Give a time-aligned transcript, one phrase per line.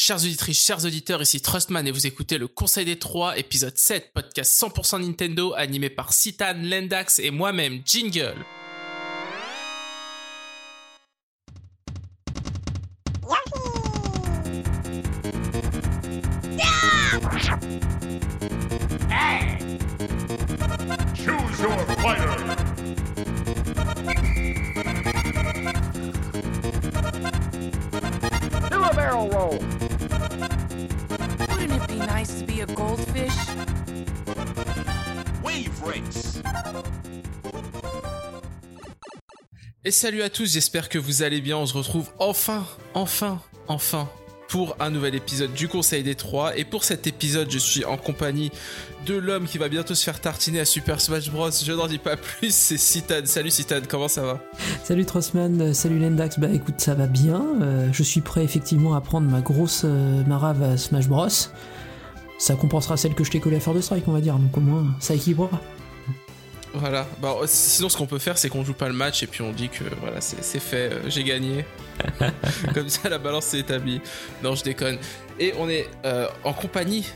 [0.00, 4.12] Chers auditrices, chers auditeurs, ici Trustman et vous écoutez le Conseil des Trois, épisode 7,
[4.14, 8.36] podcast 100% Nintendo, animé par Citan, Lendax et moi-même, Jingle.
[39.98, 41.56] Salut à tous, j'espère que vous allez bien.
[41.56, 44.08] On se retrouve enfin, enfin, enfin
[44.48, 46.56] pour un nouvel épisode du Conseil des Trois.
[46.56, 48.52] Et pour cet épisode, je suis en compagnie
[49.06, 51.50] de l'homme qui va bientôt se faire tartiner à Super Smash Bros.
[51.50, 53.22] Je n'en dis pas plus, c'est Citan.
[53.24, 54.40] Salut Citan, comment ça va?
[54.84, 58.94] Salut Trossman, euh, salut Lendax, bah écoute ça va bien, Euh, je suis prêt effectivement
[58.94, 61.26] à prendre ma grosse euh, marave à Smash Bros.
[62.38, 64.56] Ça compensera celle que je t'ai collée à faire de strike on va dire, donc
[64.56, 65.60] au moins ça équilibrera.
[66.74, 67.06] Voilà.
[67.20, 69.52] Bah, sinon, ce qu'on peut faire, c'est qu'on joue pas le match et puis on
[69.52, 71.64] dit que voilà, c'est c'est fait, euh, j'ai gagné.
[72.74, 74.00] Comme ça, la balance s'est établie.
[74.42, 74.98] Non, je déconne.
[75.40, 77.06] Et on est euh, en compagnie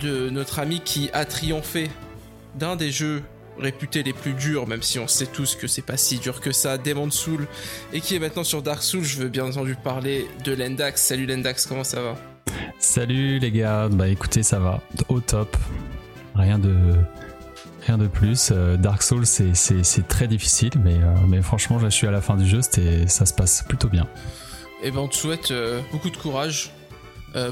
[0.00, 1.90] de notre ami qui a triomphé
[2.56, 3.22] d'un des jeux
[3.58, 6.50] réputés les plus durs, même si on sait tous que c'est pas si dur que
[6.50, 7.46] ça, Demon Soul,
[7.92, 9.04] et qui est maintenant sur Dark Souls.
[9.04, 11.00] Je veux bien entendu parler de Lendax.
[11.00, 12.16] Salut Lendax, comment ça va?
[12.78, 15.56] Salut les gars, bah écoutez ça va, au top,
[16.34, 16.74] rien de
[17.86, 18.50] rien de plus.
[18.50, 22.36] Euh, Dark Souls c'est, très difficile, mais, euh, mais franchement je suis à la fin
[22.36, 24.06] du jeu, ça se passe plutôt bien.
[24.82, 26.70] Et ben on te souhaite euh, beaucoup de courage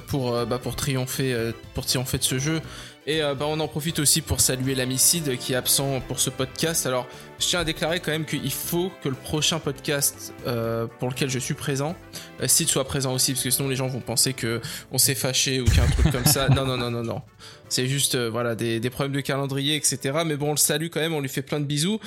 [0.07, 2.61] pour, bah, pour, triompher, pour triompher de ce jeu.
[3.09, 6.87] Et bah, on en profite aussi pour saluer l'amicide qui est absent pour ce podcast.
[6.87, 7.09] Alors
[7.43, 11.29] je tiens à déclarer quand même qu'il faut que le prochain podcast euh, pour lequel
[11.29, 11.97] je suis présent,
[12.41, 14.61] euh, Sid soit présent aussi, parce que sinon les gens vont penser que
[14.93, 16.49] on s'est fâché ou qu'il y a un truc comme ça.
[16.53, 17.23] Non, non, non, non, non.
[17.69, 19.99] C'est juste euh, voilà des, des problèmes de calendrier, etc.
[20.27, 21.99] Mais bon, on le salue quand même, on lui fait plein de bisous.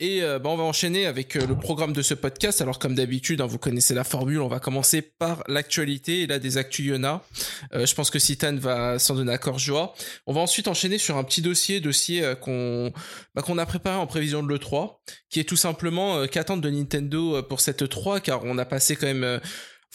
[0.00, 2.60] Et bah, on va enchaîner avec le programme de ce podcast.
[2.60, 6.22] Alors comme d'habitude, hein, vous connaissez la formule, on va commencer par l'actualité.
[6.22, 7.22] Et là, des actus Yona.
[7.72, 9.94] Euh, je pense que Citan va s'en donner accord joie.
[10.26, 12.92] On va ensuite enchaîner sur un petit dossier, dossier qu'on
[13.34, 14.83] bah, qu'on a préparé en prévision de l'E3,
[15.30, 18.64] qui est tout simplement euh, qu'attendre de Nintendo euh, pour cette E3, car on a
[18.64, 19.24] passé quand même...
[19.24, 19.38] euh,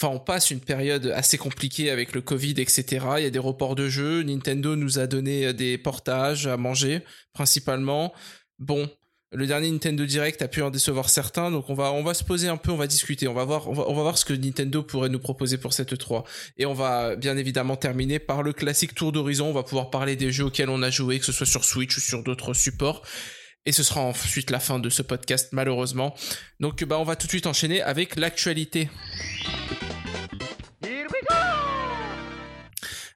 [0.01, 3.05] Enfin, on passe une période assez compliquée avec le Covid, etc.
[3.17, 4.23] Il y a des reports de jeux.
[4.23, 7.01] Nintendo nous a donné euh, des portages à manger,
[7.33, 8.13] principalement.
[8.59, 8.89] Bon,
[9.33, 12.55] le dernier Nintendo Direct a pu en décevoir certains, donc on va se poser un
[12.55, 15.19] peu, on va discuter, on va voir on va, voir ce que Nintendo pourrait nous
[15.19, 16.23] proposer pour cette E3.
[16.57, 19.47] Et on va bien évidemment terminer par le classique tour d'horizon.
[19.47, 21.97] On va pouvoir parler des jeux auxquels on a joué, que ce soit sur Switch
[21.97, 23.03] ou sur d'autres supports.
[23.65, 26.15] Et ce sera ensuite la fin de ce podcast, malheureusement.
[26.59, 28.89] Donc, bah, on va tout de suite enchaîner avec l'actualité.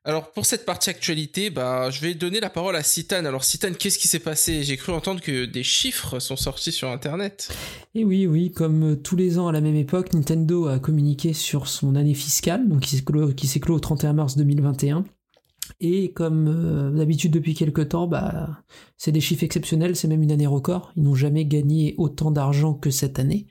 [0.05, 3.23] Alors pour cette partie actualité, bah je vais donner la parole à Citan.
[3.23, 4.61] Alors Citan, qu'est-ce qui s'est passé?
[4.63, 7.55] J'ai cru entendre que des chiffres sont sortis sur internet.
[7.95, 11.31] Et oui, oui, comme euh, tous les ans à la même époque, Nintendo a communiqué
[11.31, 13.01] sur son année fiscale, donc qui
[13.61, 15.05] clos au 31 mars 2021.
[15.79, 18.61] Et comme euh, d'habitude depuis quelques temps, bah,
[19.03, 20.93] c'est des chiffres exceptionnels, c'est même une année record.
[20.95, 23.47] Ils n'ont jamais gagné autant d'argent que cette année.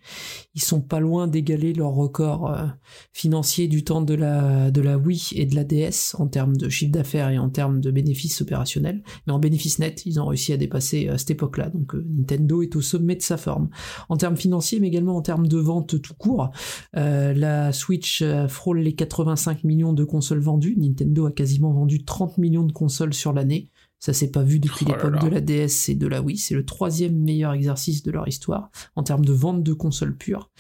[0.55, 2.65] Ils sont pas loin d'égaler leur record euh,
[3.13, 6.71] financier du temps de la, de la Wii et de la DS en termes de
[6.71, 9.03] chiffre d'affaires et en termes de bénéfices opérationnels.
[9.27, 11.69] Mais en bénéfices nets, ils ont réussi à dépasser euh, cette époque-là.
[11.69, 13.69] Donc euh, Nintendo est au sommet de sa forme.
[14.09, 16.51] En termes financiers, mais également en termes de vente tout court,
[16.95, 20.77] la Switch frôle les 85 millions de consoles vendues.
[20.79, 23.71] Nintendo a quasiment vendu 30 millions de consoles sur l'année.
[24.03, 26.37] Ça s'est pas vu depuis Oh l'époque de la DS et de la Wii.
[26.37, 30.51] C'est le troisième meilleur exercice de leur histoire en termes de vente de consoles pures.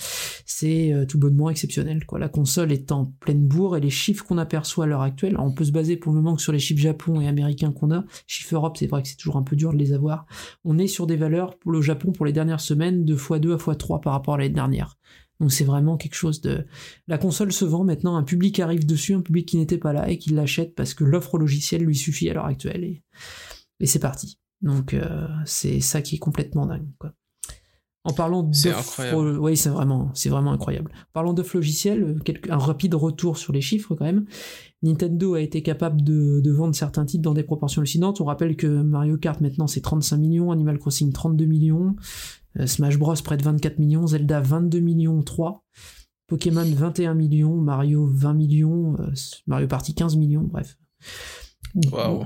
[0.47, 2.07] C'est euh, tout bonnement exceptionnel.
[2.07, 2.21] Quoi.
[2.21, 5.51] La console est en pleine bourre et les chiffres qu'on aperçoit à l'heure actuelle, on
[5.51, 8.05] peut se baser pour le moment que sur les chiffres Japon et américains qu'on a.
[8.29, 10.25] Chiffres Europe, c'est vrai que c'est toujours un peu dur de les avoir.
[10.65, 13.57] On est sur des valeurs pour le Japon pour les dernières semaines de x2 à
[13.57, 14.99] x3 par rapport à l'année dernière.
[15.43, 16.65] Donc c'est vraiment quelque chose de...
[17.09, 20.09] La console se vend maintenant, un public arrive dessus, un public qui n'était pas là
[20.09, 23.03] et qui l'achète parce que l'offre logicielle lui suffit à l'heure actuelle et,
[23.81, 24.39] et c'est parti.
[24.61, 26.87] Donc euh, c'est ça qui est complètement dingue.
[27.01, 27.13] Quoi.
[28.05, 29.39] En parlant d'offres, incroyable.
[29.41, 30.93] oui c'est vraiment, c'est vraiment incroyable.
[30.95, 34.27] En parlant d'offres logicielles, euh, un rapide retour sur les chiffres quand même.
[34.85, 38.21] Nintendo a été capable de, de vendre certains titres dans des proportions hallucinantes.
[38.21, 42.03] On rappelle que Mario Kart maintenant c'est 35 millions, Animal Crossing 32 millions, euh,
[42.67, 45.65] Smash Bros près de 24 millions, Zelda 22 millions 3,
[46.27, 49.13] Pokémon 21 millions, Mario 20 millions, euh,
[49.47, 50.79] Mario Party 15 millions, bref.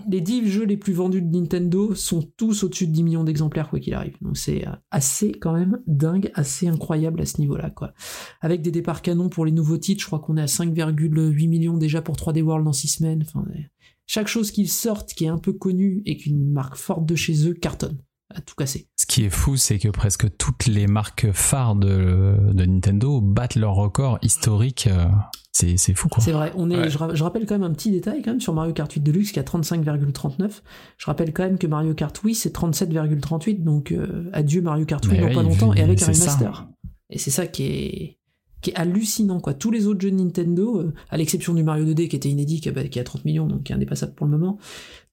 [0.08, 3.70] Les 10 jeux les plus vendus de Nintendo sont tous au-dessus de 10 millions d'exemplaires,
[3.70, 4.17] quoi qu'il arrive.
[4.20, 7.94] Donc c'est euh, assez, quand même, dingue, assez incroyable à ce niveau-là, quoi.
[8.40, 11.76] Avec des départs canons pour les nouveaux titres, je crois qu'on est à 5,8 millions
[11.76, 13.25] déjà pour 3D World dans 6 semaines.
[13.26, 13.61] Enfin, euh,
[14.06, 17.49] chaque chose qu'ils sortent qui est un peu connue et qu'une marque forte de chez
[17.49, 17.99] eux cartonne.
[18.34, 18.88] À tout casser.
[19.17, 23.75] Qui est fou, c'est que presque toutes les marques phares de, de Nintendo battent leur
[23.75, 24.89] record historique.
[24.93, 25.07] euh,
[25.53, 26.23] C'est fou, quoi.
[26.23, 26.91] C'est vrai, on est, Ouais.
[26.91, 29.01] je, ra- je rappelle quand même un petit détail quand même sur Mario Kart 8
[29.01, 30.61] Deluxe qui a 35,39.
[30.99, 35.07] Je rappelle quand même que Mario Kart Wii c'est 37,38, donc euh, adieu Mario Kart
[35.07, 36.69] Wii dans oui, pas longtemps et avec un remaster.
[37.09, 38.19] Et c'est ça qui est,
[38.61, 39.55] qui est hallucinant quoi.
[39.55, 42.61] Tous les autres jeux de Nintendo, euh, à l'exception du Mario 2D qui était inédit,
[42.61, 44.59] qui a, qui a 30 millions, donc qui est indépassable pour le moment,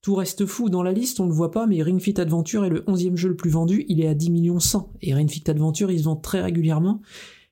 [0.04, 2.68] tout reste fou dans la liste, on le voit pas, mais Ring Fit Adventure est
[2.68, 4.92] le 11e jeu le plus vendu, il est à 10 millions 100.
[5.00, 7.00] Et Ring Fit Adventure, il se vend très régulièrement.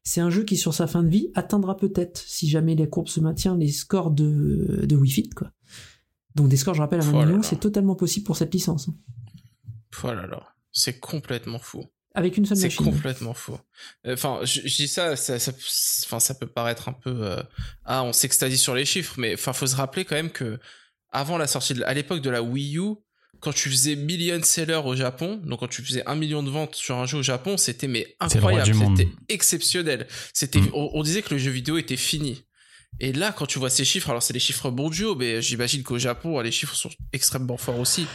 [0.02, 3.08] C'est un jeu qui, sur sa fin de vie, atteindra peut-être, si jamais la courbe
[3.08, 5.50] se maintient, les scores de, de Wii Fit, quoi.
[6.34, 7.42] Donc des scores, je rappelle, à 1 Oh là million, là.
[7.42, 8.88] c'est totalement possible pour cette licence.
[8.88, 8.94] hein.
[10.04, 10.42] Oh là là.
[10.72, 11.84] C'est complètement fou.
[12.14, 12.84] Avec une seule C'est machine.
[12.84, 13.58] complètement faux.
[14.06, 15.52] Euh, Enfin, je, je dis ça, ça, ça,
[16.04, 17.42] enfin, ça peut paraître un peu, euh,
[17.86, 20.58] ah, on s'extasie sur les chiffres, mais enfin, faut se rappeler quand même que
[21.12, 22.94] avant la sortie, de, à l'époque de la Wii U,
[23.40, 26.74] quand tu faisais million seller au Japon, donc quand tu faisais un million de ventes
[26.76, 30.06] sur un jeu au Japon, c'était mais incroyable, c'était exceptionnel.
[30.32, 30.70] C'était, Mm.
[30.74, 32.44] on, on disait que le jeu vidéo était fini.
[33.00, 35.98] Et là, quand tu vois ces chiffres, alors c'est des chiffres mondiaux, mais j'imagine qu'au
[35.98, 38.06] Japon, les chiffres sont extrêmement forts aussi.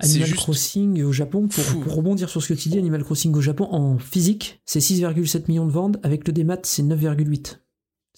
[0.00, 3.34] Animal juste Crossing au Japon, pour, pour rebondir sur ce que tu dis, Animal Crossing
[3.34, 7.58] au Japon, en physique, c'est 6,7 millions de ventes, avec le démat, c'est 9,8.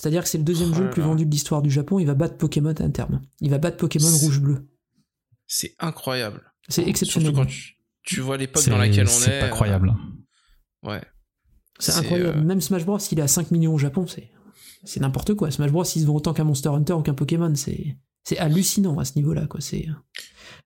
[0.00, 2.06] C'est-à-dire que c'est le deuxième Oh jeu le plus vendu de l'histoire du Japon, il
[2.06, 3.20] va battre Pokémon à un terme.
[3.43, 4.67] Il va battre Pokémon C'est- rouge-bleu.
[5.47, 6.50] C'est incroyable.
[6.69, 7.29] C'est exceptionnel.
[7.35, 9.41] Surtout quand tu, tu vois l'époque C'est dans laquelle on c'est est.
[9.41, 9.94] pas croyable.
[10.85, 11.02] euh, ouais.
[11.79, 12.38] C'est C'est, incroyable.
[12.38, 14.31] euh, Même Smash Bros, il est à 5 millions au Japon, c'est
[14.85, 15.50] c'est n'importe quoi.
[15.50, 17.53] Smash Bros, il se vend autant qu'un Monster Hunter ou qu'un Pokémon.
[17.55, 19.61] C'est c'est hallucinant à ce niveau-là, quoi.
[19.61, 19.87] C'est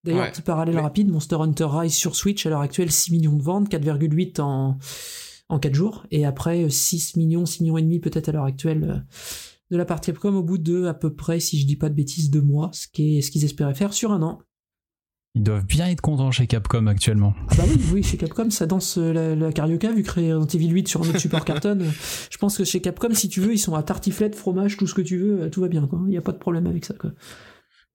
[0.05, 0.31] d'ailleurs Ouais.
[0.31, 1.09] petit parallèle Mais- rapide.
[1.09, 4.79] Monster Hunter Rise sur Switch à l'heure actuelle 6 millions de ventes, 4,8 en
[5.49, 8.45] en 4 jours, et après euh, 6 millions, 6 millions et demi peut-être à l'heure
[8.45, 8.99] actuelle euh,
[9.71, 11.95] de la partie Capcom au bout de à peu près, si je dis pas de
[11.95, 14.41] bêtises, deux mois, ce qui est ce qu'ils espéraient faire sur un an.
[15.37, 17.35] Ils doivent bien être contents chez Capcom actuellement.
[17.49, 20.47] Ah bah oui, oui, chez Capcom, ça danse euh, la, la carioca, vu que Resident
[20.47, 21.81] Evil 8 sur un autre support carton.
[21.81, 21.91] euh,
[22.31, 24.95] Je pense que chez Capcom, si tu veux, ils sont à tartiflette, fromage, tout ce
[24.95, 25.99] que tu veux, euh, tout va bien, quoi.
[26.07, 27.11] Il n'y a pas de problème avec ça, quoi.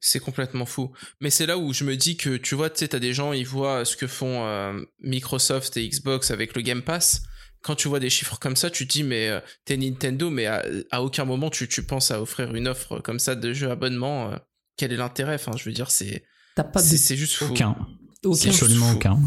[0.02, 0.92] C'est complètement fou.
[1.22, 3.32] Mais c'est là où je me dis que, tu vois, tu sais, t'as des gens,
[3.32, 7.24] ils voient ce que font euh, Microsoft et Xbox avec le Game Pass.
[7.62, 10.46] Quand tu vois des chiffres comme ça, tu te dis, mais euh, t'es Nintendo, mais
[10.46, 13.70] à, à aucun moment tu, tu penses à offrir une offre comme ça de jeu
[13.70, 14.32] abonnement.
[14.32, 14.36] euh,
[14.78, 15.36] quel est l'intérêt?
[15.36, 16.24] Enfin, je veux dire, c'est
[16.56, 17.46] T'as pas de, c'est juste fou.
[17.52, 17.76] Aucun.
[18.24, 19.20] aucun- Absolument aucun.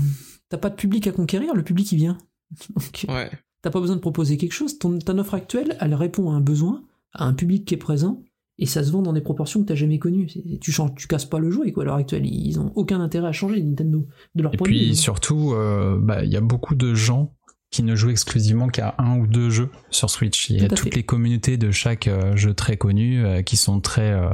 [0.48, 2.18] t'as pas de public à conquérir, le public il vient.
[2.74, 3.30] Donc, Ouais.
[3.60, 4.78] t'as pas besoin de proposer quelque chose?
[4.78, 6.82] Ton, ton offre actuelle, elle répond à un besoin,
[7.12, 8.22] à un public qui est présent,
[8.58, 10.28] et ça se vend dans des proportions que t'as jamais connues.
[10.30, 12.24] C'est- Tu changes, tu casses pas le jouet, quoi, à l'heure actuelle.
[12.26, 14.78] Ils ont aucun intérêt à changer, Nintendo, de leur Et point de vue.
[14.78, 17.34] puis surtout, euh, bah, il y a beaucoup de gens
[17.72, 20.50] qui ne jouent exclusivement qu'à un ou deux jeux sur Switch.
[20.50, 20.96] Il y a Tout toutes fait.
[20.96, 24.28] les communautés de chaque euh, jeu très connu euh, qui sont très, euh,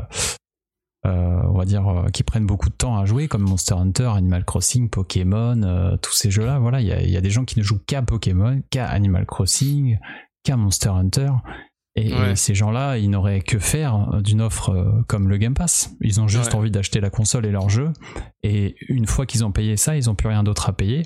[1.06, 4.11] euh, on va dire, euh, qui prennent beaucoup de temps à jouer, comme Monster Hunter,
[4.14, 6.58] Animal Crossing, Pokémon, euh, tous ces jeux-là.
[6.58, 8.87] Voilà, il y a, il y a des gens qui ne jouent qu'à Pokémon, qu'à
[8.88, 9.99] Animal Crossing,
[10.43, 11.31] qu'à Monster Hunter.
[11.94, 12.32] Et, Ouais.
[12.32, 15.91] et ces gens-là, ils n'auraient que faire d'une offre comme le Game Pass.
[16.00, 16.56] Ils ont juste Ouais.
[16.58, 17.93] envie d'acheter la console et leur jeu.
[18.44, 21.02] Et une fois qu'ils ont payé ça, ils n'ont plus rien d'autre à payer.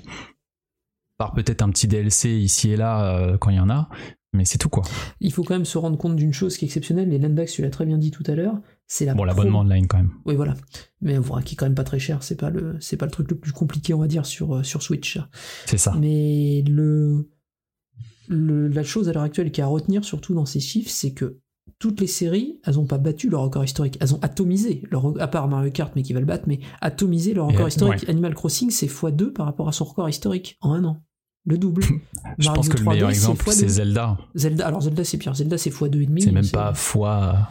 [1.17, 3.89] Par peut-être un petit DLC ici et là euh, quand il y en a.
[4.35, 4.81] Mais c'est tout quoi.
[5.19, 7.61] Il faut quand même se rendre compte d'une chose qui est exceptionnelle, et Landax, tu
[7.61, 10.09] l'as très bien dit tout à l'heure, c'est la Bon, pro- l'abonnement online quand même.
[10.25, 10.55] Oui, voilà.
[11.01, 12.23] Mais voilà, qui est quand même pas très cher.
[12.23, 14.63] C'est pas le, c'est pas le truc le plus compliqué, on va dire, sur, euh,
[14.63, 15.19] sur Switch.
[15.67, 15.93] C'est ça.
[15.99, 17.29] Mais le,
[18.27, 21.13] le, la chose à l'heure actuelle qui est à retenir, surtout dans ces chiffres, c'est
[21.13, 21.37] que
[21.79, 23.97] toutes les séries, elles ont pas battu leur record historique.
[23.99, 27.33] Elles ont atomisé leur, à part Mario Kart, mais qui va le battre, mais atomisé
[27.33, 28.01] leur record historique.
[28.03, 28.09] ouais.
[28.09, 31.03] Animal Crossing, c'est x2 par rapport à son record historique en un an.
[31.45, 31.83] Le double.
[32.37, 33.51] Je Mario pense que le 3D, meilleur c'est exemple, x2.
[33.51, 34.17] c'est Zelda.
[34.35, 35.35] Zelda, alors Zelda, c'est pire.
[35.35, 36.21] Zelda, c'est x2 et demi.
[36.21, 37.49] C'est même pas fois.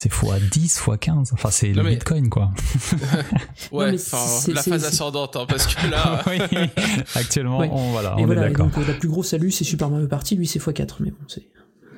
[0.00, 1.32] C'est fois 10, fois 15.
[1.32, 2.52] Enfin, c'est Non, le mais- Bitcoin quoi.
[3.72, 6.22] Ouais, enfin, c'est- la c'est- phase c'est- ascendante, hein, parce que là.
[6.28, 6.38] oui.
[7.16, 7.68] Actuellement, Ouais.
[7.72, 8.66] on, voilà, Et on voilà, est et d'accord.
[8.68, 11.16] donc euh, la plus grosse salut, c'est Super Mario Party, lui c'est x4, mais bon,
[11.26, 11.48] c'est,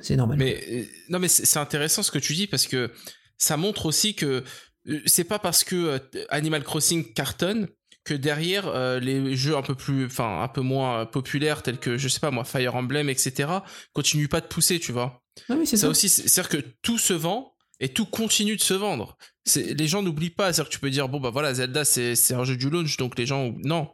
[0.02, 0.38] c'est normal.
[0.38, 2.90] Mais euh, non, mais c'est c'est intéressant ce que tu dis parce que
[3.38, 4.44] ça montre aussi que
[4.88, 5.98] euh, c'est pas parce que euh,
[6.30, 7.68] Animal Crossing cartonne
[8.04, 11.98] que derrière euh, les jeux un peu plus, enfin un peu moins populaires tels que
[11.98, 13.50] je sais pas moi Fire Emblem etc
[13.92, 15.22] continuent pas de pousser, tu vois.
[15.48, 15.88] Ah oui, c'est Ça ça.
[15.90, 19.16] aussi, c'est- c'est-à-dire que tout se vend et tout continue de se vendre.
[19.44, 22.14] C'est les gens n'oublient pas, c'est-à-dire que tu peux dire bon bah voilà Zelda c'est
[22.16, 23.90] c'est un jeu du launch donc les gens non,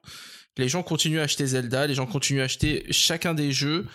[0.57, 3.87] les gens continuent à acheter Zelda, les gens continuent à acheter chacun des jeux.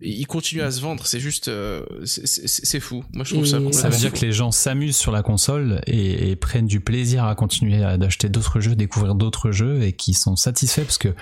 [0.00, 1.06] Il continue à se vendre.
[1.06, 3.04] C'est juste, euh, c'est- fou.
[3.12, 3.58] Moi, je trouve Et ça.
[3.82, 4.16] ça veut dire fou.
[4.16, 7.96] que les gens s'amusent sur la console et, et prennent du plaisir à continuer à-
[7.98, 11.14] d'acheter d'autres jeux, découvrir d'autres jeux et qui sont satisfaits parce que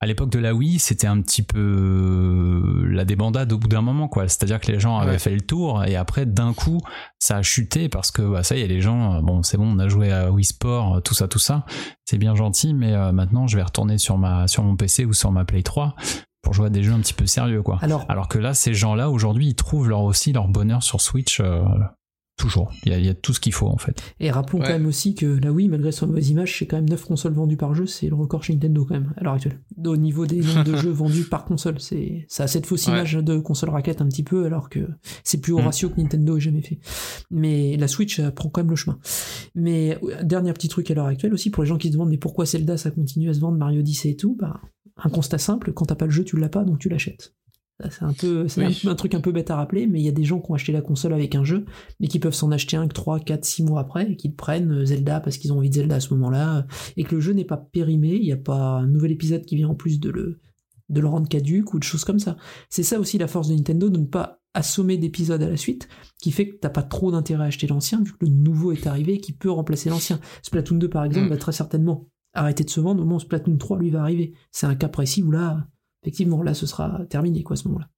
[0.00, 4.08] à l'époque de la Wii, c'était un petit peu la débandade au bout d'un moment,
[4.08, 4.28] quoi.
[4.28, 5.18] C'est-à-dire que les gens avaient Ouais.
[5.18, 6.80] fait le tour et après, d'un coup,
[7.18, 9.74] ça a chuté parce que bah, ça y est, les gens, euh, bon, c'est bon,
[9.74, 11.64] on a joué à Wii Sport, euh, tout ça, tout ça,
[12.04, 15.12] c'est bien gentil, mais euh, maintenant, je vais retourner sur ma sur mon PC ou
[15.14, 15.94] sur ma Play 3
[16.44, 17.78] pour jouer à des jeux un petit peu sérieux, quoi.
[17.82, 21.40] Alors, Alors que là, ces gens-là, aujourd'hui, ils trouvent leur aussi leur bonheur sur Switch.
[21.40, 21.64] euh,
[22.36, 22.72] toujours.
[22.84, 24.02] Il y, a, il y a tout ce qu'il faut, en fait.
[24.18, 24.66] et rappelons Ouais.
[24.66, 27.32] quand même aussi que la Wii, malgré son mauvaise image, c'est quand même 9 consoles
[27.32, 29.60] vendues par jeu, c'est le record chez Nintendo quand même, à l'heure actuelle.
[29.86, 32.92] Au niveau des nombres de jeux vendus par console, c'est ça a cette fausse Ouais.
[32.92, 34.80] image de console raquette un petit peu, alors que
[35.22, 35.64] c'est plus au Mm.
[35.66, 36.80] ratio que Nintendo ait jamais fait.
[37.30, 38.98] Mais la Switch euh, prend quand même le chemin.
[39.54, 42.10] Mais euh, dernier petit truc à l'heure actuelle aussi, pour les gens qui se demandent
[42.10, 44.60] mais pourquoi Zelda ça continue à se vendre, Mario Odyssey et tout, bah,
[44.96, 47.34] un constat simple, quand t'as pas le jeu, tu l'as pas, donc tu l'achètes.
[47.90, 48.80] C'est un peu, c'est Oui.
[48.84, 50.48] un, un truc un peu bête à rappeler, mais il y a des gens qui
[50.52, 51.64] ont acheté la console avec un jeu,
[52.00, 54.70] et qui peuvent s'en acheter un que 3, 4, 6 mois après, et qui prennent
[54.70, 56.62] euh, Zelda parce qu'ils ont envie de Zelda à ce moment-là, euh,
[56.96, 59.56] et que le jeu n'est pas périmé, il n'y a pas un nouvel épisode qui
[59.56, 60.38] vient en plus de le,
[60.88, 62.36] de le rendre caduque ou de choses comme ça.
[62.70, 65.88] C'est ça aussi la force de Nintendo, de ne pas assommer d'épisodes à la suite,
[66.22, 68.86] qui fait que t'as pas trop d'intérêt à acheter l'ancien, vu que le nouveau est
[68.86, 70.20] arrivé et qui peut remplacer l'ancien.
[70.44, 71.30] Splatoon 2 par exemple Mm.
[71.30, 74.34] va très certainement arrêter de se vendre au moment où Splatoon 3 lui va arriver.
[74.50, 75.66] C'est un cas précis où là,
[76.02, 77.88] effectivement, là ce sera terminé quoi à ce moment-là.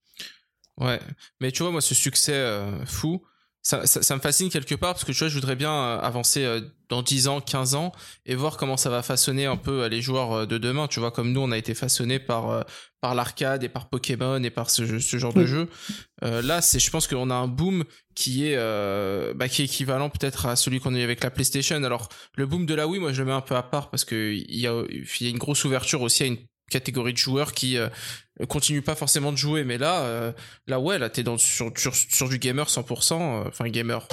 [0.78, 1.00] Ouais,
[1.40, 3.22] mais tu vois, moi, ce succès euh, fou,
[3.66, 5.98] ça, ça, ça me fascine quelque part parce que tu vois, je voudrais bien euh,
[5.98, 7.90] avancer euh, dans 10 ans, 15 ans
[8.24, 10.86] et voir comment ça va façonner un peu euh, les joueurs de demain.
[10.86, 12.64] Tu vois, comme nous, on a été façonnés par,
[13.00, 15.68] par l'arcade et par Pokémon et par ce, ce genre de jeu.
[16.22, 17.82] Euh, là, c'est, je pense qu'on a un boom
[18.14, 21.32] qui est, euh, bah, qui est équivalent peut-être à celui qu'on a eu avec la
[21.32, 21.82] PlayStation.
[21.82, 24.04] Alors, le boom de la Wii, moi, je le mets un peu à part parce
[24.04, 26.38] que il y a, il y a une grosse ouverture aussi à une
[26.70, 27.88] catégorie de joueurs qui euh,
[28.48, 30.32] continuent pas forcément de jouer, mais là, euh,
[30.66, 34.06] là ouais, là t'es dans sur, sur sur du gamer 100%, euh, enfin gamer,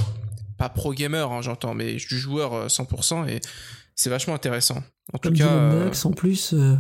[0.57, 3.41] pas pro gamer, hein, j'entends, mais du joueur euh, 100% et
[3.95, 4.81] c'est vachement intéressant.
[5.13, 6.75] En tout Comme cas, euh, Max, en plus, euh,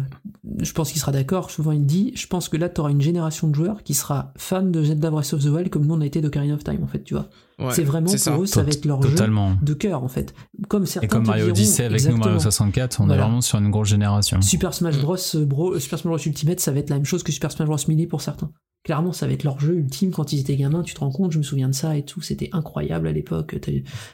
[0.59, 3.47] je pense qu'il sera d'accord, souvent il dit, je pense que là t'auras une génération
[3.47, 6.05] de joueurs qui sera fan de Zelda Breath of the Wild comme nous on a
[6.05, 7.29] été d'Ocarina of Time en fait, tu vois.
[7.59, 8.37] Ouais, c'est vraiment pour ça.
[8.37, 9.51] eux, ça va être leur Totalement.
[9.51, 10.33] jeu de cœur en fait.
[10.67, 12.17] Comme certains Et comme Mario diront- Odyssey avec nous.
[12.17, 13.21] Mario 64, on Voilà.
[13.21, 14.41] est vraiment sur une grosse génération.
[14.41, 15.01] Super Smash Mm.
[15.01, 17.31] Bros, euh, Bro, euh, Super Smash Bros Ultimate, ça va être la même chose que
[17.31, 18.51] Super Smash Bros Melee pour certains.
[18.83, 21.31] Clairement, ça va être leur jeu ultime quand ils étaient gamins, tu te rends compte,
[21.31, 23.55] je me souviens de ça et tout, c'était incroyable à l'époque,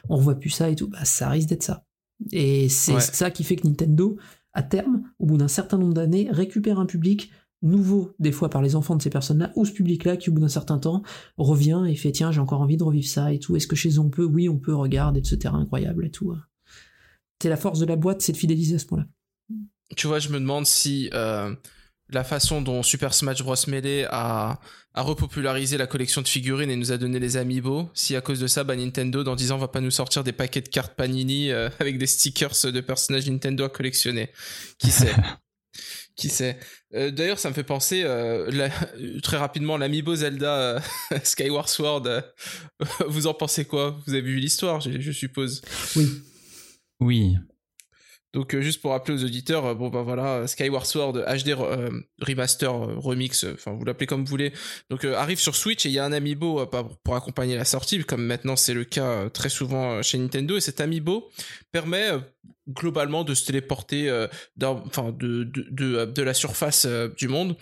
[0.08, 1.82] on revoit plus ça et tout, bah ça risque d'être ça.
[2.32, 3.00] Et c'est Ouais.
[3.00, 4.16] ça qui fait que Nintendo,
[4.52, 7.30] à terme, au bout d'un certain nombre d'années, récupère un public
[7.62, 10.40] nouveau, des fois par les enfants de ces personnes-là, ou ce public-là qui, au bout
[10.40, 11.02] d'un certain temps,
[11.36, 13.56] revient et fait tiens, j'ai encore envie de revivre ça et tout.
[13.56, 14.24] Est-ce que chez eux on peut?
[14.24, 16.34] Oui, on peut, regarde, et de ce terrain incroyable et tout.
[17.42, 19.06] C'est la force de la boîte, c'est de fidéliser à ce point-là.
[19.96, 21.54] tu vois, je me demande si euh,
[22.10, 24.60] la façon dont Super Smash Bros Melee a,
[24.94, 28.40] a repopularisé la collection de figurines et nous a donné les amiibo, si à cause
[28.40, 30.94] de ça, bah, Nintendo dans 10 ans va pas nous sortir des paquets de cartes
[30.94, 34.30] Panini euh, avec des stickers de personnages Nintendo à collectionner.
[34.78, 35.14] Qui sait?
[36.20, 36.58] Qui sait
[36.94, 38.70] Euh, D'ailleurs, ça me fait penser euh, la-
[39.22, 40.80] très rapidement l'amiibo Zelda euh,
[41.24, 42.06] Skyward Sword.
[42.06, 42.20] euh,
[43.08, 43.98] vous en pensez quoi?
[44.06, 45.62] Vous avez vu l'histoire, je, je suppose?
[45.96, 46.08] Oui.
[47.00, 47.34] Oui.
[48.32, 51.90] Donc euh, juste pour rappeler aux auditeurs, euh, bon bah voilà, Skyward Sword HD euh,
[52.20, 54.52] remaster remix, enfin vous l'appelez comme vous voulez.
[54.88, 56.64] Donc arrive sur Switch et il y a un amiibo
[57.02, 60.56] pour, accompagner la sortie, comme maintenant c'est le cas très souvent chez Nintendo.
[60.56, 61.28] Et cet amiibo
[61.72, 62.10] permet
[62.68, 64.06] globalement de se téléporter
[64.56, 67.56] de la surface du monde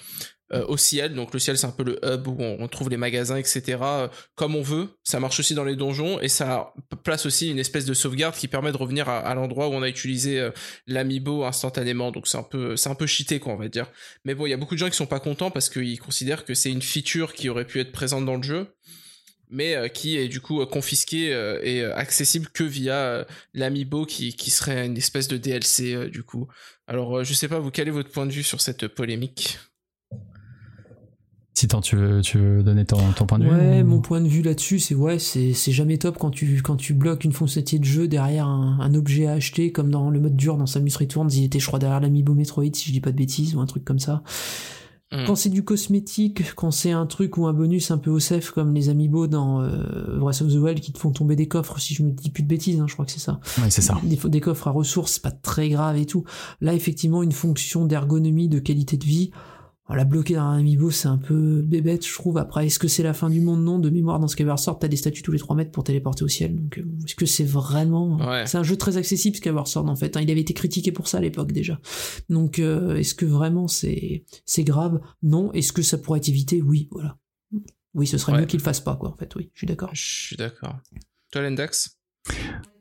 [0.55, 1.15] euh, au ciel.
[1.15, 3.77] Donc le ciel c'est un peu le hub où on, trouve les magasins etc.
[3.83, 4.89] euh, comme on veut.
[5.05, 6.73] Ça marche aussi dans les donjons et ça
[7.05, 9.89] place aussi une espèce de sauvegarde qui permet de revenir à, l'endroit où on a
[9.91, 10.51] utilisé euh,
[10.87, 12.13] l'amiibo instantanément.
[12.13, 13.91] Donc c'est un peu c'est un peu cheaté quoi on va dire.
[14.25, 16.47] Mais bon il y a beaucoup de gens qui sont pas contents parce qu'ils considèrent
[16.47, 18.69] que c'est une feature qui aurait pu être présente dans le jeu
[19.51, 24.87] mais qui est du coup confisquée euh, et accessible que via l'amiibo qui, qui serait
[24.87, 26.49] une espèce de DLC du coup.
[26.87, 29.59] Alors je sais pas vous quel est votre point de vue sur cette polémique?
[31.59, 34.21] Titan, tu veux, tu veux donner ton, ton point de vue Ouais, ou- mon point
[34.21, 37.33] de vue là-dessus, c'est ouais, c'est c'est jamais top quand tu quand tu bloques une
[37.33, 40.67] fonctionnalité de jeu derrière un, un objet à acheter, comme dans le mode dur dans
[40.67, 43.57] Samus Returns, il était je crois derrière l'amiibo Metroid si je dis pas de bêtises
[43.57, 44.23] ou un truc comme ça.
[45.11, 45.25] Hmm.
[45.27, 48.51] Quand c'est du cosmétique, quand c'est un truc ou un bonus un peu au sef
[48.51, 51.81] comme les amiibo dans euh, Breath of the Wild qui te font tomber des coffres,
[51.81, 53.41] si je me dis plus de bêtises, hein, je crois que c'est ça.
[53.61, 53.99] Ouais, c'est ça.
[54.05, 56.25] Des, des coffres à ressources, pas très grave et tout.
[56.61, 59.31] Là, effectivement, une fonction d'ergonomie, de qualité de vie,
[59.97, 62.37] l'a bloqué dans un amiibo, c'est un peu bébête, je trouve.
[62.39, 63.63] Après, est-ce que c'est la fin du monde?
[63.65, 66.25] Non, de mémoire, dans Skyward Sword, t'as des statues tous les 3 mètres pour téléporter
[66.25, 66.55] au ciel.
[66.55, 68.17] Donc, euh, est-ce que c'est vraiment...
[68.19, 68.47] Ouais.
[68.47, 70.17] C'est un jeu très accessible, Skyward Sword, en fait.
[70.17, 70.21] hein.
[70.21, 71.81] Il avait été critiqué pour ça à l'époque, déjà.
[72.29, 75.01] Donc, euh, est-ce que vraiment c'est c'est grave?
[75.23, 75.53] Non.
[75.53, 76.61] Est-ce que ça pourrait être évité?
[76.63, 77.17] Oui, voilà.
[77.95, 78.41] Oui, ce serait Ouais.
[78.41, 79.91] mieux qu'il le fasse pas, quoi, en fait, oui, je suis d'accord.
[79.95, 80.77] Je suis d'accord.
[81.33, 81.97] Toi, Lendax?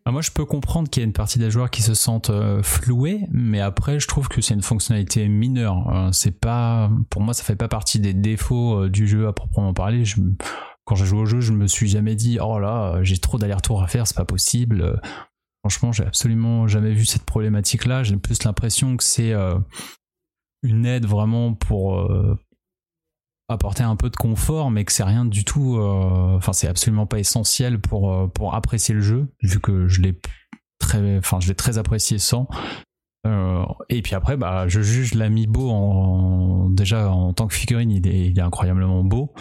[0.07, 2.29] Ah, moi, je peux comprendre qu'il y a une partie des joueurs qui se sentent
[2.29, 5.93] euh, floués, mais après, je trouve que c'est une fonctionnalité mineure.
[5.93, 9.33] Euh, c'est pas, pour moi, ça fait pas partie des défauts euh, du jeu à
[9.33, 10.05] proprement parler.
[10.85, 13.83] Quand j'ai joué au jeu, je me suis jamais dit, oh là, j'ai trop d'allers-retours
[13.83, 15.01] à faire, c'est pas possible.
[15.61, 18.03] Franchement, j'ai absolument jamais vu cette problématique-là.
[18.03, 19.33] J'ai plus l'impression que c'est
[20.63, 22.09] une aide vraiment pour
[23.49, 25.77] apporter un peu de confort, mais que c'est rien du tout.
[25.77, 30.01] euh, Enfin, c'est absolument pas essentiel pour euh, pour apprécier le jeu, vu que je
[30.01, 30.19] l'ai
[30.79, 32.47] très, enfin, je l'ai très apprécié sans.
[33.25, 38.07] Euh, et puis après, bah, je juge l'amiibo en, déjà en tant que figurine, il
[38.07, 39.33] est, il est incroyablement beau.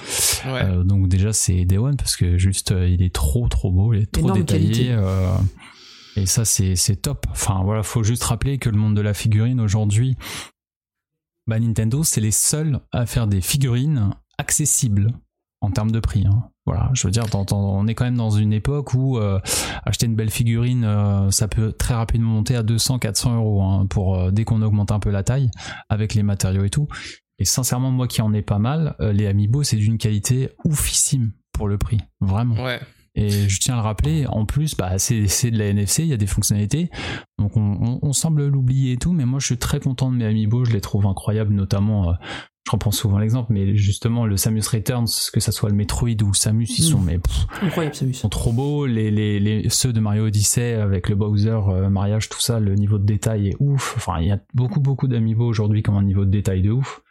[0.46, 0.64] Ouais.
[0.64, 3.92] Euh, donc déjà c'est Day One parce que juste euh, il est trop trop beau,
[3.92, 4.88] il est trop Énorme détaillé.
[4.92, 5.30] euh,
[6.16, 7.26] et ça c'est c'est top.
[7.30, 10.16] Enfin voilà, faut juste rappeler que le monde de la figurine aujourd'hui,
[11.46, 15.12] bah, Nintendo c'est les seuls à faire des figurines accessibles
[15.60, 16.26] en termes de prix.
[16.26, 16.50] hein.
[16.66, 19.38] Voilà, je veux dire, on est quand même dans une époque où euh,
[19.84, 24.16] acheter une belle figurine, euh, ça peut très rapidement monter à 200-400 euros hein, pour
[24.16, 25.48] euh, dès qu'on augmente un peu la taille
[25.88, 26.88] avec les matériaux et tout.
[27.38, 31.68] Et sincèrement, moi qui en ai pas mal, les Amiibo, c'est d'une qualité oufissime pour
[31.68, 32.56] le prix, vraiment.
[32.64, 32.80] Ouais.
[33.16, 36.12] Et je tiens à le rappeler, en plus, bah, c'est de la NFC, il y
[36.12, 36.90] a des fonctionnalités,
[37.38, 40.16] donc on, on- on semble l'oublier et tout, mais moi je suis très content de
[40.16, 42.12] mes Amiibo, je les trouve incroyables, notamment, euh,
[42.66, 46.26] je reprends souvent l'exemple, mais justement le Samus Returns, que ça soit le Metroid ou
[46.28, 48.10] le Samus, ils sont mais pff, Incroyable, Samus.
[48.12, 48.86] ils sont trop beaux.
[48.86, 52.74] Les, les, les- ceux de Mario Odyssey avec le Bowser euh, mariage, tout ça, le
[52.74, 53.94] niveau de détail est ouf.
[53.96, 56.72] Enfin, il y a beaucoup beaucoup d'amiibo aujourd'hui qui ont un niveau de détail de
[56.72, 57.02] ouf.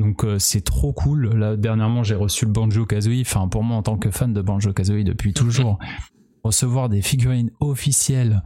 [0.00, 1.34] Donc euh, c'est trop cool.
[1.36, 3.20] Là dernièrement j'ai reçu le Banjo Kazooie.
[3.20, 5.78] Enfin pour moi en tant que fan de Banjo Kazooie depuis toujours,
[6.42, 8.42] recevoir des figurines officielles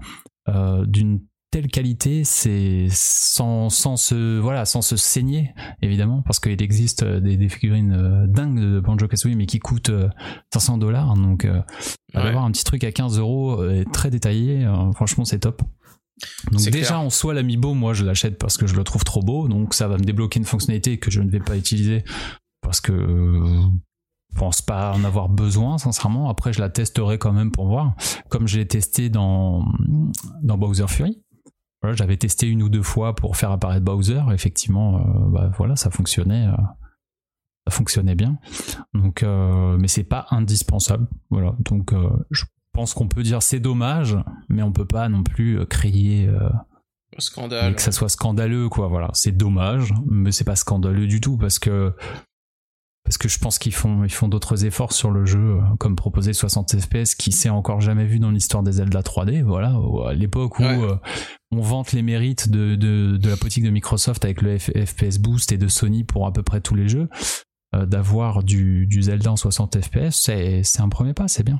[0.49, 1.20] euh, d'une
[1.52, 7.20] telle qualité, c'est sans, sans se voilà sans se saigner évidemment parce qu'il existe euh,
[7.20, 10.08] des, des figurines euh, dingues de Banjo Kazooie mais qui coûtent euh,
[10.52, 11.46] 500 dollars donc
[12.14, 12.23] Ouais.
[12.23, 13.61] d'avoir un petit truc à 15 euros
[13.92, 15.62] très détaillé franchement c'est top
[16.50, 17.00] donc déjà clair.
[17.00, 19.49] en soi l'amiibo moi je l'achète parce que je le trouve trop beau.
[19.49, 22.04] Donc ça va me débloquer une fonctionnalité que je ne vais pas utiliser
[22.61, 23.62] parce que euh,
[24.33, 26.28] je pense pas en avoir besoin sincèrement.
[26.28, 27.94] Après je la testerai quand même pour voir.
[28.28, 29.64] Comme j'ai testé dans
[30.42, 31.21] dans Bowser Fury.
[31.83, 34.22] Voilà, j'avais testé une ou deux fois pour faire apparaître Bowser.
[34.33, 36.57] Effectivement euh, bah, voilà ça fonctionnait euh,
[37.66, 38.38] ça fonctionnait bien.
[38.92, 41.09] Donc euh, mais c'est pas indispensable.
[41.31, 41.57] Voilà.
[41.59, 44.16] Donc euh, je pense qu'on peut dire c'est dommage
[44.50, 46.50] mais on peut pas non plus euh, crier euh,
[47.18, 47.72] Scandale.
[47.72, 51.37] et que ça soit scandaleux quoi voilà c'est dommage mais c'est pas scandaleux du tout
[51.38, 51.94] parce que
[53.04, 55.94] parce que je pense qu'ils font ils font d'autres efforts sur le jeu euh, comme
[55.94, 59.76] proposer 60 fps qui s'est encore jamais vu dans l'histoire des Zelda 3D voilà
[60.08, 60.82] à l'époque où Ouais.
[60.82, 60.96] euh,
[61.52, 65.18] on vante les mérites de, de, de la politique de Microsoft avec le F- FPS
[65.18, 67.08] Boost et de Sony pour à peu près tous les jeux
[67.76, 70.10] d'avoir du, du Zelda en 60 fps
[70.62, 71.58] c'est un premier pas c'est bien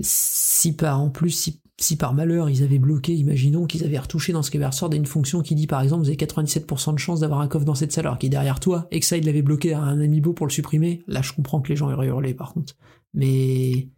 [0.00, 4.32] Si par, en plus, si, si par malheur ils avaient bloqué, imaginons qu'ils avaient retouché
[4.32, 7.40] dans Skyward Sword une fonction qui dit par exemple vous avez 97% de chance d'avoir
[7.40, 9.42] un coffre dans cette salle alors qu'il est derrière toi, et que ça ils l'avaient
[9.42, 12.34] bloqué à un amiibo pour le supprimer, là je comprends que les gens auraient hurlé
[12.34, 12.76] par contre.
[13.14, 13.88] Mais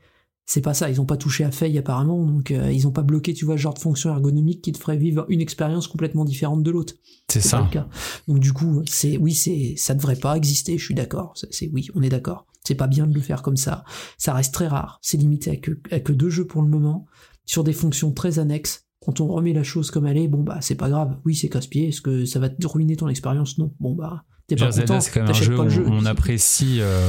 [0.45, 3.03] c'est pas ça, ils ont pas touché à Faye apparemment, donc euh, ils ont pas
[3.03, 6.25] bloqué, tu vois, ce genre de fonction ergonomique qui te ferait vivre une expérience complètement
[6.25, 6.95] différente de l'autre.
[7.29, 7.89] c'est pas ça le cas.
[8.27, 10.79] Donc du coup, c'est oui, c'est ça devrait pas exister.
[10.79, 11.35] Je suis d'accord.
[11.51, 12.47] C'est- oui, on est d'accord.
[12.67, 13.85] C'est pas bien de le faire comme ça.
[14.19, 14.99] Ça reste très rare.
[15.03, 17.07] C'est limité à que, à que deux jeux pour le moment
[17.45, 18.87] sur des fonctions très annexes.
[19.05, 21.19] Quand on remet la chose comme elle est, bon bah c'est pas grave.
[21.25, 21.89] Oui, c'est casse-pied.
[21.89, 23.59] Est-ce que ça va te ruiner ton expérience?
[23.59, 23.75] Non.
[23.81, 25.01] Bon bah t'es pas Zelda, content.
[25.01, 25.85] c'est quand même un jeu pas où le jeu.
[25.89, 27.09] on apprécie, euh,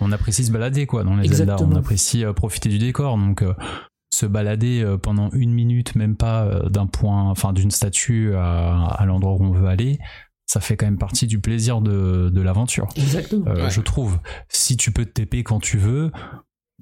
[0.00, 1.56] on apprécie se balader quoi dans les Zelda.
[1.60, 3.16] On apprécie euh, profiter du décor.
[3.16, 3.54] Donc euh,
[4.12, 9.32] se balader pendant une minute, même pas d'un point, enfin d'une statue à, à l'endroit
[9.32, 9.98] où on veut aller,
[10.46, 12.88] ça fait quand même partie du plaisir de, de l'aventure.
[12.96, 13.46] Exactement.
[13.48, 13.70] Euh, Ouais.
[13.70, 14.18] Je trouve.
[14.48, 16.10] Si tu peux te TP quand tu veux.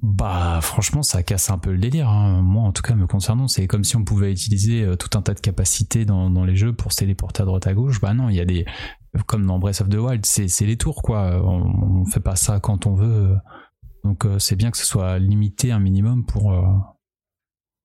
[0.02, 2.08] Bah franchement ça casse un peu le délire.
[2.08, 2.40] hein.
[2.40, 5.20] Moi en tout cas me concernant c'est comme si on pouvait utiliser euh, tout un
[5.20, 8.00] tas de capacités dans, dans les jeux pour se téléporter à droite à gauche.
[8.00, 8.64] Bah non il y a des
[9.26, 11.42] comme dans Breath of the Wild c'est c'est les tours quoi.
[11.44, 13.36] On, on fait pas ça quand on veut.
[14.02, 16.62] Donc euh, c'est bien que ce soit limité un minimum pour euh,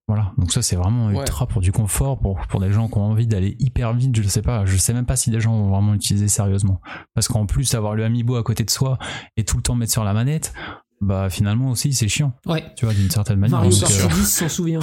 [0.08, 0.34] voilà.
[0.38, 1.16] Donc ça c'est vraiment Ouais.
[1.18, 4.16] ultra pour du confort pour pour des gens qui ont envie d'aller hyper vite.
[4.16, 4.66] Je sais pas.
[4.66, 6.80] Je sais même pas si des gens vont vraiment l'utiliser sérieusement.
[7.14, 8.98] Parce qu'en plus avoir le amiibo à côté de soi
[9.38, 10.54] et tout le temps mettre sur la manette,
[11.02, 12.34] bah finalement aussi c'est chiant.
[12.46, 12.64] Ouais.
[12.78, 13.58] Tu vois d'une certaine manière.
[13.60, 14.80] Mario euh, 10 s'en souvient.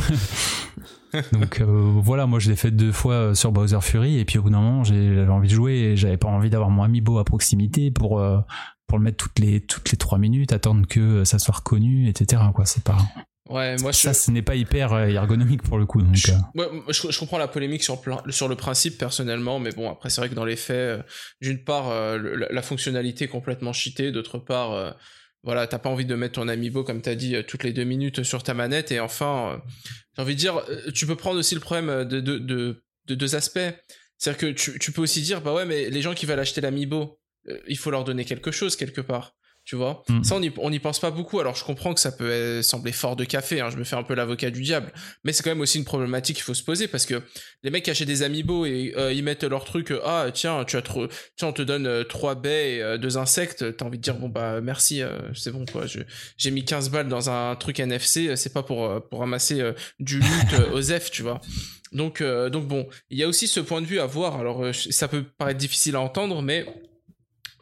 [1.32, 1.66] donc euh,
[2.02, 4.50] voilà, moi je l'ai fait deux fois euh, sur Bowser Fury et puis au bout
[4.50, 7.90] d'un moment j'avais envie de jouer et j'avais pas envie d'avoir mon amiibo à proximité
[7.90, 8.38] pour euh,
[8.87, 12.42] pour le mettre toutes les toutes les trois minutes, attendre que ça soit reconnu, etc.
[12.54, 12.96] Quoi, c'est pas.
[13.53, 16.01] Ouais, moi je, Ça, ce n'est pas hyper euh, ergonomique pour le coup.
[16.01, 18.57] Donc, je, euh, ouais, moi, je- je comprends la polémique sur, le plan- sur le
[18.57, 21.03] principe personnellement, mais bon, après c'est vrai que dans les faits, euh,
[21.41, 24.91] d'une part, euh, la, la fonctionnalité est complètement cheatée, d'autre part, euh,
[25.43, 28.23] voilà, t'as pas envie de mettre ton amiibo, comme t'as dit, toutes les deux minutes
[28.23, 29.59] sur ta manette, et enfin, euh,
[30.17, 30.62] j'ai envie de dire,
[30.95, 33.59] tu peux prendre aussi le problème de, de, de, de deux aspects.
[34.19, 36.61] C'est-à-dire que tu, tu peux aussi dire, bah ouais, mais les gens qui veulent acheter
[36.61, 37.19] l'amiibo,
[37.67, 39.35] il faut leur donner quelque chose quelque part.
[39.64, 40.25] Tu vois Mm.
[40.25, 41.38] Ça, on y, on n'y pense pas beaucoup.
[41.38, 43.61] Alors, je comprends que ça peut euh, sembler fort de café.
[43.61, 44.92] hein, je me fais un peu l'avocat du diable.
[45.25, 47.22] Mais c'est quand même aussi une problématique qu'il faut se poser parce que
[47.62, 49.92] les mecs achètent des amiibo et euh, ils mettent leur truc.
[49.92, 51.07] euh, ah, tiens, tu as trop.
[51.37, 53.77] Tiens, on te donne euh, trois baies et deux insectes.
[53.77, 55.03] T'as envie de dire, bon, bah, merci,
[55.35, 55.85] c'est bon, quoi.
[56.37, 58.35] J'ai mis 15 balles dans un truc NFC.
[58.37, 59.62] C'est pas pour, pour ramasser
[60.01, 61.40] du loot aux F, tu vois.
[61.92, 64.38] Donc, donc bon, il y a aussi ce point de vue à voir.
[64.40, 66.66] Alors, ça peut paraître difficile à entendre, mais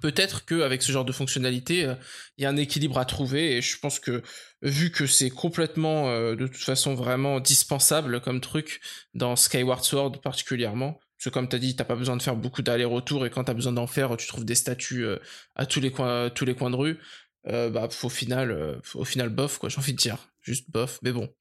[0.00, 1.94] peut-être qu'avec ce genre de fonctionnalité, euh,
[2.38, 3.56] il y a un équilibre à trouver.
[3.56, 4.22] Et je pense que,
[4.62, 8.80] vu que c'est complètement, euh, de toute façon, vraiment dispensable comme truc
[9.14, 12.62] dans Skyward Sword particulièrement, parce que comme t'as dit, t'as pas besoin de faire beaucoup
[12.62, 15.18] d'allers-retours et quand t'as besoin d'en faire, tu trouves des statues euh,
[15.54, 16.98] à tous les coins, tous les coins de rue.
[17.44, 19.70] Bah, au final, au final, bof, quoi.
[19.70, 20.98] J'ai envie de dire, juste bof.
[21.02, 21.32] Mais bon,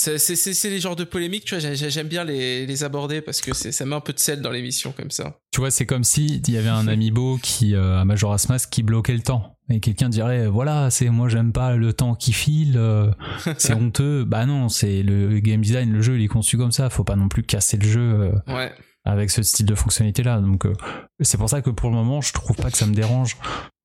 [0.00, 1.60] c'est les genres de polémiques, tu vois.
[1.60, 4.40] j'ai- j'ai- J'aime bien les, les aborder parce que ça met un peu de sel
[4.40, 5.38] dans l'émission comme ça.
[5.52, 8.70] tu vois, c'est comme si il y avait un amiibo qui, euh, à Majora's Mask
[8.70, 9.56] qui bloquait le temps.
[9.70, 13.10] Et quelqu'un dirait, voilà, c'est moi j'aime pas le temps qui file, euh,
[13.58, 14.24] c'est honteux.
[14.24, 16.88] Bah non, c'est le game design, le jeu il est conçu comme ça.
[16.90, 18.00] Faut pas non plus casser le jeu
[18.48, 18.72] euh, Ouais.
[19.04, 20.40] avec ce style de fonctionnalité là.
[20.40, 20.72] Donc euh,
[21.20, 23.36] c'est pour ça que pour le moment, je trouve pas que ça me dérange.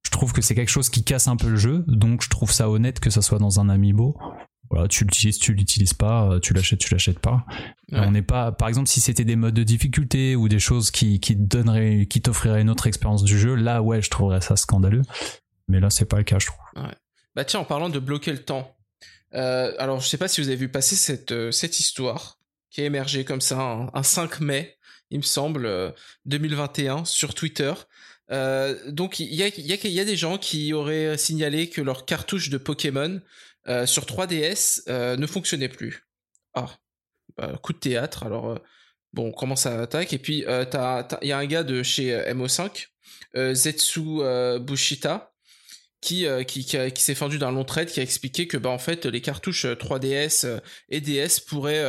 [0.05, 2.51] Je trouve que c'est quelque chose qui casse un peu le jeu, donc je trouve
[2.51, 4.15] ça honnête que ça soit dans un amiibo.
[4.73, 7.45] Voilà, tu l'utilises, tu l'utilises pas, euh, tu l'achètes, tu l'achètes pas.
[7.91, 7.99] Ouais.
[7.99, 11.19] On n'est pas, par exemple, si c'était des modes de difficulté ou des choses qui,
[11.19, 15.03] qui donneraient, qui t'offriraient une autre expérience du jeu, là ouais, je trouverais ça scandaleux.
[15.67, 16.59] Mais là, c'est pas le cas, je trouve.
[17.35, 18.75] Bah tiens, en parlant de bloquer le temps,
[19.35, 22.39] euh, alors je sais pas si vous avez vu passer cette, euh, cette histoire
[22.71, 24.77] qui a émergé comme ça un, un 5 mai,
[25.11, 25.91] il me semble, euh,
[26.25, 27.73] 2021 sur Twitter.
[28.31, 32.49] Euh, donc il y a, y a des gens qui auraient signalé que leur cartouche
[32.49, 33.21] de Pokémon
[33.67, 36.07] euh, sur 3DS euh, ne fonctionnait plus.
[36.53, 36.69] Ah,
[37.37, 38.23] bah, coup de théâtre.
[38.23, 38.57] Alors euh,
[39.13, 42.87] bon, comment ça attaque Et puis il y a un gars de chez euh, MO5,
[43.35, 44.01] euh, Zetsu
[44.59, 45.33] Bushita,
[46.01, 49.05] qui, qui, qui, s'est fendu d'un long trade qui a expliqué que bah en fait
[49.05, 51.83] les cartouches euh, 3DS euh, et DS pourraient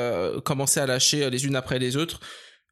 [0.45, 2.21] commencer à lâcher les unes après les autres.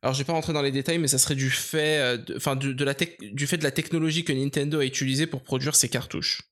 [0.02, 2.56] Alors je vais pas rentrer dans les détails, mais ça serait du fait, de- enfin
[2.56, 5.88] de, de la du fait de la technologie que Nintendo a utilisée pour produire ces
[5.88, 6.42] cartouches,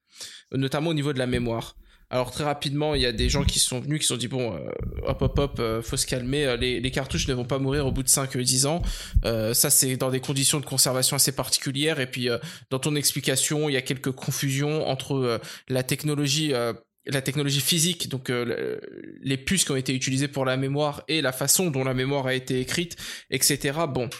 [0.52, 1.76] notamment au niveau de la mémoire.
[2.12, 4.26] Alors très rapidement, il y a des gens qui sont venus, qui se sont dit
[4.26, 4.58] bon, euh,
[5.06, 7.86] hop hop hop, euh, faut se calmer, euh, les, les cartouches ne vont pas mourir
[7.86, 8.82] au bout de 5-10 ans.
[9.24, 12.00] Euh, ça c'est dans des conditions de conservation assez particulières.
[12.00, 12.38] Et puis euh,
[12.70, 16.72] dans ton explication, il y a quelques confusions entre euh, la technologie, euh,
[17.06, 18.80] la technologie physique, donc euh, le-
[19.22, 22.26] les puces qui ont été utilisées pour la mémoire et la façon dont la mémoire
[22.26, 22.96] a été écrite,
[23.30, 23.78] etc.
[23.88, 24.10] Bon.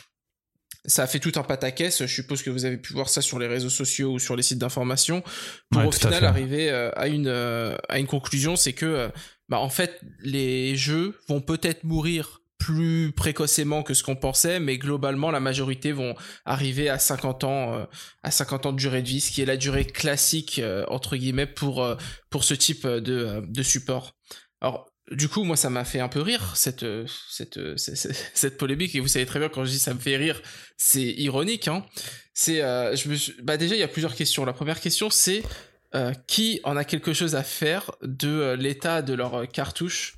[0.86, 2.06] Ça a fait tout un pataquès.
[2.06, 4.42] Je suppose que vous avez pu voir ça sur les réseaux sociaux ou sur les
[4.42, 5.22] sites d'information.
[5.70, 8.86] Pour Ouais, au à final arriver euh, à une euh, à une conclusion, c'est que
[8.86, 9.08] euh,
[9.48, 14.78] bah en fait les jeux vont peut-être mourir plus précocement que ce qu'on pensait, mais
[14.78, 16.14] globalement la majorité vont
[16.44, 17.86] arriver à 50 ans
[18.22, 21.46] à 50 ans de durée de vie, ce qui est la durée classique entre guillemets
[21.46, 21.86] pour
[22.28, 24.14] pour ce type de de support.
[24.60, 28.14] Alors du coup, moi, ça m'a fait un peu rire cette euh, cette euh, cette,
[28.34, 28.94] cette- polémique.
[28.94, 30.40] Et vous savez très bien quand je dis ça me fait rire,
[30.76, 31.68] c'est ironique.
[31.68, 31.84] Hein.
[32.48, 32.96] Euh,
[33.42, 34.44] bah déjà il y a plusieurs questions.
[34.44, 35.42] La première question c'est
[36.28, 40.14] qui en a quelque chose à faire de l'état de leur cartouche.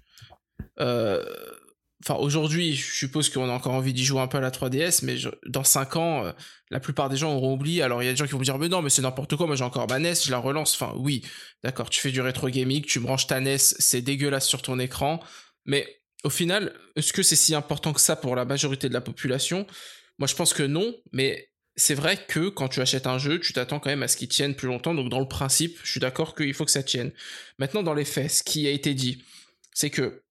[2.05, 5.03] Enfin, aujourd'hui, je suppose qu'on a encore envie d'y jouer un peu à la 3DS,
[5.03, 6.33] mais je- dans 5 ans, euh,
[6.71, 7.83] la plupart des gens auront oublié.
[7.83, 9.37] Alors, il y a des gens qui vont me dire, mais non, mais c'est n'importe
[9.37, 10.75] quoi, moi j'ai encore ma NES, je la relance.
[10.75, 11.23] Enfin, oui,
[11.63, 15.21] d'accord, tu fais du rétro gaming, tu branches ta NES, c'est dégueulasse sur ton écran,
[15.65, 19.01] mais au final, est-ce que c'est si important que ça pour la majorité de la
[19.01, 19.67] population?
[20.19, 23.53] Moi, je pense que non, mais c'est vrai que quand tu achètes un jeu, tu
[23.53, 24.95] t'attends quand même à ce qu'il tienne plus longtemps.
[24.95, 27.13] Donc, dans le principe, je suis d'accord qu'il faut que ça tienne.
[27.59, 29.23] Maintenant, dans les faits, ce qui a été dit,
[29.73, 30.23] c'est que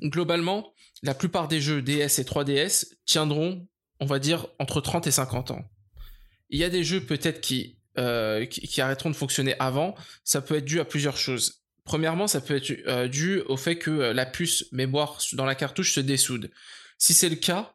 [0.00, 0.73] globalement,
[1.04, 3.68] la plupart des jeux DS et 3DS tiendront,
[4.00, 5.62] on va dire, entre 30 et 50 ans.
[6.48, 9.94] Il y a des jeux peut-être qui, euh, qui arrêteront de fonctionner avant.
[10.24, 11.62] Ça peut être dû à plusieurs choses.
[11.84, 15.54] Premièrement, ça peut être euh, dû au fait que euh, la puce mémoire dans la
[15.54, 16.50] cartouche se dessoude.
[16.96, 17.74] Si c'est le cas,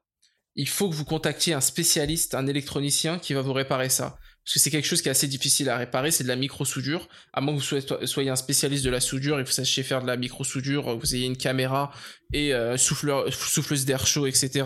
[0.55, 4.17] il faut que vous contactiez un spécialiste, un électronicien qui va vous réparer ça.
[4.49, 7.07] Parce que c'est quelque chose qui est assez difficile à réparer, c'est de la micro-soudure.
[7.33, 10.01] À moins que vous soyez, un spécialiste de la soudure et que vous sachiez faire
[10.01, 11.91] de la micro-soudure, vous ayez une caméra
[12.33, 14.65] et euh, souffleur, souffleuse d'air chaud, etc.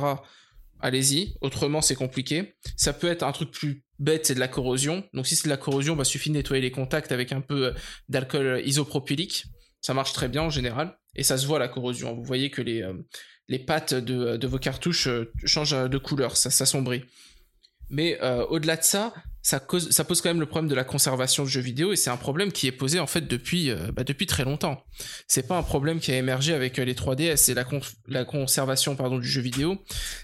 [0.79, 1.35] Allez-y.
[1.41, 2.55] Autrement, c'est compliqué.
[2.77, 5.03] Ça peut être un truc plus bête, c'est de la corrosion.
[5.13, 7.67] Donc si c'est de la corrosion, bah suffit de nettoyer les contacts avec un peu
[7.67, 7.73] euh,
[8.07, 9.45] d'alcool isopropylique.
[9.81, 12.15] ça marche très bien en général, et ça se voit la corrosion.
[12.15, 12.89] Vous voyez que les,
[13.49, 15.09] les pattes de, de vos cartouches
[15.43, 17.03] changent de couleur, ça s'assombrit.
[17.89, 18.17] Mais
[18.49, 21.49] au-delà de ça, ça, cause, ça pose quand même le problème de la conservation de
[21.49, 24.25] jeux vidéo et c'est un problème qui est posé en fait depuis, euh, bah, depuis
[24.25, 24.85] très longtemps.
[25.27, 27.65] C'est pas un problème qui a émergé avec euh, les 3DS c'est la,
[28.07, 29.77] la conservation pardon du jeu vidéo.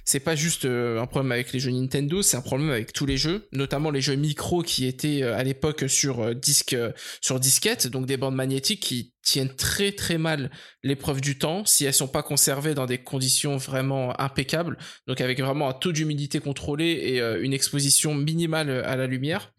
[0.06, 3.06] C'est pas juste euh, un problème avec les jeux Nintendo, c'est un problème avec tous
[3.06, 6.78] les jeux, notamment les jeux micro qui étaient à l'époque sur disque
[7.20, 10.50] sur disquette, donc des bandes magnétiques qui tiennent très très mal
[10.84, 14.78] l'épreuve du temps si elles sont pas conservées dans des conditions vraiment impeccables,
[15.08, 19.54] donc avec vraiment un taux d'humidité contrôlé et euh, une exposition minimale à la lumière.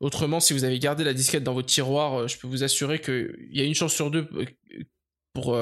[0.00, 3.00] Autrement, si vous avez gardé la disquette dans votre tiroir, euh, je peux vous assurer
[3.00, 4.44] qu'il y a une chance sur deux euh,
[5.32, 5.58] pour,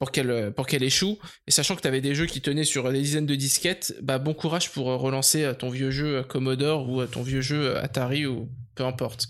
[0.00, 1.20] pour qu'elle pour qu'elle échoue.
[1.46, 4.18] Et sachant que tu avais des jeux qui tenaient sur des dizaines de disquettes, bah
[4.18, 8.84] bon courage pour relancer ton vieux jeu Commodore ou ton vieux jeu Atari ou peu
[8.84, 9.28] importe.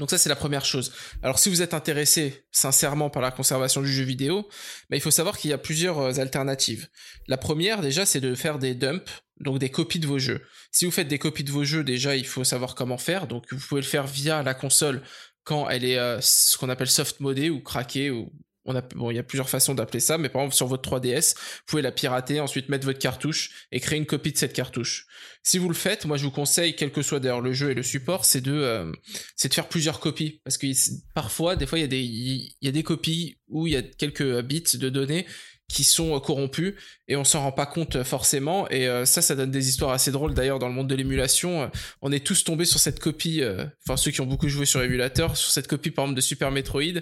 [0.00, 0.92] Donc ça c'est la première chose.
[1.22, 4.48] Alors si vous êtes intéressé sincèrement par la conservation du jeu vidéo,
[4.88, 6.88] bah, il faut savoir qu'il y a plusieurs euh, alternatives.
[7.28, 10.40] La première déjà c'est de faire des dumps, donc des copies de vos jeux.
[10.72, 13.44] Si vous faites des copies de vos jeux déjà il faut savoir comment faire, donc
[13.52, 15.02] vous pouvez le faire via la console
[15.44, 18.32] quand elle est euh, ce qu'on appelle soft modée ou craquée ou
[18.64, 20.88] on a, bon, il y a plusieurs façons d'appeler ça, mais par exemple sur votre
[20.88, 24.52] 3DS, vous pouvez la pirater, ensuite mettre votre cartouche et créer une copie de cette
[24.52, 25.06] cartouche.
[25.42, 27.74] Si vous le faites, moi je vous conseille, quel que soit d'ailleurs le jeu et
[27.74, 28.92] le support, c'est de, euh,
[29.36, 30.66] c'est de faire plusieurs copies, parce que
[31.14, 33.76] parfois, des fois, il y a des, il y a des copies où il y
[33.76, 35.26] a quelques bits de données
[35.68, 36.74] qui sont corrompus
[37.06, 38.68] et on s'en rend pas compte forcément.
[38.70, 40.34] Et euh, ça ça donne des histoires assez drôles.
[40.34, 41.70] D'ailleurs dans le monde de l'émulation
[42.02, 44.82] on est tous tombés sur cette copie euh, enfin ceux qui ont beaucoup joué sur
[44.82, 47.00] émulateur sur cette copie par exemple de Super Metroid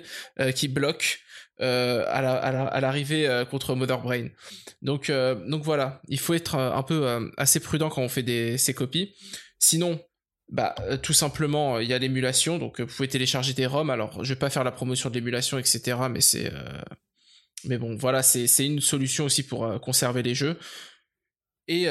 [0.54, 1.20] qui bloque
[1.60, 4.28] euh, à l'arrivée euh, contre Mother Brain.
[4.80, 8.58] Donc, euh, donc voilà, il faut être un peu assez prudent quand on fait des,
[8.58, 9.14] ces copies.
[9.58, 10.00] Sinon,
[10.50, 13.90] bah, tout simplement, il y a l'émulation, donc vous pouvez télécharger des ROM.
[13.90, 15.96] Alors, je vais pas faire la promotion de l'émulation, etc.
[16.10, 16.52] Mais c'est,
[17.64, 20.56] mais bon, voilà, c'est une solution aussi pour conserver les jeux.
[21.66, 21.88] Et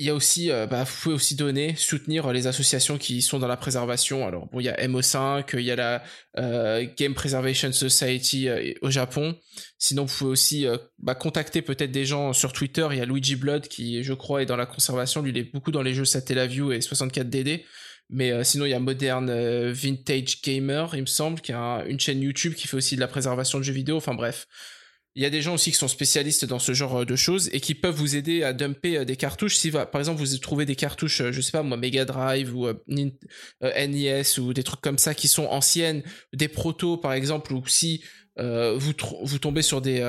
[0.00, 3.38] il y a aussi, euh, bah, vous pouvez aussi donner, soutenir les associations qui sont
[3.38, 4.26] dans la préservation.
[4.26, 6.02] Alors bon, il y a MO5, il y a la
[6.38, 8.48] euh, Game Preservation Society
[8.80, 9.36] au Japon.
[9.78, 10.66] Sinon, vous pouvez aussi
[10.98, 12.88] bah, contacter peut-être des gens sur Twitter.
[12.92, 15.20] Il y a Luigi Blood qui, je crois, est dans la conservation.
[15.20, 17.64] Lui, il est beaucoup dans les jeux Satellaview et 64DD.
[18.08, 19.30] Mais sinon, il y a Modern
[19.70, 23.08] Vintage Gamer, il me semble, qui a une chaîne YouTube qui fait aussi de la
[23.08, 23.98] préservation de jeux vidéo.
[23.98, 24.46] Enfin bref.
[25.16, 27.60] Il y a des gens aussi qui sont spécialistes dans ce genre de choses et
[27.60, 29.56] qui peuvent vous aider à dumper euh, des cartouches.
[29.56, 32.68] Si par exemple vous trouvez des cartouches, euh, je sais pas moi, Mega Drive ou
[32.86, 33.12] NES
[33.62, 38.02] euh, ou des trucs comme ça qui sont anciennes, des protos par exemple, ou si
[38.36, 40.00] vous, vous tombez sur des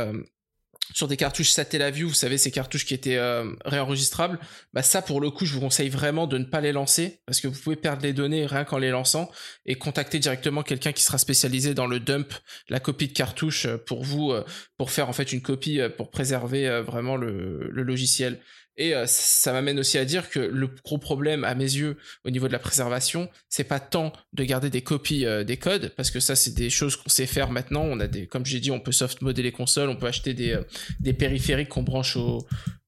[0.93, 4.39] sur des cartouches Satellaview, vous savez ces cartouches qui étaient euh, réenregistrables,
[4.73, 7.39] bah ça pour le coup je vous conseille vraiment de ne pas les lancer parce
[7.39, 9.29] que vous pouvez perdre les données rien qu'en les lançant
[9.65, 12.33] et contacter directement quelqu'un qui sera spécialisé dans le dump,
[12.69, 14.45] la copie de cartouche euh, pour vous euh,
[14.77, 18.39] pour faire en fait une copie pour préserver vraiment le, le logiciel.
[18.81, 22.31] Et euh, ça m'amène aussi à dire que le gros problème, à mes yeux, au
[22.31, 26.09] niveau de la préservation, c'est pas tant de garder des copies euh, des codes, parce
[26.09, 27.83] que ça, c'est des choses qu'on sait faire maintenant.
[27.83, 30.33] On a des, comme j'ai dit, on peut soft modder les consoles, on peut acheter
[30.33, 32.17] des, euh, périphériques qu'on branche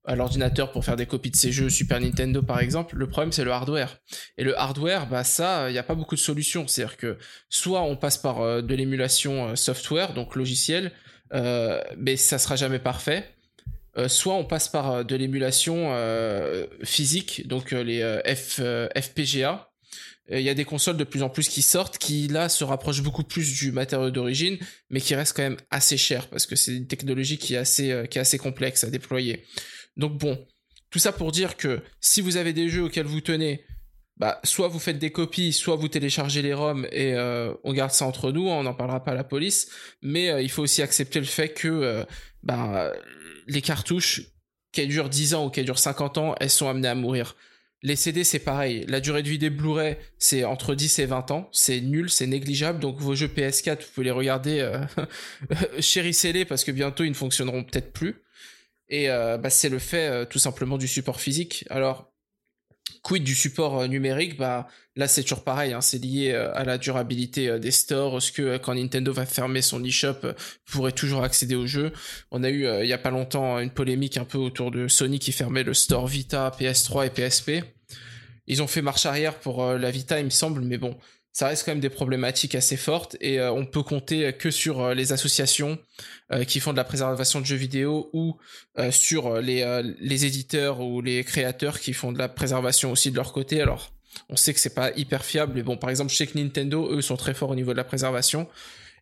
[0.05, 2.95] à l'ordinateur pour faire des copies de ces jeux Super Nintendo par exemple.
[2.97, 3.99] Le problème c'est le hardware.
[4.39, 6.67] Et le hardware, bah ça, il n'y a pas beaucoup de solutions.
[6.67, 10.91] C'est-à-dire que soit on passe par de l'émulation software, donc logiciel,
[11.31, 13.33] mais ça sera jamais parfait.
[13.97, 18.61] Euh, soit on passe par euh, de l'émulation euh, physique, donc les F,
[18.99, 19.69] FPGA.
[20.31, 23.03] Il y a des consoles de plus en plus qui sortent, qui là se rapprochent
[23.03, 24.57] beaucoup plus du matériau d'origine,
[24.89, 28.05] mais qui restent quand même assez cher parce que c'est une technologie qui est assez,
[28.09, 29.43] qui est assez complexe à déployer.
[29.97, 30.47] Donc bon,
[30.91, 33.65] tout ça pour dire que si vous avez des jeux auxquels vous tenez,
[34.15, 37.15] bah, soit vous faites des copies, soit vous téléchargez les ROM et
[37.65, 39.69] on garde ça entre nous, on n'en parlera pas à la police.
[40.01, 42.05] Mais il faut aussi accepter le fait que
[42.43, 42.93] bah,
[43.47, 44.21] les cartouches,
[44.71, 47.35] qu'elles durent 10 ans ou qu'elles durent 50 ans, elles sont amenées à mourir.
[47.83, 48.85] Les CD, c'est pareil.
[48.87, 51.49] La durée de vie des Blu-ray, c'est entre 10 et 20 ans.
[51.51, 52.79] C'est nul, c'est négligeable.
[52.79, 54.79] Donc vos jeux PS4, vous pouvez les regarder, euh,
[55.79, 58.23] chérissez-les parce que bientôt ils ne fonctionneront peut-être plus.
[58.87, 61.65] Et euh, bah, c'est le fait euh, tout simplement du support physique.
[61.69, 62.12] Alors
[63.01, 64.37] quid du support euh, numérique?
[64.37, 68.17] Bah là c'est toujours pareil, hein, c'est lié euh, à la durabilité euh, des stores.
[68.17, 70.33] Est-ce que quand Nintendo va fermer son eShop, vous
[70.71, 71.91] pourrez toujours accéder au jeu
[72.31, 75.19] On a eu il y a pas longtemps une polémique un peu autour de Sony
[75.19, 77.51] qui fermait le store Vita, PS3 et PSP.
[78.47, 80.97] Ils ont fait marche arrière pour la Vita, il me semble, mais bon,
[81.33, 84.81] ça reste quand même des problématiques assez fortes et euh, on peut compter que sur
[84.81, 85.79] euh, les associations
[86.31, 88.37] euh, qui font de la préservation de jeux vidéo ou
[88.91, 93.33] sur les, les éditeurs ou les créateurs qui font de la préservation aussi de leur
[93.33, 93.61] côté.
[93.61, 93.91] Alors,
[94.29, 97.17] on sait que c'est pas hyper fiable, mais bon, par exemple, que Nintendo, eux, sont
[97.17, 98.47] très forts au niveau de la préservation.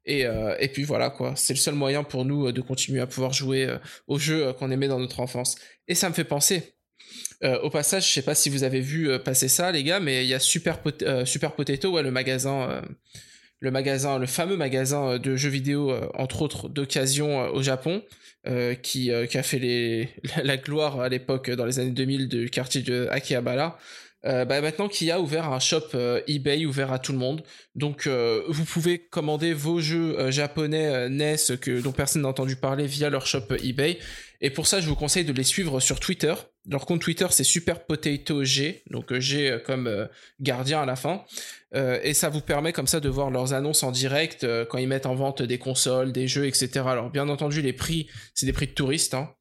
[0.05, 0.25] Et,
[0.59, 3.77] et puis voilà quoi, c'est le seul moyen pour nous de continuer à pouvoir jouer
[4.07, 5.55] aux jeux qu'on aimait dans notre enfance.
[5.87, 6.73] Et ça me fait penser.
[7.43, 9.99] Euh, au passage, je sais pas si vous avez vu euh, passer ça, les gars,
[9.99, 12.81] mais il y a Super, euh, Super Potato, ouais, le magasin, euh,
[13.59, 18.03] le magasin, le fameux magasin de jeux vidéo, entre autres d'occasion au Japon,
[18.81, 20.09] qui, qui a fait les,
[20.43, 23.77] la gloire à l'époque dans les années 2000 du quartier de Akihabara.
[24.23, 27.43] Euh, bah maintenant qui a ouvert un shop eBay ouvert à tout le monde.
[27.75, 32.85] Donc euh, vous pouvez commander vos jeux japonais NES que, dont personne n'a entendu parler
[32.85, 33.99] via leur shop eBay.
[34.41, 36.33] Et pour ça, je vous conseille de les suivre sur Twitter.
[36.69, 40.05] Leur compte Twitter, c'est Super Potato G, donc euh, G euh, comme euh,
[40.39, 41.23] gardien à la fin.
[41.73, 45.05] Et ça vous permet comme ça de voir leurs annonces en direct quand ils mettent
[45.05, 46.69] en vente des consoles, des jeux, etc.
[46.85, 49.13] Alors bien entendu, les prix, c'est des prix de touristes.
[49.13, 49.33] Hein.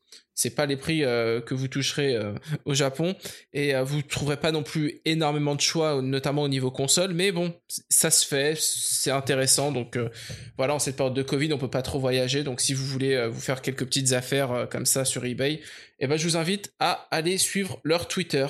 [0.42, 2.32] C'est pas les prix euh, que vous toucherez euh,
[2.64, 3.14] au Japon
[3.52, 7.12] et euh, vous trouverez pas non plus énormément de choix, notamment au niveau console.
[7.12, 7.54] Mais bon,
[7.90, 9.70] ça se fait, c'est intéressant.
[9.70, 10.08] Donc euh,
[10.56, 12.42] voilà, en cette période de Covid, on peut pas trop voyager.
[12.42, 15.60] Donc si vous voulez vous faire quelques petites affaires comme ça sur eBay,
[15.98, 18.46] eh ben je vous invite à aller suivre leur Twitter.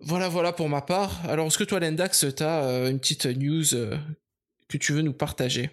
[0.00, 1.24] Voilà, voilà pour ma part.
[1.28, 3.66] Alors, est-ce que toi, Lendax, t'as une petite news
[4.68, 5.70] que tu veux nous partager?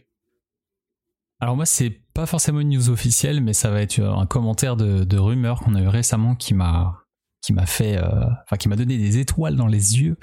[1.40, 5.06] Alors moi, c'est pas forcément une news officielle, mais ça va être un commentaire de,
[5.06, 6.98] de rumeur qu'on a eu récemment qui m'a
[7.42, 10.18] qui m'a fait, euh, enfin qui m'a donné des étoiles dans les yeux.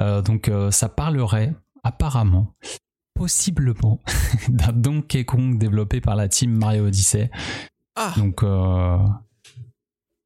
[0.00, 1.52] Euh, donc euh, ça parlerait
[1.82, 2.54] apparemment,
[3.14, 3.98] possiblement,
[4.48, 7.28] d'un Donkey Kong développé par la team Mario Odyssey.
[7.96, 8.96] Ah Donc euh,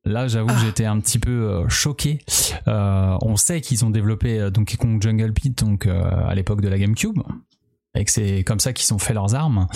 [0.05, 0.65] là, j'avoue que Ah.
[0.67, 2.19] j'étais un petit peu euh, choqué.
[2.69, 6.61] Euh, on sait qu'ils ont développé euh, Donkey Kong Jungle Beat donc euh, à l'époque
[6.61, 7.19] de la GameCube,
[7.95, 9.67] et que c'est comme ça qu'ils ont fait leurs armes.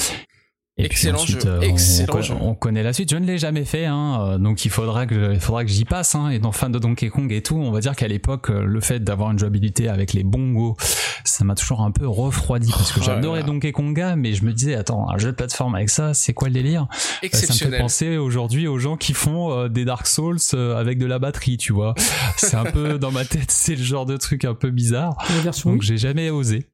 [0.81, 2.35] Et puis Excellent ensuite, jeu, euh, on- excellent on, jeu.
[2.41, 3.11] on connaît la suite.
[3.11, 5.71] Je ne l'ai jamais fait, hein, euh, donc il faudra que je- il faudra que
[5.71, 6.15] j'y passe.
[6.15, 8.65] Hein, et dans fan de Donkey Kong et tout, on va dire qu'à l'époque, euh,
[8.65, 10.77] le fait d'avoir une jouabilité avec les bongos,
[11.25, 13.43] ça m'a toujours un peu refroidi parce que Oh j'adorais.
[13.43, 16.49] Donkey Konga, mais je me disais attends, un jeu de plateforme avec ça, c'est quoi
[16.49, 16.87] le délire?
[17.33, 20.39] Ça me fait penser aujourd'hui aux gens qui font des Dark Souls
[20.77, 21.95] avec de la batterie, tu vois.
[22.37, 25.17] C'est un peu dans ma tête, c'est le genre de truc un peu bizarre.
[25.37, 26.67] La version Donc j'ai jamais osé.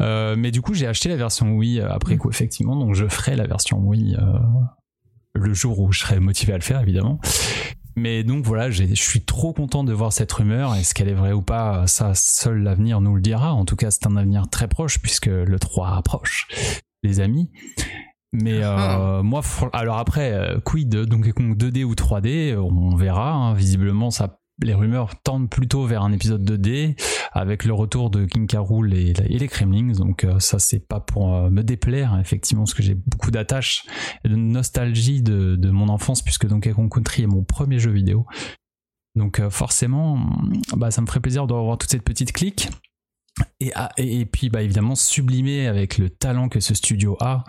[0.00, 3.06] Euh, mais du coup j'ai acheté la version Wii euh, après coup effectivement, donc je
[3.08, 4.38] ferai la version Wii euh,
[5.34, 7.20] le jour où je serai motivé à le faire évidemment.
[7.96, 10.74] Mais donc voilà, je suis trop content de voir cette rumeur.
[10.74, 11.86] Est-ce qu'elle est vraie ou pas?
[11.86, 13.52] Ça, seul l'avenir nous le dira.
[13.54, 16.48] En tout cas, c'est un avenir très proche puisque le 3 approche,
[17.04, 17.52] les amis.
[18.32, 23.30] Mais euh, moi, alors après, quid de Donkey Kong 2D ou 3D, euh, on verra.
[23.30, 23.54] hein.
[23.54, 26.96] Visiblement, ça, les rumeurs tendent plutôt vers un épisode 2D
[27.32, 28.46] avec le retour de King.
[28.56, 29.96] Rool et, les Kremlings.
[29.96, 33.30] Donc euh, ça, c'est pas pour euh, me déplaire, hein, effectivement, parce que j'ai beaucoup
[33.30, 33.84] d'attache
[34.24, 38.26] et de nostalgie de, mon enfance puisque Donkey Kong Country est mon premier jeu vidéo.
[39.16, 40.18] Donc euh, forcément,
[40.76, 42.70] bah, ça me ferait plaisir de revoir toute cette petite clique.
[43.58, 47.44] Et, ah, et, puis bah, évidemment sublimer avec le talent que ce studio a.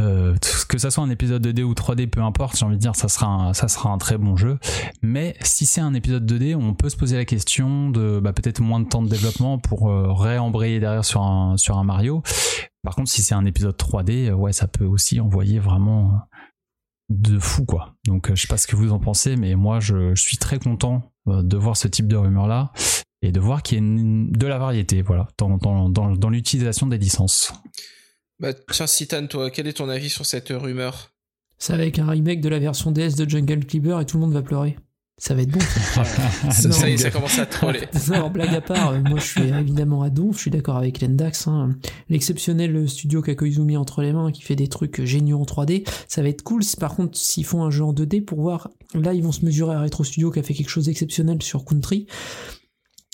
[0.00, 0.34] Euh,
[0.68, 3.08] que ça soit un épisode 2D ou 3D, peu importe, j'ai envie de dire, ça
[3.08, 4.58] sera un, ça sera un très bon jeu.
[5.02, 8.60] Mais si c'est un épisode 2D, on peut se poser la question de bah, peut-être
[8.60, 12.22] moins de temps de développement pour euh, réembrayer derrière sur un, sur un Mario.
[12.82, 16.22] Par contre, si c'est un épisode 3D, euh, ouais, ça peut aussi envoyer vraiment
[17.10, 17.94] de fou, quoi.
[18.06, 21.02] Donc, je sais pas ce que vous en pensez, mais moi, je, suis très content
[21.26, 22.72] de voir ce type de rumeur-là
[23.20, 27.52] et de voir qu'il y a de la variété, voilà, dans l'utilisation des licences.
[28.40, 31.10] Bah, tiens, Citan, toi, quel est ton avis sur cette rumeur?
[31.58, 34.22] Ça va avec un remake de la version DS de Jungle Cleaver et tout le
[34.22, 34.76] monde va pleurer.
[35.18, 35.60] Ça va être bon.
[35.94, 36.04] ça.
[36.04, 36.74] ça, Non.
[36.74, 37.82] ça y est, ça commence à troller.
[38.08, 40.76] Non, alors, blague à part, euh, moi je suis évidemment à don, je suis d'accord
[40.76, 41.46] avec Lendax.
[41.46, 41.76] Hein.
[42.08, 46.22] L'exceptionnel studio qu'a Koizumi entre les mains qui fait des trucs géniaux en 3D, ça
[46.22, 46.64] va être cool.
[46.64, 49.44] Si, par contre, s'ils font un jeu en 2D pour voir, là ils vont se
[49.44, 52.08] mesurer à Retro Studio qui a fait quelque chose d'exceptionnel sur Country.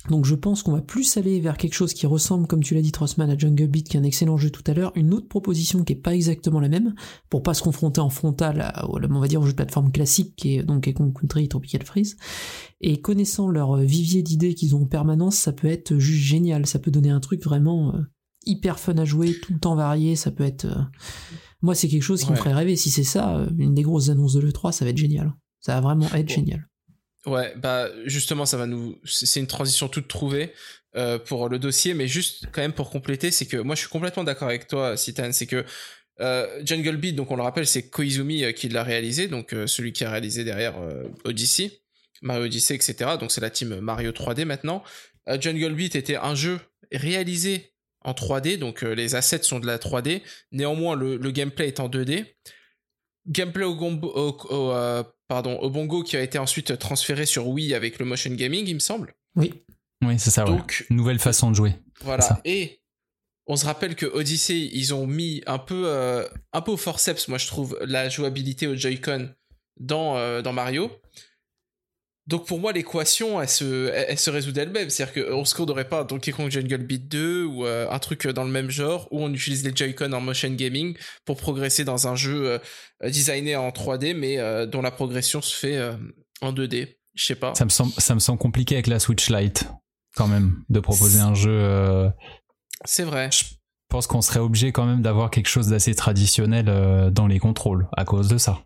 [0.09, 2.81] Donc je pense qu'on va plus aller vers quelque chose qui ressemble, comme tu l'as
[2.83, 4.91] dit Trossman, à Jungle Beat, qui est un excellent jeu tout à l'heure.
[4.95, 6.95] Une autre proposition qui est pas exactement la même,
[7.29, 9.93] pour pas se confronter en frontal, à, au- on va dire, au jeu de plateforme
[9.93, 12.17] classique, qui est donc Kong Country et Tropical Freeze.
[12.81, 16.67] Et connaissant leur euh, vivier d'idées qu'ils ont en permanence, ça peut être juste génial.
[16.67, 17.99] Ça peut donner un truc vraiment euh,
[18.47, 20.17] hyper fun à jouer, tout le temps varié.
[20.17, 20.65] Ça peut être.
[20.65, 20.81] euh,
[21.61, 22.77] Moi, c'est quelque chose qui me ferait rêver.
[22.77, 25.35] Si c'est ça, une des grosses annonces de l'E3, ça va être génial.
[25.61, 26.35] Ça va vraiment être Bon.
[26.35, 26.67] génial.
[27.27, 28.99] Ouais, bah justement, ça va nous.
[29.05, 30.53] C'est une transition toute trouvée
[30.97, 33.91] euh, pour le dossier, mais juste quand même pour compléter, c'est que moi je suis
[33.91, 35.65] complètement d'accord avec toi, Citan, c'est que
[36.21, 39.93] euh, Jungle Beat, donc on le rappelle, c'est Koizumi euh, qui l'a réalisé, donc celui
[39.93, 40.77] qui a réalisé derrière
[41.25, 41.83] Odyssey,
[42.23, 43.11] Mario Odyssey, etc.
[43.21, 44.83] Donc c'est la team Mario 3D maintenant.
[45.41, 46.59] Jungle Beat était un jeu
[46.91, 50.23] réalisé en 3D, donc les assets sont de la 3D.
[50.53, 52.25] Néanmoins, le, le gameplay est en 2D.
[53.29, 57.47] Gameplay au, gombo- au- au, euh, pardon, au bongo qui a été ensuite transféré sur
[57.49, 59.15] Wii avec le motion gaming, il me semble.
[59.37, 59.53] Oui.
[60.05, 60.51] Oui, c'est ça, ouais.
[60.57, 61.75] Donc Nouvelle façon de jouer.
[62.03, 62.41] voilà.
[62.45, 62.81] Et
[63.47, 67.29] on se rappelle que Odyssey, ils ont mis un peu, euh, un peu au forceps,
[67.29, 69.31] moi je trouve, la jouabilité au Joy-Con
[69.81, 70.91] dans, euh, dans Mario.
[72.29, 74.91] Donc pour moi, l'équation, elle se, elle, elle se résout d'elle-même.
[74.91, 78.27] C'est-à-dire qu'on se n'aurait pas un Donkey Kong Jungle Beat 2 ou euh, un truc
[78.29, 82.07] dans le même genre où on utilise les Joy-Con en motion gaming pour progresser dans
[82.07, 82.61] un jeu
[83.03, 85.95] euh, designé en 3D mais euh, dont la progression se fait euh,
[86.43, 86.97] en 2D.
[87.15, 87.55] Je sais pas.
[87.55, 89.67] Ça me semble, ça me semble compliqué avec la Switch Lite,
[90.15, 91.51] quand même, de proposer un jeu.
[91.51, 92.09] euh,
[92.85, 93.31] C'est vrai.
[93.33, 93.45] je
[93.89, 97.89] pense qu'on serait obligé quand même d'avoir quelque chose d'assez traditionnel euh, dans les contrôles
[97.97, 98.61] à cause de ça.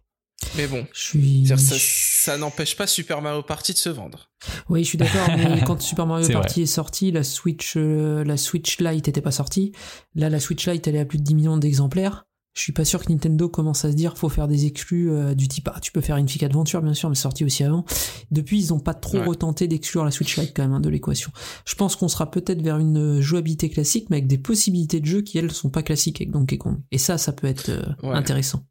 [0.56, 0.86] Mais bon.
[0.92, 1.46] Je suis.
[1.46, 4.30] Ça, ça n'empêche pas Super Mario Party de se vendre.
[4.68, 8.36] Oui, je suis d'accord, mais quand Super Mario Party est sorti, la Switch, euh, la
[8.36, 9.72] Switch Lite était pas sortie.
[10.14, 12.24] Là, la Switch Lite, elle est à plus de 10 millions d'exemplaires.
[12.54, 15.34] Je suis pas sûr que Nintendo commence à se dire faut faire des exclus euh,
[15.34, 17.86] du type ah tu peux faire une Fic Adventure bien sûr mais sorti aussi avant.
[18.30, 19.24] Depuis ils ont pas trop Ouais.
[19.24, 21.30] retenté d'exclure la Switch Lite quand même hein, de l'équation.
[21.64, 25.06] Je pense qu'on sera peut-être vers une euh, jouabilité classique mais avec des possibilités de
[25.06, 26.76] jeu qui elles sont pas classiques avec Donkey Kong.
[26.90, 28.14] Et ça ça peut être euh, Ouais.
[28.14, 28.66] intéressant.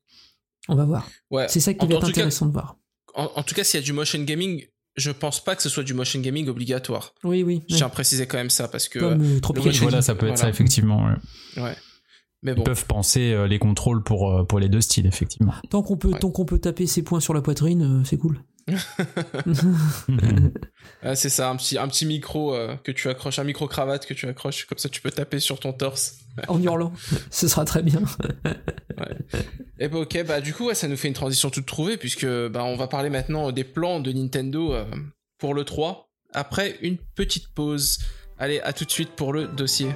[0.72, 1.08] On va voir.
[1.30, 1.46] Ouais.
[1.50, 2.78] C'est ça qui va être cas- intéressant de voir.
[3.14, 4.66] En, en tout cas, s'il y a du motion gaming,
[4.96, 7.14] je pense pas que ce soit du motion gaming obligatoire.
[7.24, 7.62] Oui oui.
[7.70, 9.00] Je tiens à préciser quand même ça parce que.
[9.00, 11.06] Comme euh, le Tropical motion- Voilà, ça peut être ça, effectivement.
[11.06, 11.14] ouais.
[11.58, 11.76] euh, ouais.
[12.44, 15.54] Mais Ils peuvent penser euh, les contrôles pour, euh, pour les deux styles, effectivement.
[15.70, 16.20] Tant qu'on peut, Ouais.
[16.20, 18.42] tant qu'on peut taper ses points sur la poitrine, euh, c'est cool.
[21.04, 24.06] Ah, c'est ça, un petit, un petit micro euh, que tu accroches, un micro cravate
[24.06, 26.20] que tu accroches, comme ça tu peux taper sur ton torse.
[26.48, 26.94] en hurlant.
[27.32, 28.04] Ce sera très bien.
[29.80, 32.28] Et bah ok, bah du coup ouais, ça nous fait une transition toute trouvée puisque
[32.50, 34.86] bah on va parler maintenant des plans de Nintendo euh,
[35.40, 37.98] pour le 3 après une petite pause.
[38.38, 39.88] Allez, à tout de suite pour le dossier.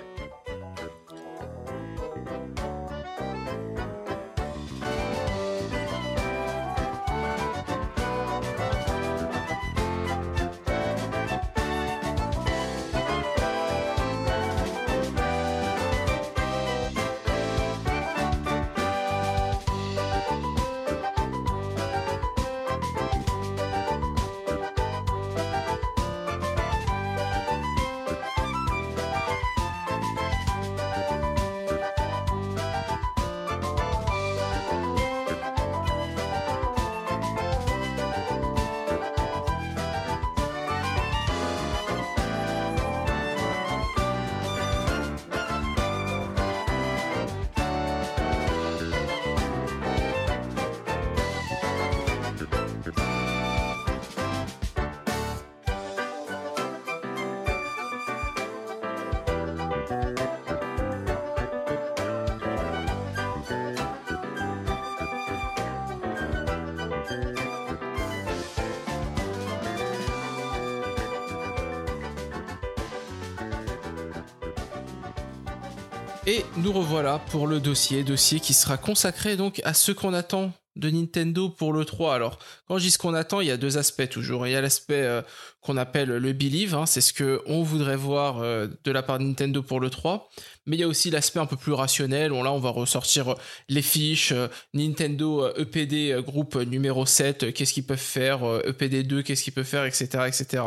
[77.20, 81.72] Pour le dossier, dossier qui sera consacré donc à ce qu'on attend de Nintendo pour
[81.72, 82.16] le 3.
[82.16, 82.38] Alors,
[82.68, 84.45] quand je dis ce qu'on attend, il y a deux aspects toujours.
[84.45, 85.22] Il y a l'aspect euh,
[85.61, 89.20] qu'on appelle le believe, hein, c'est ce que on voudrait voir euh, de la part
[89.20, 90.30] de Nintendo pour le 3.
[90.66, 93.36] Mais il y a aussi l'aspect un peu plus rationnel, là on va ressortir euh,
[93.70, 94.34] les fiches,
[94.74, 99.53] Nintendo EPD euh, groupe numéro 7, euh, qu'est-ce qu'ils peuvent faire, EPD 2, qu'est-ce qu'ils
[99.53, 100.63] peuvent faire, etc., etc.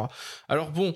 [0.48, 0.94] Alors bon,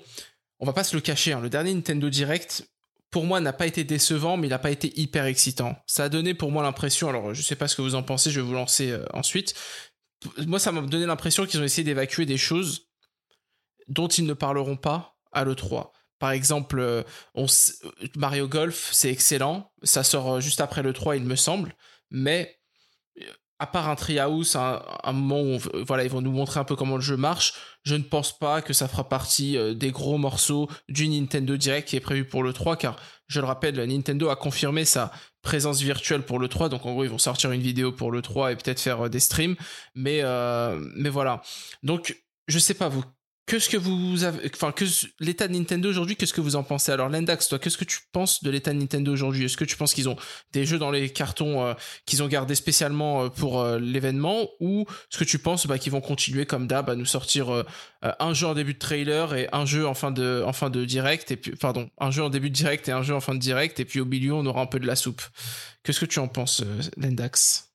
[0.59, 2.65] on va pas se le cacher, hein, le dernier Nintendo Direct,
[3.13, 5.77] pour moi, n'a pas été décevant, mais il n'a pas été hyper excitant.
[5.87, 8.29] Ça a donné pour moi l'impression, alors je sais pas ce que vous en pensez,
[8.31, 9.53] je vais vous lancer euh, ensuite.
[10.47, 12.89] Moi, ça m'a donné l'impression qu'ils ont essayé d'évacuer des choses
[13.87, 15.91] dont ils ne parleront pas à l'E3.
[16.19, 17.03] Par exemple, euh,
[17.35, 17.81] on s-
[18.15, 19.71] Mario Golf, c'est excellent.
[19.83, 21.75] Ça sort euh, juste après l'E3, il me semble.
[22.09, 22.57] Mais
[23.21, 23.25] euh,
[23.63, 25.57] à part un Treehouse, un, un moment où
[25.87, 27.53] voilà, ils vont nous montrer un peu comment le jeu marche,
[27.83, 31.87] je ne pense pas que ça fera partie euh, des gros morceaux du Nintendo Direct
[31.87, 32.97] qui est prévu pour le 3, car
[33.27, 37.05] je le rappelle, Nintendo a confirmé sa présence virtuelle pour le 3, donc en gros
[37.05, 39.55] ils vont sortir une vidéo pour le 3 et peut-être faire euh, des streams,
[39.95, 41.41] mais, euh, mais voilà.
[41.83, 42.17] Donc
[42.49, 43.05] je sais pas vous,
[43.45, 44.85] qu'est-ce que vous avez, enfin que
[45.19, 46.91] l'état de Nintendo aujourd'hui, qu'est-ce que vous en pensez?
[46.91, 49.45] Alors Lendax, toi, qu'est-ce que tu penses de l'état de Nintendo aujourd'hui?
[49.45, 50.15] Est-ce que tu penses qu'ils ont
[50.53, 51.73] des jeux dans les cartons euh,
[52.05, 55.91] qu'ils ont gardés spécialement euh, pour euh, l'événement, ou est-ce que tu penses bah, qu'ils
[55.91, 57.63] vont continuer comme d'hab à nous sortir
[58.01, 60.85] un jeu en début de trailer et un jeu en fin de, en fin de
[60.85, 63.33] direct, et puis pardon, un jeu en début de direct et un jeu en fin
[63.33, 65.21] de direct, et puis au milieu on aura un peu de la soupe.
[65.83, 66.63] Qu'est-ce que tu en penses,
[66.97, 67.71] Lendax?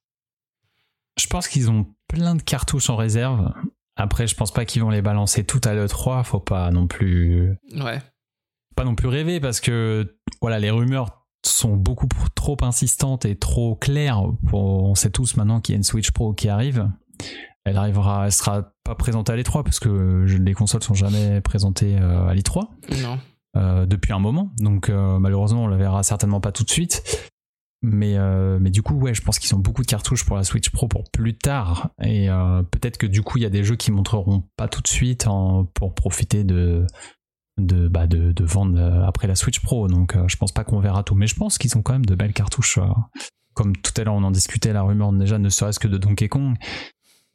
[1.18, 3.52] Je pense qu'ils ont plein de cartouches en réserve.
[3.98, 6.22] Après, je pense pas qu'ils vont les balancer toutes à l'E3.
[6.24, 8.00] Faut pas non plus, Ouais.
[8.76, 13.74] pas non plus rêver parce que voilà, les rumeurs sont beaucoup trop insistantes et trop
[13.74, 14.22] claires.
[14.48, 16.88] Pour- on sait tous maintenant qu'il y a une Switch Pro qui arrive.
[17.64, 21.98] Elle arrivera, elle sera pas présentée à l'E3 parce que les consoles sont jamais présentées
[22.00, 22.68] euh, à l'E3.
[23.02, 23.18] Non.
[23.56, 24.52] euh, depuis un moment.
[24.58, 27.02] Donc euh, malheureusement, on la verra certainement pas tout de suite.
[27.82, 30.42] Mais, euh, mais du coup, ouais, je pense qu'ils ont beaucoup de cartouches pour la
[30.42, 31.90] Switch Pro pour plus tard.
[32.02, 34.82] Et euh, peut-être que du coup, il y a des jeux qui montreront pas tout
[34.82, 35.26] de suite
[35.74, 36.86] pour profiter de,
[37.58, 38.06] de, bah,
[38.40, 39.86] vendre euh, après la Switch Pro.
[39.86, 41.14] Donc euh, je pense pas qu'on verra tout.
[41.14, 42.80] Mais je pense qu'ils ont quand même de belles cartouches.
[43.54, 46.28] comme tout à l'heure, on en discutait, la rumeur déjà, ne serait-ce que de Donkey
[46.28, 46.56] Kong.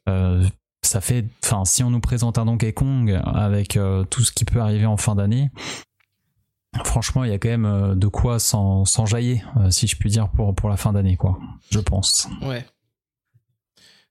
[0.06, 3.78] Ça fait, enfin, si on nous présente un Donkey Kong avec
[4.10, 5.50] tout ce qui peut arriver en fin d'année,
[6.84, 10.10] franchement, il y a quand même euh, de quoi s'en s'enjailler, euh, si je puis
[10.10, 11.38] dire, pour, pour la fin d'année, quoi.
[11.70, 12.28] Je pense.
[12.42, 12.66] Ouais.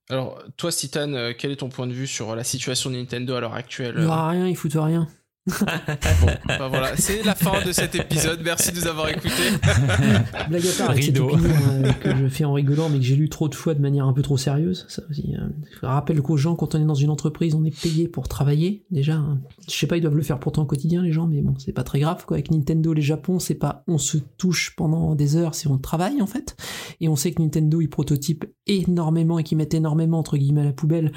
[0.09, 3.35] Alors, toi, Citan, euh, quel est ton point de vue sur la situation de Nintendo
[3.35, 5.07] à l'heure actuelle Il y aura rien, ils foutent rien.
[5.45, 8.39] Bah voilà, c'est la fin de cet épisode.
[8.43, 9.51] Merci de nous avoir écoutés.
[10.49, 13.17] Blague à part avec cette opinion euh, que je fais en rigolant, mais que j'ai
[13.17, 14.85] lu trop de fois de manière un peu trop sérieuse.
[14.87, 15.35] Ça aussi.
[15.37, 15.47] euh,
[15.81, 18.85] je rappelle qu'aux gens, quand on est dans une entreprise, on est payé pour travailler.
[18.89, 19.39] Déjà, hein.
[19.67, 21.73] je sais pas, ils doivent le faire pourtant au quotidien, les gens, mais bon, c'est
[21.73, 22.25] pas très grave.
[22.25, 22.37] Quoi.
[22.37, 26.21] Avec Nintendo, les Japon, c'est pas on se touche pendant des heures, c'est on travaille
[26.21, 26.55] en fait.
[27.01, 30.65] Et on sait que Nintendo, ils prototypent énormément et qu'ils mettent énormément entre guillemets à
[30.65, 31.11] la poubelle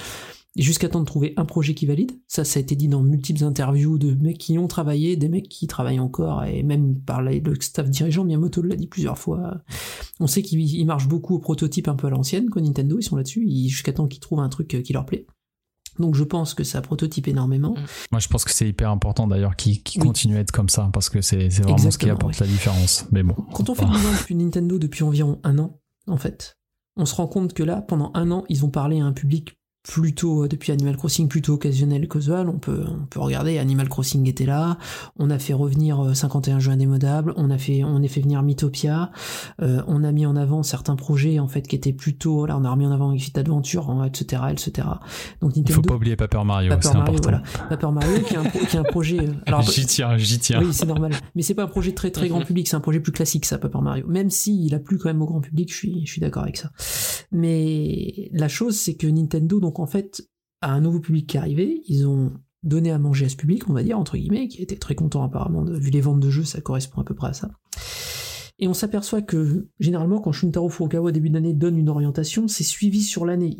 [0.62, 2.12] jusqu'à temps de trouver un projet qui valide.
[2.28, 5.48] Ça, ça a été dit dans multiples interviews de mecs qui ont travaillé, des mecs
[5.48, 9.58] qui travaillent encore, et même par le staff dirigeant, Miyamoto l'a dit plusieurs fois.
[10.20, 13.02] On sait qu'ils ils marchent beaucoup au prototype un peu à l'ancienne, quoi, Nintendo, ils
[13.02, 15.26] sont là-dessus, jusqu'à temps qu'ils trouvent un truc euh, qui leur plaît.
[15.98, 17.74] Donc je pense que ça prototype énormément.
[18.12, 20.08] Moi, je pense que c'est hyper important d'ailleurs qu'ils qu'ils Oui.
[20.08, 23.06] continuent à être comme ça, parce que c'est vraiment ce qui apporte la différence.
[23.12, 23.34] Mais bon.
[23.54, 26.58] Quand on fait le bilan depuis Nintendo depuis environ un an, en fait,
[26.96, 29.58] on se rend compte que là, pendant un an, ils ont parlé à un public
[29.86, 32.48] plutôt, euh, depuis Animal Crossing, plutôt occasionnel casual.
[32.48, 34.78] On peut, on peut regarder, Animal Crossing était là,
[35.18, 38.42] on a fait revenir euh, 51 jeux indémodables, on a fait, on a fait venir
[38.42, 39.10] Mythopia,
[39.62, 42.64] euh, on a mis en avant certains projets, en fait, qui étaient plutôt, là, on
[42.64, 44.88] a remis en avant Exit Adventure, hein, etc., etc.
[45.40, 47.30] Donc Nintendo, faut pas oublier Paper Mario, Paper c'est Mario, important.
[47.30, 47.68] voilà.
[47.68, 50.60] Paper Mario, qui est un, qui est un projet, euh, alors, J'y tiens, j'y tiens.
[50.62, 51.12] oui, c'est normal.
[51.34, 52.46] Mais c'est pas un projet très très grand Mhm.
[52.46, 54.06] public, c'est un projet plus classique, ça, Paper Mario.
[54.08, 56.42] Même si il a plu quand même au grand public, je suis, je suis d'accord
[56.42, 56.70] avec ça.
[57.32, 60.28] Mais la chose, c'est que Nintendo, donc en fait,
[60.62, 63.68] a un nouveau public qui est arrivé, ils ont donné à manger à ce public,
[63.68, 66.30] on va dire, entre guillemets, qui était très content apparemment, de, vu les ventes de
[66.30, 67.50] jeux, ça correspond à peu près à ça.
[68.58, 72.64] Et on s'aperçoit que, généralement, quand Shuntaro Furukawa, au début d'année, donne une orientation, c'est
[72.64, 73.54] suivi sur l'année.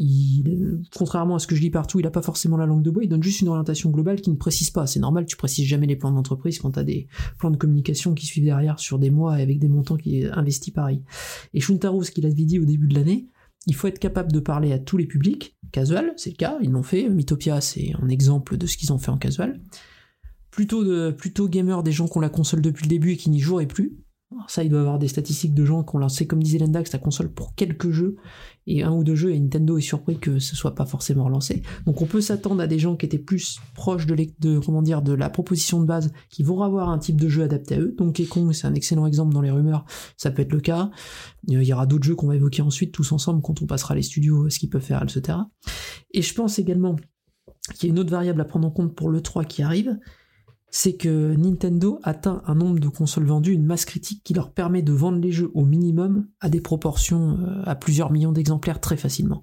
[0.97, 3.05] Contrairement à ce que je lis partout, il a pas forcément la langue de bois,
[3.05, 4.87] il donne juste une orientation globale qui ne précise pas.
[4.87, 7.09] C'est normal, tu précises jamais les plans d'entreprise quand t'as des
[7.39, 10.71] plans de communication qui suivent derrière sur des mois et avec des montants qui est
[10.75, 11.03] pareil.
[11.53, 13.29] Et Shuntaro, ce qu'il avait dit au début de l'année,
[13.67, 15.57] il faut être capable de parler à tous les publics.
[15.73, 17.09] Casual, c'est le cas, ils l'ont fait.
[17.09, 19.61] Mythopia, c'est un exemple de ce qu'ils ont fait en casual.
[20.51, 23.29] Plutôt, de, plutôt gamer, des gens qui ont la console depuis le début et qui
[23.29, 23.99] n'y joueraient plus.
[24.33, 26.93] Alors ça, il doit avoir des statistiques de gens qui ont lancé, comme disait Lendax,
[26.93, 28.17] la console pour quelques jeux,
[28.67, 31.63] et un ou deux jeux, et Nintendo est surpris que ce soit pas forcément relancé.
[31.87, 35.87] Donc on peut s'attendre à des gens qui étaient plus proches de, la proposition de
[35.87, 37.95] base, qui vont avoir un type de jeu adapté à eux.
[37.97, 39.85] Donkey Kong, c'est un excellent exemple dans les rumeurs,
[40.17, 40.91] ça peut être le cas.
[41.51, 43.95] Euh, Il y aura d'autres jeux qu'on va évoquer ensuite, tous ensemble, quand on passera
[43.95, 45.39] les studios, ce qu'ils peuvent faire, etc.
[46.13, 46.97] Et je pense également
[47.75, 49.97] qu'il y a une autre variable à prendre en compte pour le 3 qui arrive,
[50.71, 54.83] c'est que Nintendo atteint un nombre de consoles vendues, une masse critique qui leur permet
[54.83, 58.97] de vendre les jeux au minimum à des proportions euh, à plusieurs millions d'exemplaires très
[58.97, 59.43] facilement.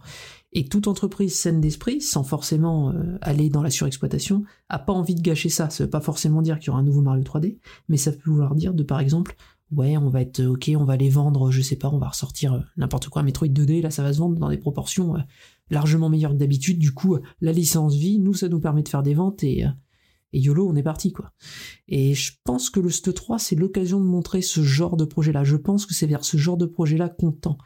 [0.51, 5.15] Et toute entreprise saine d'esprit, sans forcément euh, aller dans la surexploitation, a pas envie
[5.15, 5.69] de gâcher ça.
[5.69, 7.57] Ça veut pas forcément dire qu'il y aura un nouveau Mario 3D,
[7.89, 9.36] mais ça peut vouloir dire de par exemple,
[9.71, 12.09] ouais, on va être euh, ok, on va les vendre, je sais pas, on va
[12.09, 15.15] ressortir n'importe quoi, Metroid 2D, là ça va se vendre dans des proportions
[15.71, 16.78] largement meilleures que d'habitude.
[16.78, 19.65] Du coup, la licence vie, nous ça nous permet de faire des ventes et
[20.34, 21.32] et YOLO, on est parti, quoi.
[21.88, 25.44] Et je pense que le STE 3, c'est l'occasion de montrer ce genre de projet-là.
[25.44, 27.58] Je pense que c'est vers ce genre de projet-là qu'on tend.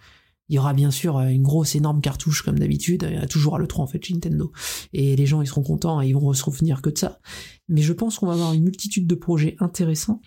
[0.49, 3.07] Il y aura bien sûr euh, une grosse, énorme cartouche, comme d'habitude.
[3.09, 4.51] Il y a toujours à l'E3, en fait, chez Nintendo.
[4.93, 7.19] Et les gens, ils seront contents et ils vont se souvenir que de ça.
[7.67, 10.21] Mais je pense qu'on va avoir une multitude de projets intéressants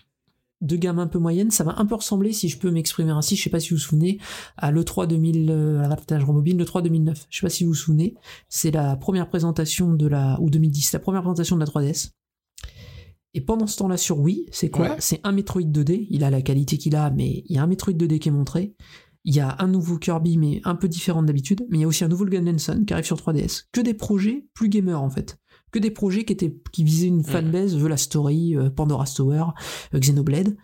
[0.61, 3.35] de gamme un peu moyenne, ça va un peu ressembler, si je peux m'exprimer ainsi,
[3.35, 4.19] je sais pas si vous vous souvenez,
[4.57, 7.25] à l'E3 2000, euh, à la je remobile, l'E3 2009.
[7.29, 8.15] Je sais pas si vous vous souvenez,
[8.47, 12.11] c'est la première présentation de la, ou 2010, la première présentation de la 3DS.
[13.33, 14.95] Et pendant ce temps-là sur Wii, c'est quoi Ouais.
[14.99, 16.07] C'est un Metroid 2D.
[16.09, 18.31] Il a la qualité qu'il a, mais il y a un Metroid 2D qui est
[18.31, 18.75] montré.
[19.23, 21.65] Il y a un nouveau Kirby, mais un peu différent d'habitude.
[21.69, 23.65] Mais il y a aussi un nouveau Gun Sun qui arrive sur 3DS.
[23.71, 25.37] Que des projets plus gamers en fait.
[25.71, 29.45] Que des projets qui étaient qui visaient une fanbase, The La Story, euh, Pandora's Tower,
[29.93, 30.57] euh, Xenoblade.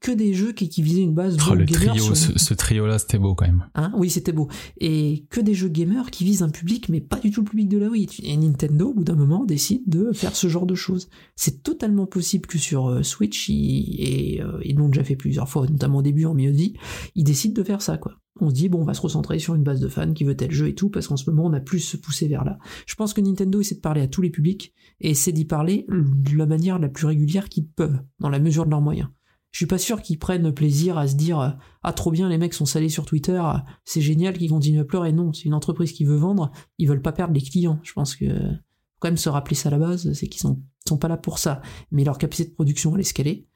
[0.00, 2.54] Que des jeux qui, qui visaient une base Oh, de le trio, sur- ce, ce
[2.54, 3.66] trio-là, c'était beau quand même.
[3.74, 3.92] Hein?
[3.96, 4.48] Oui, c'était beau.
[4.78, 7.68] Et que des jeux gamers qui visent un public, mais pas du tout le public
[7.68, 8.08] de la Wii.
[8.22, 11.08] Et Nintendo, au bout d'un moment, décide de faire ce genre de choses.
[11.34, 15.48] C'est totalement possible que sur euh, Switch, ils, et euh, ils l'ont déjà fait plusieurs
[15.48, 16.74] fois, notamment au début en milieu de vie,
[17.14, 18.14] ils décident de faire ça, quoi.
[18.42, 20.36] On se dit, bon, on va se recentrer sur une base de fans qui veut
[20.36, 22.58] tel jeu et tout, parce qu'en ce moment, on a plus se pousser vers là.
[22.86, 25.84] Je pense que Nintendo essaie de parler à tous les publics, et essaie d'y parler
[25.88, 29.08] de la manière la plus régulière qu'ils peuvent, dans la mesure de leurs moyens.
[29.50, 32.54] Je suis pas sûr qu'ils prennent plaisir à se dire, ah trop bien les mecs
[32.54, 33.42] sont salés sur Twitter,
[33.84, 35.12] c'est génial qu'ils continuent à pleurer.
[35.12, 37.80] Non, c'est une entreprise qui veut vendre, ils veulent pas perdre les clients.
[37.82, 40.62] Je pense que faut quand même se rappeler ça à la base, c'est qu'ils sont,
[40.86, 41.62] sont pas là pour ça.
[41.90, 43.48] Mais leur capacité de production elle est escalée.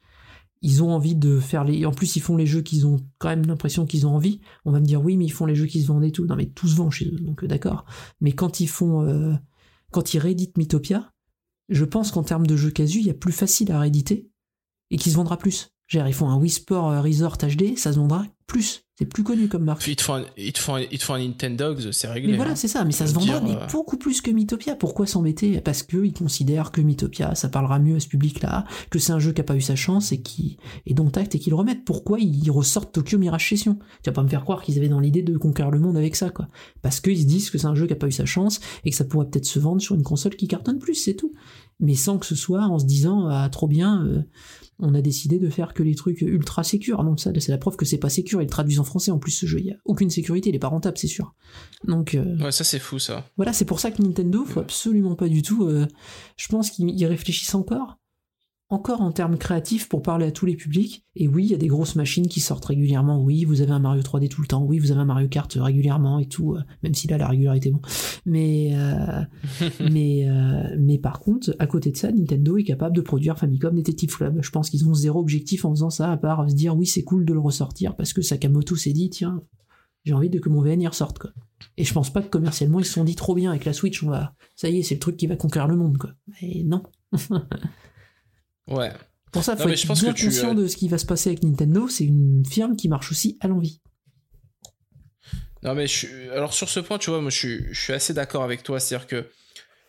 [0.61, 1.85] Ils ont envie de faire les.
[1.85, 4.41] En plus, ils font les jeux qu'ils ont quand même l'impression qu'ils ont envie.
[4.63, 6.25] On va me dire oui, mais ils font les jeux qui se vendent et tout.
[6.25, 7.85] Non, mais tout se vend chez eux, donc euh, d'accord.
[8.19, 9.33] Mais quand ils font, euh,
[9.91, 11.13] quand ils rééditent Mythopia,
[11.69, 14.29] je pense qu'en termes de jeux casu, il y a plus facile à rééditer
[14.89, 15.74] et qui se vendra plus.
[15.87, 18.85] Genre, ils font un Wii Sport euh, Resort HD, ça se vendra plus.
[18.97, 19.81] C'est plus connu comme marque.
[19.81, 22.07] Puis ils te font un, ils te font un, ils te font un Nintendogs, c'est
[22.07, 22.31] réglé.
[22.31, 22.55] Mais voilà, hein.
[22.55, 24.75] c'est ça, mais ça se vendra mais euh, beaucoup plus que Mythopia.
[24.75, 25.59] Pourquoi s'embêter?
[25.59, 29.33] Parce qu'ils considèrent que Mythopia, ça parlera mieux à ce public-là, que c'est un jeu
[29.33, 31.83] qui a pas eu sa chance et qui et dont acte et qu'ils le remettent.
[31.83, 33.79] Pourquoi ils ressortent Tokyo Mirage Session?
[34.01, 36.15] Tu vas pas me faire croire qu'ils avaient dans l'idée de conquérir le monde avec
[36.15, 36.47] ça, quoi.
[36.81, 38.91] Parce qu'ils se disent que c'est un jeu qui a pas eu sa chance et
[38.91, 41.33] que ça pourrait peut-être se vendre sur une console qui cartonne plus, c'est tout.
[41.81, 44.21] Mais sans que ce soit en se disant, ah, trop bien, euh,
[44.79, 47.03] on a décidé de faire que les trucs ultra sécures.
[47.03, 48.41] Non, ça, c'est la preuve que c'est pas sécure.
[48.41, 49.59] Ils le traduisent en français en plus ce jeu.
[49.59, 51.33] Il y a aucune sécurité, il est pas rentable, c'est sûr.
[51.87, 53.25] Donc, euh, Ouais, ça c'est fou ça.
[53.37, 55.65] voilà, c'est pour ça que Nintendo, faut absolument pas du tout.
[55.65, 55.85] euh,
[56.37, 57.97] je pense qu'ils réfléchissent encore,
[58.69, 61.05] encore en termes créatifs pour parler à tous les publics.
[61.15, 63.21] Et oui, il y a des grosses machines qui sortent régulièrement.
[63.21, 64.63] Oui, vous avez un Mario 3D tout le temps.
[64.63, 66.55] Oui, vous avez un Mario Kart régulièrement et tout.
[66.55, 67.81] euh, même si là la régularité bon.
[68.25, 69.21] Mais euh,
[69.91, 73.75] mais euh, mais par contre, à côté de ça, Nintendo est capable de produire Famicom
[73.75, 74.39] Detective Club.
[74.41, 77.03] Je pense qu'ils ont zéro objectif en faisant ça, à part se dire oui, c'est
[77.03, 79.43] cool de le ressortir parce que Sakamoto s'est dit tiens,
[80.05, 81.31] j'ai envie de que mon VN y ressorte quoi.
[81.77, 84.01] Et je pense pas que commercialement ils se sont dit trop bien avec la Switch,
[84.03, 86.11] on va, ça y est, c'est le truc qui va conquérir le monde quoi.
[86.41, 86.81] Et non.
[88.67, 88.91] Ouais.
[89.31, 91.05] Pour ça, Non, faut mais être bien que conscient euh, de ce qui va se
[91.05, 91.87] passer avec Nintendo.
[91.87, 93.81] C'est une firme qui marche aussi à l'envie.
[95.63, 96.29] Non mais je suis...
[96.29, 98.79] alors sur ce point, tu vois, moi je suis, je suis assez d'accord avec toi,
[98.79, 99.29] c'est-à-dire que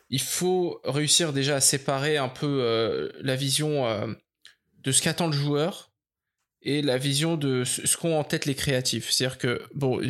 [0.09, 4.07] il faut réussir déjà à séparer un peu euh, la vision euh,
[4.83, 5.93] de ce qu'attend le joueur
[6.63, 9.11] et la vision de ce qu'ont en tête les créatifs.
[9.11, 10.01] C'est-à-dire que bon,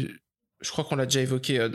[0.61, 1.69] je crois qu'on l'a déjà évoqué euh,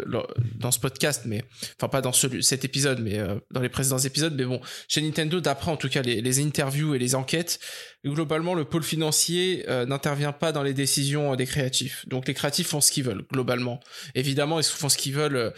[0.55, 1.43] dans- ce podcast, mais
[1.77, 4.33] enfin pas dans cet épisode, mais euh, dans les précédents épisodes.
[4.35, 7.59] Mais bon, chez Nintendo, d'après en tout cas les, interviews et les enquêtes,
[8.05, 12.07] globalement le pôle financier euh, n'intervient pas dans les décisions des créatifs.
[12.07, 13.79] Donc les créatifs font ce qu'ils veulent globalement.
[14.15, 15.53] Évidemment, ils font ce qu'ils veulent.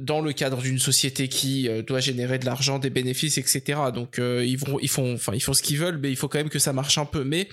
[0.00, 3.78] dans le cadre d'une société qui doit générer de l'argent, des bénéfices, etc.
[3.94, 6.48] Donc ils ils font, enfin ils font ce qu'ils veulent, mais il faut quand même
[6.48, 7.24] que ça marche un peu.
[7.24, 7.48] Mais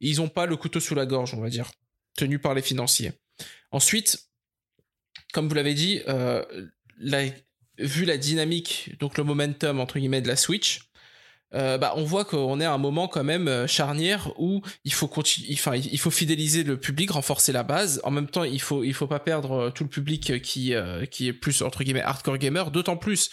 [0.00, 1.70] ils ont pas le couteau sous la gorge, on va dire,
[2.16, 3.12] tenu par les financiers.
[3.70, 4.28] Ensuite,
[5.32, 6.44] comme vous l'avez dit, euh,
[7.78, 10.90] vu la dynamique, donc le momentum entre guillemets de la Switch,
[11.54, 14.92] euh, bah, on voit qu'on est à un moment quand même euh, charnière où il
[14.92, 15.08] faut
[16.10, 18.00] fidéliser le public, renforcer la base.
[18.02, 21.62] En même temps, il faut il faut pas perdre tout le public qui est plus
[21.62, 22.70] hardcore gamer.
[22.70, 23.30] D'autant plus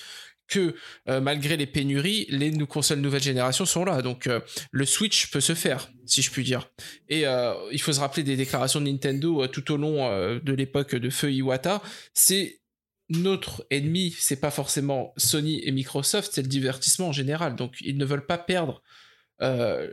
[0.58, 4.02] euh, malgré les pénuries, les consoles nouvelle génération sont là.
[4.02, 4.40] Donc euh,
[4.72, 6.70] le Switch peut se faire, si je puis dire.
[7.10, 10.96] Et euh, il faut se rappeler des déclarations de Nintendo tout au long de l'époque
[10.96, 11.82] de Feu Iwata.
[12.14, 12.60] C'est
[13.10, 17.56] notre ennemi, c'est pas forcément Sony et Microsoft, c'est le divertissement en général.
[17.56, 18.82] Donc ils ne veulent pas perdre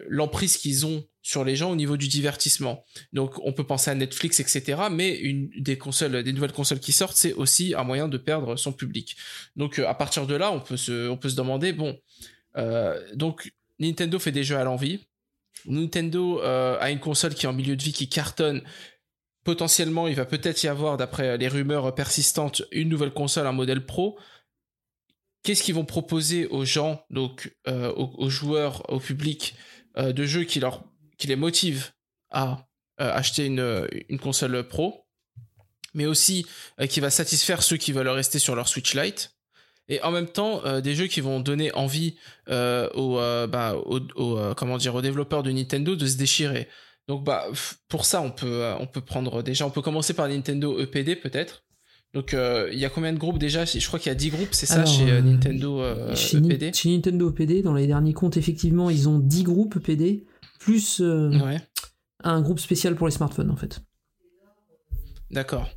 [0.09, 2.85] l'emprise qu'ils ont sur les gens au niveau du divertissement.
[3.13, 4.83] Donc on peut penser à Netflix, etc.
[4.91, 8.57] Mais une des consoles, des nouvelles consoles qui sortent, c'est aussi un moyen de perdre
[8.57, 9.17] son public.
[9.57, 11.99] Donc euh, à partir de là, on peut se, on peut se demander bon,
[12.57, 15.07] euh, donc Nintendo fait des jeux à l'envie.
[15.67, 18.63] Nintendo euh, a une console qui est en milieu de vie qui cartonne.
[19.45, 23.85] Potentiellement, il va peut-être y avoir, d'après les rumeurs persistantes, une nouvelle console, un modèle
[23.85, 24.19] pro.
[25.43, 29.55] Qu'est-ce qu'ils vont proposer aux gens, donc aux, joueurs, au public,
[29.97, 30.85] de jeux qui, leur,
[31.21, 31.91] qui les motivent
[32.31, 32.67] à
[33.01, 35.05] euh, acheter une, une console pro,
[35.95, 36.47] mais aussi
[36.81, 39.37] euh, qui va satisfaire ceux qui veulent rester sur leur Switch Lite,
[39.89, 42.17] et en même temps euh, des jeux qui vont donner envie
[42.49, 46.17] euh, aux, euh, bah, aux, aux, euh, comment dire, aux développeurs de Nintendo de se
[46.17, 46.69] déchirer.
[47.09, 47.47] Donc bah
[47.89, 51.17] pour ça on peut euh, on peut prendre déjà on peut commencer par Nintendo EPD
[51.17, 51.65] peut-être.
[52.15, 53.65] Donc euh, il y a combien de groupes déjà?
[53.65, 56.15] Je crois qu'il y a 10 groupes, c'est ça Alors, chez euh, euh, Nintendo euh,
[56.17, 56.73] chez, EPD.
[56.73, 60.25] chez Nintendo EPD, dans les derniers comptes, effectivement, ils ont 10 groupes EPD,
[60.61, 61.61] plus euh, Ouais,
[62.23, 63.81] un groupe spécial pour les smartphones, en fait.
[65.33, 65.69] d'accord.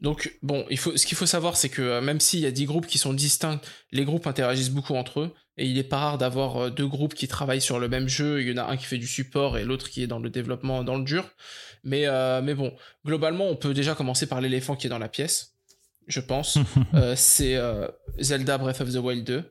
[0.00, 2.52] Donc bon, il faut, ce qu'il faut savoir, c'est que euh, même s'il y a
[2.52, 3.60] 10 groupes qui sont distincts,
[3.90, 7.14] les groupes interagissent beaucoup entre eux, et il est pas rare d'avoir euh, deux groupes
[7.14, 8.40] qui travaillent sur le même jeu.
[8.42, 10.30] Il y en a un qui fait du support et l'autre qui est dans le
[10.30, 11.28] développement dans le dur.
[11.82, 12.74] Mais euh, mais bon,
[13.04, 15.54] globalement, on peut déjà commencer par l'éléphant qui est dans la pièce.
[16.06, 16.58] Je pense,
[16.94, 17.88] Euh, c'est euh,
[18.20, 19.42] Zelda Breath of the Wild 2.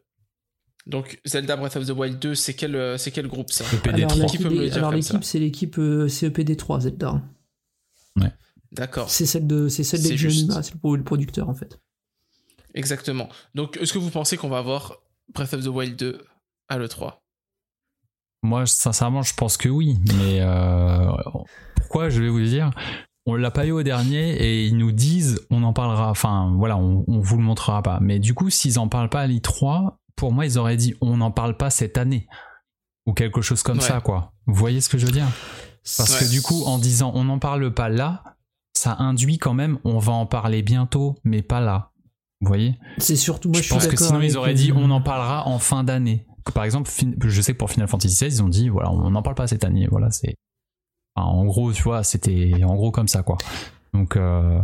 [0.88, 4.08] Donc Zelda Breath of the Wild 2, c'est quel euh, c'est quel groupe ça Alors,
[4.10, 4.26] 3.
[4.28, 7.22] Qui peut me l'équipe- c'est l'équipe euh, CEPD 3 Zelda.
[8.72, 9.10] D'accord.
[9.10, 10.40] C'est celle de, c'est celle C'est des juste.
[10.48, 11.80] Jonima, c'est le, pro- le producteur en fait.
[12.74, 13.30] Exactement.
[13.54, 14.98] Donc, est-ce que vous pensez qu'on va avoir
[15.34, 16.22] Breath of the Wild 2
[16.68, 17.14] à l'E3
[18.44, 19.98] Moi, sincèrement, je pense que oui.
[20.18, 21.10] Mais euh,
[21.78, 22.70] pourquoi Je vais vous le dire?
[23.26, 26.10] On l'a pas eu au dernier et ils nous disent on en parlera.
[26.12, 28.00] Enfin, voilà, on, on vous le montrera pas.
[28.02, 31.18] Mais du coup, s'ils en parlent pas à l'I3, pour moi, ils auraient dit on
[31.18, 32.28] n'en parle pas cette année
[33.06, 33.84] ou quelque chose comme Ouais.
[33.84, 34.34] ça, quoi.
[34.48, 35.28] Vous voyez ce que je veux dire?
[35.98, 36.26] Parce Ouais.
[36.26, 38.24] que du coup, en disant on n'en parle pas là,
[38.74, 41.92] ça induit quand même on va en parler bientôt, mais pas là.
[42.42, 42.78] Vous voyez?
[42.98, 45.02] C'est surtout, moi je, je pense suis que sinon ils auraient euh, dit on en
[45.02, 46.26] parlera en fin d'année.
[46.54, 46.92] Par exemple,
[47.24, 49.48] je sais que pour Final Fantasy XVI, ils ont dit voilà, on n'en parle pas
[49.48, 49.88] cette année.
[49.90, 50.36] Voilà, c'est
[51.16, 53.38] enfin, en gros, tu vois, c'était en gros comme ça quoi.
[53.94, 54.60] Donc euh,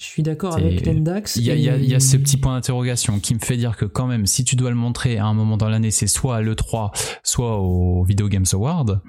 [0.00, 1.36] Je suis d'accord avec Tendax.
[1.36, 4.06] il y a, y y ce petit point d'interrogation qui me fait dire que quand
[4.06, 6.90] même, si tu dois le montrer à un moment dans l'année, c'est soit à l'E3,
[7.22, 9.02] soit au Video Games Award.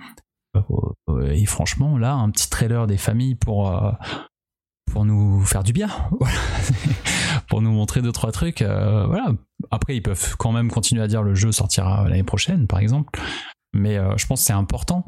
[0.58, 3.92] Euh, Et franchement, là, un petit trailer des familles pour euh,
[4.92, 5.88] pour nous faire du bien,
[6.20, 6.36] Voilà.
[7.48, 8.62] pour nous montrer deux trois trucs.
[8.62, 9.32] euh, voilà.
[9.72, 13.18] Après, ils peuvent quand même continuer à dire le jeu sortira l'année prochaine, par exemple.
[13.74, 15.06] Mais euh, je pense que c'est important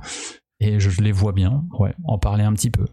[0.59, 1.65] et je les vois bien.
[1.77, 2.85] Ouais, en parler un petit peu.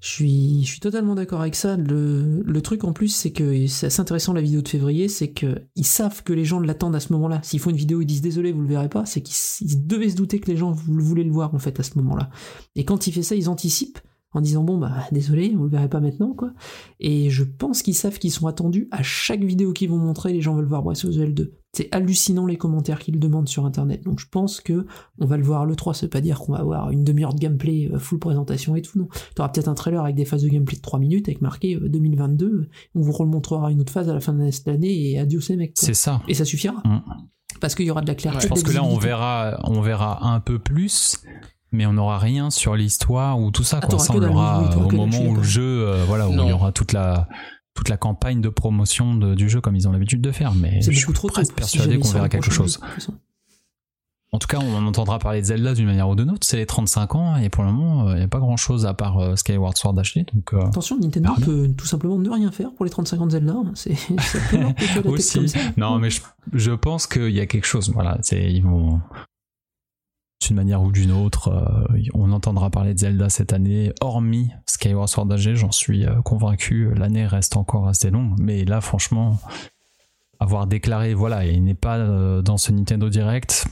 [0.00, 1.76] Je suis, totalement d'accord avec ça.
[1.76, 5.30] Le, le truc en plus, c'est que c'est assez intéressant la vidéo de février, c'est
[5.30, 7.40] que ils savent que les gens l'attendent à ce moment-là.
[7.42, 9.36] S'ils font une vidéo, ils disent désolé, vous le verrez pas, c'est qu'ils
[9.68, 11.96] ils devaient se douter que les gens vou- voulaient le voir en fait à ce
[11.98, 12.30] moment-là.
[12.74, 13.98] Et quand il fait ça, ils anticipent
[14.36, 16.52] en disant bon bah désolé, vous le verrez pas maintenant quoi.
[17.00, 20.42] Et je pense qu'ils savent qu'ils sont attendus à chaque vidéo qu'ils vont montrer, les
[20.42, 21.54] gens veulent voir Breath of the Wild 2.
[21.72, 24.04] C'est hallucinant les commentaires qu'ils demandent sur internet.
[24.04, 24.86] Donc je pense que
[25.18, 27.32] on va le voir à l'E3, ça veut pas dire qu'on va avoir une demi-heure
[27.32, 29.08] de gameplay, euh, full présentation et tout, non.
[29.34, 31.88] T'auras peut-être un trailer avec des phases de gameplay de 3 minutes avec marqué euh,
[31.88, 35.40] 2022, on vous remontrera une autre phase à la fin de cette année et adieu
[35.40, 35.72] ces mecs.
[35.76, 36.20] C'est ça.
[36.28, 36.82] Et ça suffira.
[36.84, 37.00] Mm.
[37.58, 38.42] Parce qu'il y aura de la clarté.
[38.42, 41.22] Je pense que là, on verra, on verra un peu plus,
[41.76, 43.78] mais on n'aura rien sur l'histoire ou tout ça.
[43.82, 43.98] Ah, Quoi.
[43.98, 46.72] Ça, on l'aura t'auras au moment où le jeu, euh, voilà, où il y aura
[46.72, 47.28] toute la
[47.74, 50.54] toute la campagne de promotion de- du jeu comme ils ont l'habitude de faire.
[50.54, 52.78] Mais je suis trop presque persuadé qu'on verra quelque chose.
[52.94, 53.12] façon.
[54.32, 56.44] En tout cas, on entendra parler de Zelda d'une manière ou d'une autre.
[56.46, 58.84] C'est les 35 ans et pour le moment, euh, il n'y a pas grand chose
[58.84, 60.26] à part euh, Skyward Sword HD.
[60.34, 63.30] Donc, euh, Attention, Nintendo peut tout simplement ne rien faire pour les 35 ans de
[63.32, 63.52] Zelda.
[63.54, 63.70] hein.
[63.74, 63.94] C'est,
[65.04, 65.38] Aussi.
[65.38, 65.58] comme ça.
[65.76, 66.20] Non, mais je,
[66.52, 67.90] je pense qu'il y a quelque chose.
[67.94, 69.00] Voilà, ils vont
[70.46, 75.08] d'une manière ou d'une autre, euh, on entendra parler de Zelda cette année, hormis Skyward
[75.08, 76.92] Sword HD, j'en suis euh, convaincu.
[76.94, 79.38] L'année reste encore assez longue, mais là, franchement,
[80.38, 83.66] avoir déclaré, voilà, et il n'est pas euh, dans ce Nintendo Direct,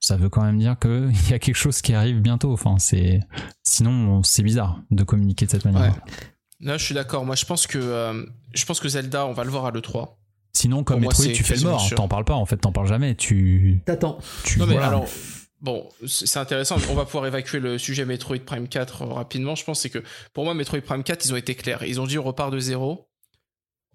[0.00, 2.52] ça veut quand même dire qu'il y a quelque chose qui arrive bientôt.
[2.52, 3.20] Enfin, c'est
[3.62, 5.94] sinon c'est bizarre de communiquer de cette manière.
[5.94, 6.12] Ouais.
[6.60, 7.24] Là, je suis d'accord.
[7.24, 10.16] Moi, je pense que euh, je pense que Zelda, on va le voir à l'E3.
[10.52, 11.80] Sinon, comme Metroid, tu fais le mort.
[11.80, 11.96] sûr.
[11.96, 13.16] T'en parles pas, en fait, t'en parles jamais.
[13.16, 14.18] Tu, T'attends.
[14.44, 14.86] tu Non, mais voilà.
[14.88, 15.06] alors,
[15.64, 16.76] bon, c'est intéressant.
[16.90, 19.56] On va pouvoir évacuer le sujet Metroid Prime 4 rapidement.
[19.56, 20.02] Je pense c'est que
[20.32, 21.82] pour moi, Metroid Prime 4, ils ont été clairs.
[21.82, 23.08] Ils ont dit on repart de zéro.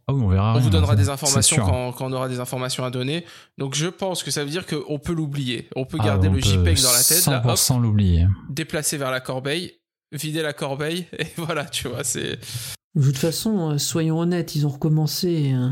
[0.07, 0.49] Ah oui, on verra.
[0.49, 3.26] on rien, vous donnera des informations quand, quand on aura des informations à donner.
[3.59, 5.70] Donc, je pense que ça veut dire qu'on peut l'oublier.
[5.76, 8.26] On peut Ah, garder on le peut JPEG dans la tête, là, hop, 100% l'oublier.
[8.49, 9.74] déplacer vers la corbeille,
[10.11, 12.39] vider la corbeille, et voilà, tu vois, c'est.
[12.95, 15.53] De toute façon, euh, soyons honnêtes, ils ont recommencé.
[15.53, 15.70] euh,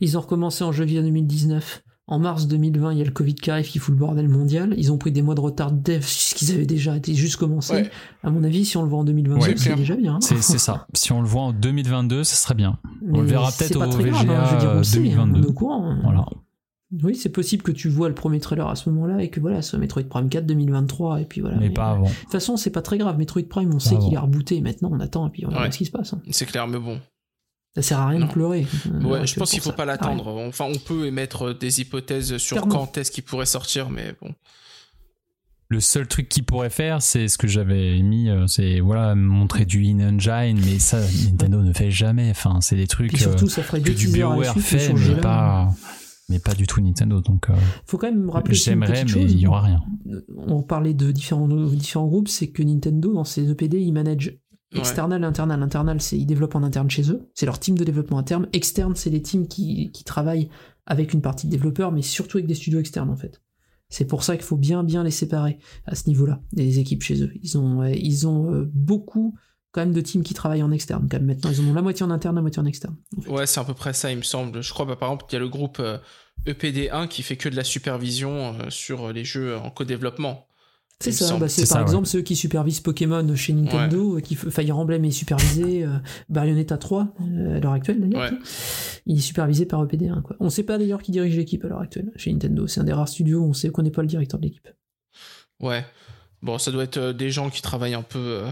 [0.00, 1.82] ils ont recommencé en janvier 2019.
[2.06, 4.74] En mars 2020, il y a le Covid qui arrive qui fout le bordel mondial.
[4.76, 7.36] Ils ont pris des mois de retard de dev, ce qu'ils avaient déjà été juste
[7.36, 7.72] commencé.
[7.72, 7.90] Ouais.
[8.22, 10.16] À mon avis, si on le voit en 2022, Ouais, c'est déjà bien.
[10.16, 10.18] hein.
[10.20, 10.86] C'est ça.
[10.92, 12.78] Si on le voit en 2022, ce serait bien.
[13.00, 14.84] Mais on le verra peut-être au très grave, VGA hein, je veux dire, on le
[14.84, 15.38] sait, hein, 2022.
[15.38, 15.96] on est au courant.
[16.02, 16.26] Voilà.
[17.02, 19.62] Oui, c'est possible que tu vois le premier trailer à ce moment-là et que voilà,
[19.62, 21.56] ce Metroid Prime 4 2023 et puis voilà.
[21.56, 22.04] Mais pas avant.
[22.04, 23.16] De toute façon, c'est pas très grave.
[23.18, 24.60] Metroid Prime, on sait qu'il est rebooté.
[24.60, 25.72] Maintenant, on attend et puis on verra Ouais.
[25.72, 26.12] ce qui se passe.
[26.12, 26.20] hein.
[26.30, 27.00] C'est clair, mais bon.
[27.76, 28.26] Ça sert à rien Non.
[28.26, 28.66] de pleurer.
[28.86, 29.76] Euh, Ouais, je pense qu'il faut ça.
[29.76, 30.28] pas Ah, l'attendre.
[30.46, 32.72] Enfin, on peut émettre des hypothèses sur Clairement.
[32.86, 34.30] quand est-ce qu'il pourrait sortir, mais bon.
[35.70, 39.64] Le seul truc qu'il pourrait faire, c'est ce que j'avais mis, euh, c'est voilà montrer
[39.64, 42.30] du in-engine, mais ça, Nintendo ne fait jamais.
[42.30, 45.74] Enfin, c'est des trucs surtout, euh, ça ferait que du BioWare fait, mais pas,
[46.28, 47.20] mais pas du tout Nintendo.
[47.22, 47.54] Donc, euh,
[47.86, 49.80] Faut quand même rappeler aussi une j'aimerais, mais il y aura rien.
[50.46, 54.38] On parlait de différents, différents groupes, c'est que Nintendo, dans ses EPD, ils managent Ouais.
[54.74, 55.62] External internal.
[55.62, 57.28] Internal, c'est ils développent en interne chez eux.
[57.34, 58.48] C'est leur team de développement interne.
[58.52, 60.48] Externe, c'est les teams qui, qui travaillent
[60.86, 63.40] avec une partie de développeurs, mais surtout avec des studios externes, en fait.
[63.88, 67.22] C'est pour ça qu'il faut bien, bien les séparer à ce niveau-là, les équipes chez
[67.22, 67.32] eux.
[67.42, 69.36] Ils ont, ils ont euh, beaucoup
[69.74, 71.08] quand même de teams qui travaillent en externe.
[71.10, 72.96] Quand même, maintenant, ils en ont la moitié en interne, la moitié en externe.
[73.18, 73.30] en fait.
[73.30, 74.62] Ouais, c'est à peu près ça, il me semble.
[74.62, 75.98] Je crois, bah, par exemple, il y a le groupe euh,
[76.46, 80.46] EPD1 qui fait que de la supervision euh, sur les jeux en co-développement.
[81.00, 81.82] C'est ça, bah, c'est par ça, ouais.
[81.82, 86.78] exemple ceux qui supervisent Pokémon chez Nintendo, euh, qui Fire Emblem est supervisé, euh, Bayonetta
[86.78, 88.38] 3 euh, à l'heure actuelle d'ailleurs, Ouais.
[89.06, 90.22] il est supervisé par EPD1.
[90.22, 90.36] Quoi.
[90.40, 92.92] On sait pas d'ailleurs qui dirige l'équipe à l'heure actuelle chez Nintendo, c'est un des
[92.92, 94.68] rares studios où on sait qu'on n'est pas le directeur de l'équipe.
[95.60, 95.84] Ouais.
[96.42, 98.42] Bon, ça doit être euh, des gens qui travaillent un peu.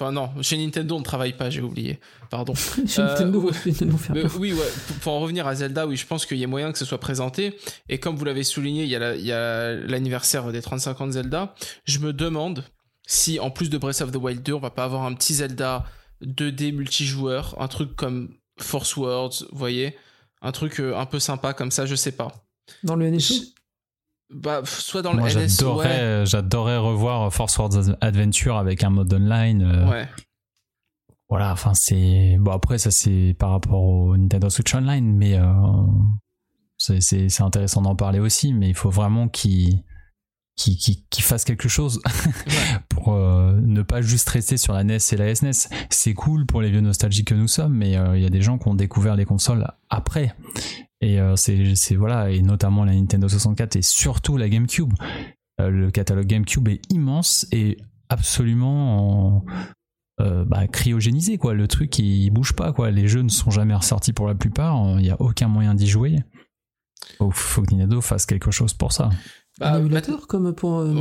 [0.00, 2.00] Euh, Enfin, non, chez Nintendo, on ne travaille pas, j'ai oublié.
[2.30, 2.54] Pardon.
[2.86, 4.32] chez Euh, Nintendo, chez Nintendo, faire Mais peur.
[4.38, 6.72] oui, ouais, pour, pour en revenir à Zelda, oui, je pense qu'il y a moyen
[6.72, 7.56] que ce soit présenté.
[7.88, 11.54] Et comme vous l'avez souligné, il y a la- l'anniversaire des 35 ans de Zelda.
[11.84, 12.64] Je me demande
[13.06, 15.34] si, en plus de Breath of the Wild 2, on va pas avoir un petit
[15.34, 15.84] Zelda
[16.24, 19.96] 2D multijoueur, un truc comme Force Words, vous voyez
[20.42, 22.32] Un truc euh, un peu sympa comme ça, je sais pas.
[22.82, 23.34] Dans le NSO
[24.30, 25.86] Bah, soit dans Moi, le NS, ouais.
[25.86, 29.62] euh, j'adorerais revoir Force Words Adventure avec un mode online.
[29.62, 30.08] euh, Ouais.
[31.28, 32.36] Voilà, enfin, c'est.
[32.38, 35.52] Bon, après, ça, c'est par rapport au Nintendo Switch Online, mais euh,
[36.78, 39.82] c'est- c'est c'est intéressant d'en parler aussi, mais il faut vraiment qu'il
[40.56, 42.00] qu'il qu'il- qu'il fasse quelque chose
[42.88, 45.68] pour euh, ne pas juste rester sur la NES et la SNES.
[45.90, 48.42] C'est cool pour les vieux nostalgiques que nous sommes, mais euh, il y a des
[48.42, 50.34] gens qui ont découvert les consoles après.
[51.04, 54.92] Et euh, c'est c'est- voilà, et notamment la Nintendo 64 et surtout la GameCube.
[55.60, 57.76] Euh, le catalogue GameCube est immense et
[58.08, 59.44] absolument en-
[60.20, 61.54] euh, bah, cryogénisé quoi.
[61.54, 62.90] Le truc il bouge pas quoi.
[62.90, 64.76] Les jeux ne sont jamais ressortis pour la plupart.
[64.98, 66.16] Il n'y a aucun moyen d'y jouer.
[67.18, 69.10] Faut, faut que Nintendo fasse quelque chose pour ça.
[69.60, 70.94] Bah, un émulateur comme pour euh,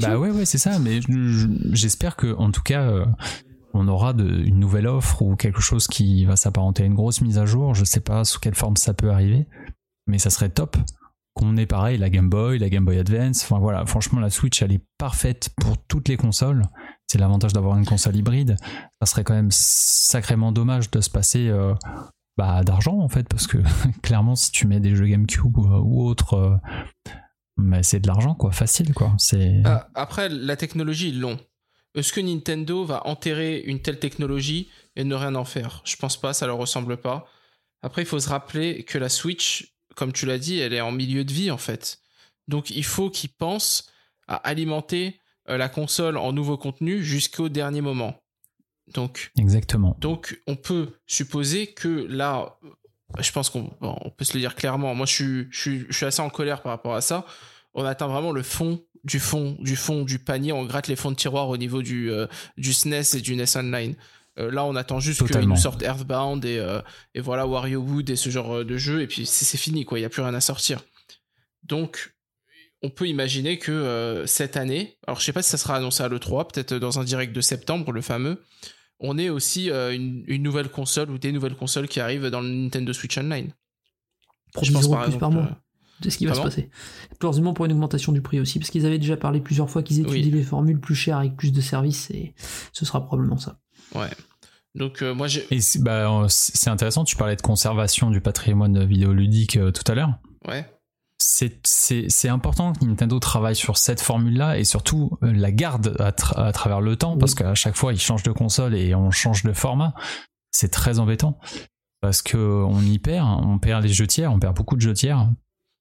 [0.00, 0.78] Bah ouais ouais c'est ça.
[0.78, 3.06] Mais je- je- j'espère que en tout cas euh,
[3.76, 7.20] on aura de, une nouvelle offre ou quelque chose qui va s'apparenter à une grosse
[7.20, 7.74] mise à jour.
[7.74, 9.46] Je sais pas sous quelle forme ça peut arriver,
[10.06, 10.76] mais ça serait top
[11.34, 13.44] qu'on ait pareil la Game Boy, la Game Boy Advance.
[13.44, 16.62] Enfin voilà, franchement la Switch elle est parfaite pour toutes les consoles.
[17.06, 18.56] C'est l'avantage d'avoir une console hybride.
[19.00, 21.74] Ça serait quand même sacrément dommage de se passer euh,
[22.36, 23.58] bah, d'argent en fait, parce que
[24.02, 28.52] clairement si tu mets des jeux GameCube ou, ou autre, euh, c'est de l'argent quoi,
[28.52, 29.14] facile quoi.
[29.18, 31.38] C'est Ah, après, la technologie, ils l'ont.
[31.96, 35.82] Est-ce que Nintendo va enterrer une telle technologie et ne rien en faire?
[35.84, 37.26] Je pense pas, ça leur ressemble pas.
[37.82, 40.92] Après, il faut se rappeler que la Switch, comme tu l'as dit, elle est en
[40.92, 42.00] milieu de vie en fait.
[42.48, 43.90] Donc il faut qu'ils pensent
[44.28, 48.22] à alimenter euh, la console en nouveau contenu jusqu'au dernier moment.
[48.94, 49.96] Donc, exactement.
[49.98, 52.56] donc on peut supposer que là,
[53.18, 54.94] je pense qu'on on peut se le dire clairement.
[54.94, 57.26] Moi, je suis, je, suis, je suis assez en colère par rapport à ça.
[57.74, 60.52] On atteint vraiment le fond du fond du fond du panier.
[60.52, 62.26] On gratte les fonds de tiroir au niveau du, euh,
[62.58, 63.94] du SNES et du NES Online.
[64.38, 66.82] Euh, là, on attend juste qu'ils nous sortent Earthbound et, euh,
[67.14, 69.00] et voilà WarioWood et ce genre de jeu.
[69.00, 69.98] Et puis c'est c'est fini, quoi.
[69.98, 70.82] Il n'y a plus rien à sortir.
[71.62, 72.14] Donc,
[72.82, 76.02] on peut imaginer que euh, cette année, alors je sais pas si ça sera annoncé
[76.02, 78.42] à l'E3, peut-être dans un direct de septembre, le fameux,
[79.00, 82.40] on ait aussi euh, une, une nouvelle console ou des nouvelles consoles qui arrivent dans
[82.40, 83.52] le Nintendo Switch Online.
[84.60, 85.58] 10 euros plus par mois.
[86.02, 86.70] C'est ce qui va Comment se passer.
[87.18, 90.00] Plausible pour une augmentation du prix aussi, parce qu'ils avaient déjà parlé plusieurs fois qu'ils
[90.00, 90.30] étudiaient Oui.
[90.30, 92.34] les formules plus chères avec plus de services, et
[92.72, 93.58] ce sera probablement ça.
[93.94, 94.10] ouais.
[94.74, 98.20] Donc euh, moi j'ai Et c'est bah, euh, c'est intéressant, tu parlais de conservation du
[98.20, 100.18] patrimoine vidéoludique euh, tout à l'heure.
[100.46, 100.70] ouais
[101.16, 105.96] C'est- C'est c'est important que Nintendo travaille sur cette formule-là et surtout euh, la garde
[105.98, 108.94] à, tra- à travers le temps parce qu'à chaque fois ils changent de console et
[108.94, 109.94] on change de format.
[110.50, 111.38] C'est très embêtant
[112.02, 114.92] parce que on y perd, on perd les jeux tiers, on perd beaucoup de jeux
[114.92, 115.26] tiers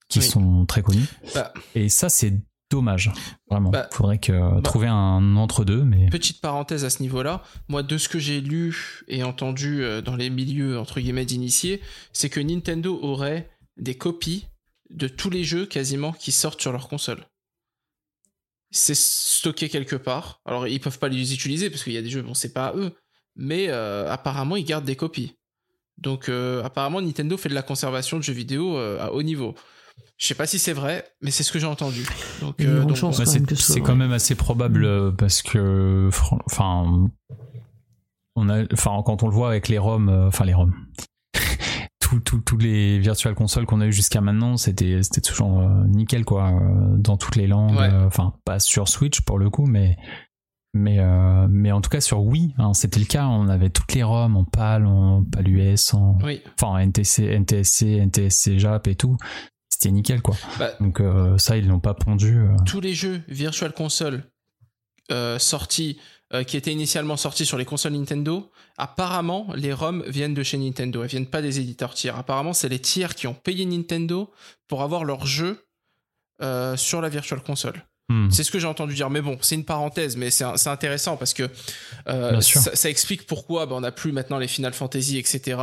[0.07, 0.25] qui Oui.
[0.25, 1.05] sont très connus.
[1.33, 1.53] Bah.
[1.73, 2.33] Et ça c'est
[2.71, 3.11] dommage,
[3.49, 3.69] vraiment.
[3.69, 3.87] Bah.
[3.91, 8.19] Faudrait que trouver un entre-deux, mais Petite parenthèse à ce niveau-là, moi de ce que
[8.19, 11.81] j'ai lu et entendu euh, dans les milieux entre guillemets d'initiés,
[12.11, 14.47] c'est que Nintendo aurait des copies
[14.89, 17.25] de tous les jeux quasiment qui sortent sur leur console.
[18.71, 20.41] C'est stocké quelque part.
[20.45, 22.67] Alors ils peuvent pas les utiliser parce qu'il y a des jeux, bon c'est pas
[22.67, 22.93] à eux,
[23.35, 25.35] mais euh, apparemment ils gardent des copies.
[25.97, 29.55] Donc euh, apparemment Nintendo fait de la conservation de jeux vidéo euh, à haut niveau.
[30.17, 32.05] Je sais pas si c'est vrai, mais c'est ce que j'ai entendu.
[32.41, 33.17] Donc, euh, une donc, chance.
[33.19, 36.09] Bah, c'est quand même assez probable euh, parce que
[36.45, 37.09] enfin
[38.37, 40.73] on a enfin quand on le voit avec les ROM euh, enfin les ROM
[41.99, 46.23] tous tous- tous les virtual consoles qu'on a eu jusqu'à maintenant c'était c'était toujours nickel
[46.25, 46.51] quoi
[46.97, 47.89] dans toutes les langues Ouais.
[48.05, 49.97] enfin pas sur Switch pour le coup mais
[50.73, 53.93] mais euh, mais en tout cas sur Wii hein, c'était le cas on avait toutes
[53.93, 56.41] les ROM en PAL en PAL US en oui.
[56.59, 59.15] enfin en NTC NTSC NTSC JAP et tout
[59.85, 62.55] c'était nickel quoi Bah, donc euh, ça ils l'ont pas pondu euh.
[62.65, 64.23] tous les jeux Virtual Console
[65.11, 65.99] euh, sortis,
[66.47, 71.03] qui étaient initialement sortis sur les consoles Nintendo, apparemment, les ROM viennent de chez Nintendo.
[71.03, 72.17] Elles viennent pas des éditeurs tiers.
[72.17, 74.33] Apparemment, c'est les tiers qui ont payé Nintendo
[74.67, 75.65] pour avoir leurs jeux
[76.75, 77.85] sur la Virtual Console.
[78.07, 78.29] Hmm.
[78.29, 79.09] C'est ce que j'ai entendu dire.
[79.09, 81.49] Mais bon, c'est une parenthèse, mais c'est intéressant parce que
[82.07, 85.57] euh, ça, ça explique pourquoi bah, on n'a plus maintenant les Final Fantasy, etc.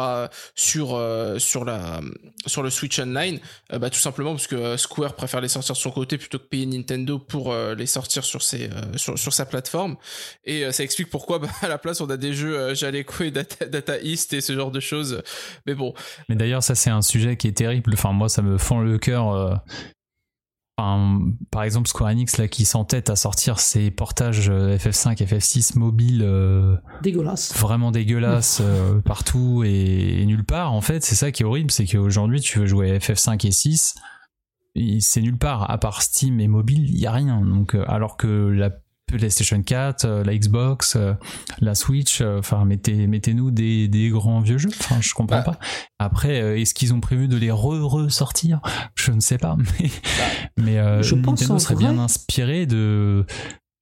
[0.57, 2.01] sur euh, sur la
[2.47, 3.39] sur le Switch Online.
[3.73, 6.41] Euh, bah, tout simplement parce que euh, Square préfère les sortir de son côté plutôt
[6.41, 9.97] que payer Nintendo pour euh, les sortir sur ses euh, sur sur sa plateforme.
[10.45, 13.67] Et ça explique pourquoi bah, à la place on a des jeux Jaleco et Data,
[13.67, 15.23] Data East et ce genre de choses.
[15.67, 15.95] Mais bon,
[16.29, 17.93] Mais d'ailleurs, ça c'est un sujet qui est terrible.
[17.95, 19.63] Enfin, moi, ça me fend le cœur.
[20.79, 20.83] Euh.
[20.83, 21.21] Enfin,
[21.51, 26.23] par exemple, Square Enix là qui s'entête à sortir ses portages euh, FF5, FF6 mobile
[26.25, 27.57] euh, Dégueulasse.
[27.59, 30.73] vraiment dégueulasses euh, partout et, et nulle part.
[30.73, 33.53] En fait, c'est ça qui est horrible, c'est qu'aujourd'hui, tu veux jouer à FF5 et
[33.53, 33.95] 6,
[34.75, 35.71] et c'est nulle part.
[35.71, 37.43] À part Steam et mobile, il y a rien.
[37.43, 38.71] Donc, euh, alors que la
[39.19, 41.15] PlayStation 4, euh, la Xbox, euh,
[41.61, 44.71] la Switch, euh, enfin mettez mettez-nous des, des grands vieux jeux.
[44.81, 45.43] Enfin, je comprends Bah.
[45.43, 45.59] pas.
[45.99, 48.61] Après, est-ce qu'ils ont prévu de les re-ressortir?
[48.95, 49.91] Je ne sais pas, mais
[50.59, 53.27] mais Je pense Nintendo en serait vrai- bien inspiré de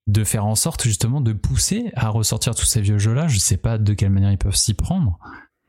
[0.07, 3.29] de faire en sorte justement de pousser à ressortir tous ces vieux jeux-là.
[3.29, 5.19] Je sais pas de quelle manière ils peuvent s'y prendre,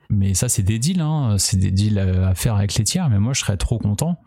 [0.10, 1.36] mais ça c'est des deals, hein.
[1.38, 3.08] c'est des deals à faire avec les tiers.
[3.10, 4.18] Mais moi je serais trop content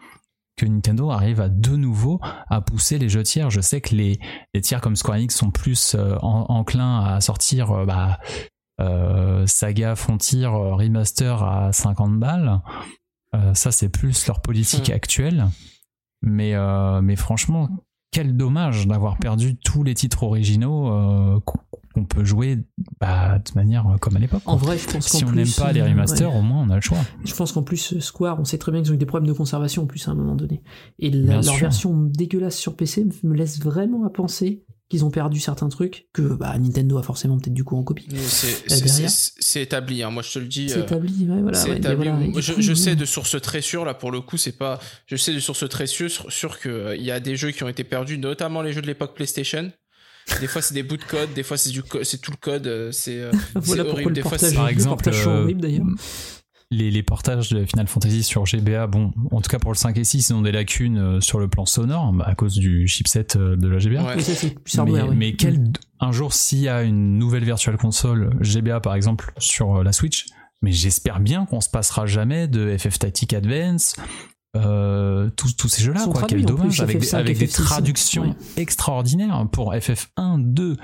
[0.56, 3.50] que Nintendo arrive à de nouveau à pousser les jeux tiers.
[3.50, 4.18] Je sais que les,
[4.54, 8.18] les tiers comme Square Enix sont plus euh, en- enclins à sortir euh, bah,
[8.80, 12.60] euh, Saga Frontier Remaster à 50 balles.
[13.54, 14.94] Ça c'est plus leur politique Hmm.
[14.94, 15.46] actuelle.
[16.22, 16.54] Mais,
[17.02, 17.68] mais franchement,
[18.12, 21.40] quel dommage d'avoir perdu tous les titres originaux
[21.94, 22.58] qu'on peut jouer
[23.00, 24.42] bah, de manière euh, comme à l'époque.
[24.46, 26.38] En vrai, je pense qu'en si on plus, n'aime pas les euh, remasters, ouais.
[26.38, 26.98] au moins on a le choix.
[27.24, 29.28] Je pense qu'en plus, euh, Square, on sait très bien qu'ils ont eu des problèmes
[29.28, 30.62] de conservation en plus à un moment donné.
[30.98, 31.58] Et la- leur sûr.
[31.58, 36.20] version dégueulasse sur PC me laisse vraiment à penser qu'ils ont perdu certains trucs que
[36.20, 38.06] bah, Nintendo a forcément peut-être du coup en copie.
[39.40, 40.02] c'est établi.
[40.02, 40.10] hein.
[40.10, 40.68] Moi je te le dis.
[40.68, 41.62] C'est euh, établi, ouais, voilà.
[41.64, 42.32] ouais, établi.
[42.36, 45.16] je, coup, je sais de sources très sûres là pour le coup c'est pas je
[45.16, 47.64] sais de sources très sûres sur, sur que euh, il y a des jeux qui
[47.64, 49.72] ont été perdus notamment les jeux de l'époque PlayStation
[50.40, 52.36] des fois c'est des bouts de code des fois c'est du co- c'est tout le
[52.38, 55.60] code euh, c'est euh, Voilà horrible le des fois c'est Par les exemple, euh, horribles
[55.60, 55.86] d'ailleurs.
[56.70, 59.96] les, les portages de Final Fantasy sur GBA, bon, en tout cas pour le 5
[59.98, 63.26] et 6, ils ont des lacunes sur le plan sonore bah, à cause du chipset
[63.36, 64.02] de la GBA.
[64.02, 64.14] Ouais.
[64.16, 65.14] Oui, ça, c'est plus mais, oui.
[65.16, 65.62] mais quel,
[66.00, 70.26] un jour, s'il y a une nouvelle Virtual Console GBA par exemple sur la Switch,
[70.62, 73.94] mais j'espère bien qu'on se passera jamais de FF Tactic Advance,
[74.56, 76.22] euh, tous, tous ces jeux-là, quoi.
[76.28, 78.34] Quel dommage, avec, des- FF5, avec des FF6, traductions ouais.
[78.56, 80.76] extraordinaires pour FF1, 2.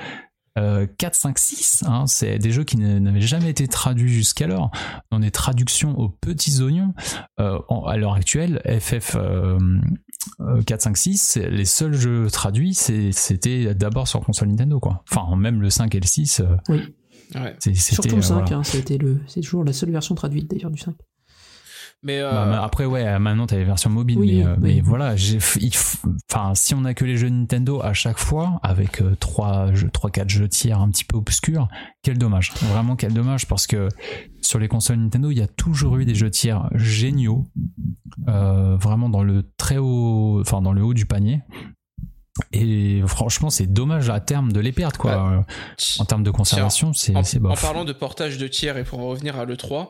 [0.59, 4.71] euh, 4, 5, 6, hein, c'est des jeux qui n'avaient jamais été traduits jusqu'alors,
[5.13, 6.93] dans des traductions aux petits oignons.
[7.39, 9.59] Euh, en- à l'heure actuelle, FF euh,
[10.41, 15.05] euh, 4, 5, 6, c'est- les seuls jeux traduits, c'était d'abord sur console Nintendo, quoi.
[15.11, 16.81] Enfin, même le 5 et le 6, euh, Oui,
[17.37, 17.55] ouais.
[17.61, 17.79] c'était.
[17.79, 18.57] surtout le 5, euh, voilà.
[18.59, 19.21] hein, été le...
[19.29, 20.95] c'est toujours la seule version traduite d'ailleurs du 5.
[22.03, 24.75] Mais euh, Bah, bah, après, ouais, maintenant t'as les versions mobiles, Oui, mais, euh, oui.
[24.77, 25.15] mais voilà,
[26.31, 29.71] enfin, si on a que les jeux Nintendo à chaque fois, avec 3,
[30.13, 31.69] 4 jeux tiers un petit peu obscurs,
[32.03, 32.53] quel dommage.
[32.73, 33.89] Vraiment, quel dommage, parce que
[34.41, 37.47] sur les consoles Nintendo, il y a toujours eu des jeux tiers géniaux,
[38.29, 41.43] euh, vraiment dans le très haut, enfin, dans le haut du panier.
[42.53, 45.31] Et franchement, c'est dommage à terme de les perdre, quoi.
[45.31, 45.41] Euh,
[45.99, 47.61] en termes de conservation, c'est, en, c'est en bof.
[47.61, 49.85] parlant de portage de tiers et pour en revenir à l'E3, euh,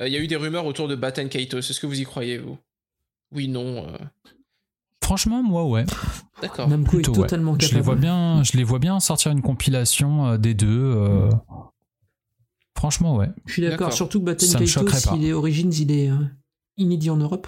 [0.00, 1.58] il y a eu des rumeurs autour de Batten Kaitos.
[1.58, 2.58] Est-ce que vous y croyez, vous?
[3.32, 3.86] Oui, non.
[3.88, 3.96] euh,
[5.02, 5.84] Franchement, moi, ouais.
[6.42, 6.68] D'accord.
[6.68, 7.22] Namco Plutôt, est ouais.
[7.22, 7.70] totalement capable.
[7.70, 10.66] Je les vois bien, je les vois bien sortir une compilation euh, des deux.
[10.96, 11.30] euh,
[12.76, 13.28] Franchement, ouais.
[13.46, 15.16] Je suis d'accord, surtout que Batten Ça me choquerait Kaitos, pas.
[15.16, 16.16] il est Origins, il est euh,
[16.78, 17.46] inédit en Europe.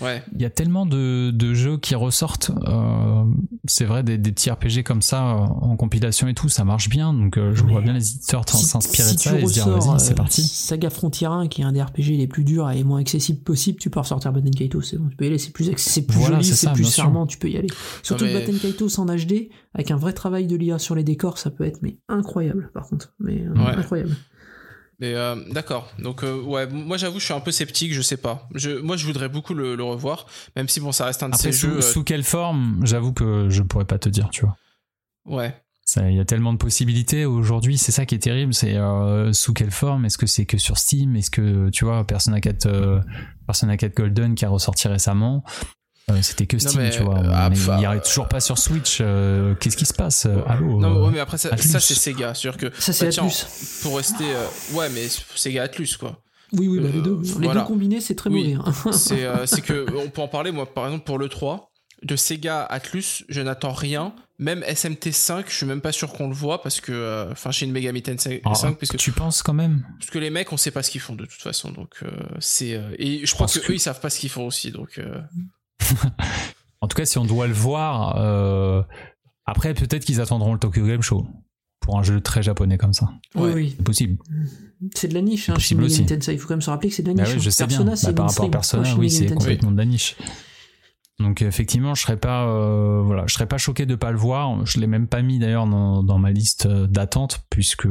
[0.00, 0.22] Ouais.
[0.34, 2.50] Il y a tellement de, de jeux qui ressortent.
[2.66, 3.24] euh,
[3.66, 6.88] c'est vrai, des, des petits RPG comme ça euh, en compilation et tout, ça marche
[6.88, 7.12] bien.
[7.12, 9.52] Donc, euh, je Mais vois bien les éditeurs Si- s'inspirer si de ça et se
[9.52, 10.42] dire, vas-y, c'est parti.
[10.42, 13.40] Saga Frontier 1, qui est un des RPG les plus durs et les moins accessibles
[13.42, 16.02] possible, tu peux ressortir Batten Kaitos, c'est bon, tu peux y aller, c'est plus, c'est
[16.02, 17.68] plus Voilà, joli, c'est c'est ça, plus charmant, tu peux y aller.
[18.02, 21.38] Surtout mais- Batten Kaitos en HD, avec un vrai travail de l'IA sur les décors,
[21.38, 23.76] ça peut être mais incroyable par contre, mais euh, Ouais.
[23.76, 24.16] incroyable.
[25.00, 25.90] Mais euh, d'accord.
[25.98, 27.94] Donc euh, ouais, moi j'avoue, je suis un peu sceptique.
[27.94, 28.48] Je sais pas.
[28.54, 30.26] Je, moi, je voudrais beaucoup le, le revoir,
[30.56, 31.76] même si bon, ça reste un de Après, ces sous, jeux.
[31.78, 34.56] euh, sous quelle forme J'avoue que je pourrais pas te dire, tu vois.
[35.24, 35.54] Ouais.
[35.96, 39.52] Il y a tellement de possibilités aujourd'hui, c'est ça qui est terrible, c'est euh, sous
[39.52, 43.00] quelle forme Est-ce que c'est que sur Steam Est-ce que, tu vois, Persona 4, euh,
[43.44, 45.42] Persona 4 Golden qui a ressorti récemment,
[46.22, 47.18] c'était que Steam, mais, tu vois.
[47.18, 48.98] euh, ah, il enfin, n'y arrive toujours pas sur Switch.
[49.00, 52.34] euh, Qu'est-ce qui se passe euh, Allô Non, euh, mais après ça, c'est Sega.
[52.34, 53.26] C'est-à-dire que Ça c'est bah,
[53.82, 56.20] pour rester, euh, ouais, mais Sega Atlus quoi.
[56.52, 57.18] Oui, oui, bah, les deux.
[57.22, 57.60] Les voilà.
[57.60, 58.54] deux combinés, c'est très Oui.
[58.54, 58.70] mauvais.
[58.86, 58.92] hein.
[58.92, 60.50] C'est, euh, que on peut en parler.
[60.52, 61.70] Moi, par exemple, pour le 3
[62.02, 64.14] de Sega Atlus, je n'attends rien.
[64.38, 67.50] Même SMT 5, je suis même pas sûr qu'on le voit parce que, euh, enfin,
[67.50, 70.50] chez une Megami Tensei ah, 5, puisque Tu penses quand même parce que les mecs,
[70.50, 71.70] on sait pas ce qu'ils font de toute façon.
[71.72, 72.08] Donc euh,
[72.38, 74.70] c'est euh, et je crois que, que- eux, ils savent pas ce qu'ils font aussi.
[74.72, 75.20] Donc euh,
[76.82, 78.82] En tout cas, si on doit le voir, euh,
[79.44, 81.26] après peut-être qu'ils attendront le Tokyo Game Show
[81.80, 83.10] pour un jeu très japonais comme ça.
[83.34, 83.52] Oui, Ouais.
[83.54, 83.74] oui.
[83.76, 84.18] C'est possible.
[84.94, 86.06] C'est de la niche, hein, Possible aussi.
[86.06, 86.32] Tensei.
[86.34, 87.34] Il faut quand même se rappeler que c'est de la Bah niche.
[87.34, 87.50] oui, je hein.
[87.50, 87.76] sais bien.
[87.84, 88.50] Persona, Bah, c'est par rapport à.
[88.50, 90.16] Persona, oui, c'est complètement de la niche.
[91.18, 94.64] Donc effectivement, je serais pas, euh, voilà, je serais pas choqué de pas le voir.
[94.64, 97.86] Je l'ai même pas mis d'ailleurs dans, dans ma liste d'attente puisque,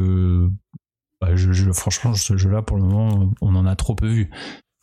[1.21, 4.31] bah, je, je- franchement, ce jeu-là pour le moment, on en a trop peu vu.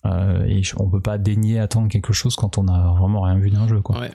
[0.04, 3.50] Euh, et on peut pas daigner attendre quelque chose quand on a vraiment rien vu
[3.50, 3.98] d'un jeu, quoi.
[4.00, 4.12] Ouais.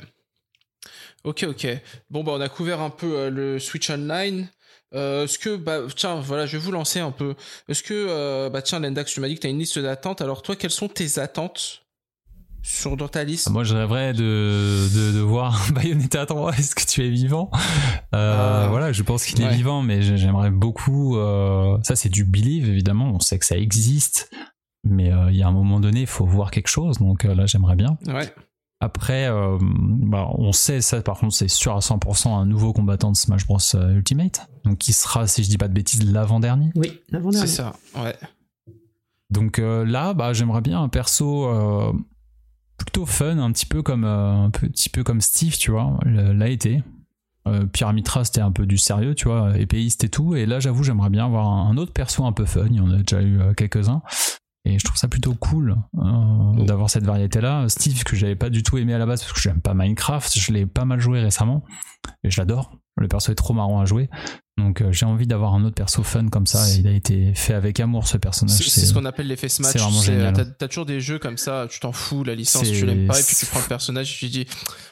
[1.23, 1.67] Ok, ok.
[2.09, 4.47] Bon, bah, on a couvert un peu euh, le Switch Online.
[4.93, 7.35] Euh, Est-ce que, bah, tiens, voilà, je vais vous lancer un peu.
[7.69, 10.21] Est-ce que, euh, bah, tiens, Lendax, tu m'as dit que tu as une liste d'attente.
[10.21, 11.83] Alors, toi, quelles sont tes attentes
[12.63, 13.49] sur, dans ta liste?
[13.49, 16.53] Moi, je rêverais de, de, de voir Bayonetta 3.
[16.57, 17.51] Est-ce que tu es vivant?
[18.15, 18.67] Euh, Ah.
[18.69, 21.17] Voilà, je pense qu'il est vivant, mais j'ai- j'aimerais beaucoup.
[21.17, 23.11] euh, ça, c'est du believe, évidemment.
[23.13, 24.31] On sait que ça existe,
[24.83, 26.97] mais euh, il y a un moment donné, il faut voir quelque chose.
[26.99, 27.97] Donc euh, là, j'aimerais bien.
[28.07, 28.33] Ouais.
[28.79, 31.01] Après, euh, bah, on sait ça.
[31.01, 34.91] Par contre, c'est sûr à 100% un nouveau combattant de Smash Bros Ultimate, donc qui
[34.93, 36.71] sera, si je dis pas de bêtises, l'avant-dernier.
[36.75, 37.47] Oui, l'avant-dernier.
[37.47, 37.73] C'est ça.
[37.95, 38.15] Ouais.
[39.31, 41.93] Donc euh, là, bah, j'aimerais bien un perso euh,
[42.77, 46.49] plutôt fun, un petit peu comme euh, un petit peu comme Steve, tu vois, l'a
[46.49, 46.83] été.
[47.47, 50.35] Euh, Pyramitra c'était un peu du sérieux, tu vois, épéiste et tout.
[50.35, 52.67] Et là, j'avoue, j'aimerais bien avoir un, autre perso un peu fun.
[52.69, 54.03] Il y en a déjà eu quelques-uns.
[54.63, 57.67] Et je trouve ça plutôt cool euh, d'avoir cette variété-là.
[57.67, 60.37] Steve, que j'avais pas du tout aimé à la base parce que j'aime pas Minecraft,
[60.37, 61.63] je l'ai pas mal joué récemment.
[62.23, 62.77] Et je l'adore.
[62.97, 64.09] Le perso est trop marrant à jouer.
[64.61, 66.69] Donc euh, j'ai envie d'avoir un autre perso fun comme ça.
[66.69, 68.57] Et il a été fait avec amour ce personnage.
[68.57, 69.71] C'est ce qu'on appelle l'effet Smash.
[69.71, 70.55] c'est vraiment euh, génial.
[70.57, 73.23] T'as toujours des jeux comme ça, tu t'en fous, la licence, tu l'aimes pas, et
[73.23, 74.45] puis tu prends le personnage et tu dis,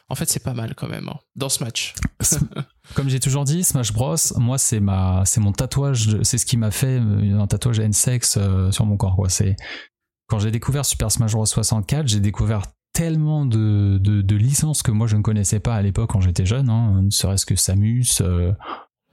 [0.09, 1.93] en fait, c'est pas mal quand même, hein, dans ce match.
[2.95, 6.57] Comme j'ai toujours dit, Smash Bros, moi c'est ma, c'est mon tatouage, c'est ce qui
[6.57, 9.15] m'a fait euh, un tatouage N-sex euh, sur mon corps.
[9.15, 9.29] Quoi.
[9.29, 9.55] C'est
[10.27, 12.63] quand j'ai découvert Super Smash Bros 64, j'ai découvert
[12.93, 16.45] tellement de, de, de licences que moi je ne connaissais pas à l'époque quand j'étais
[16.47, 18.21] jeune, hein, ne serait-ce que Samus.
[18.21, 18.51] euh,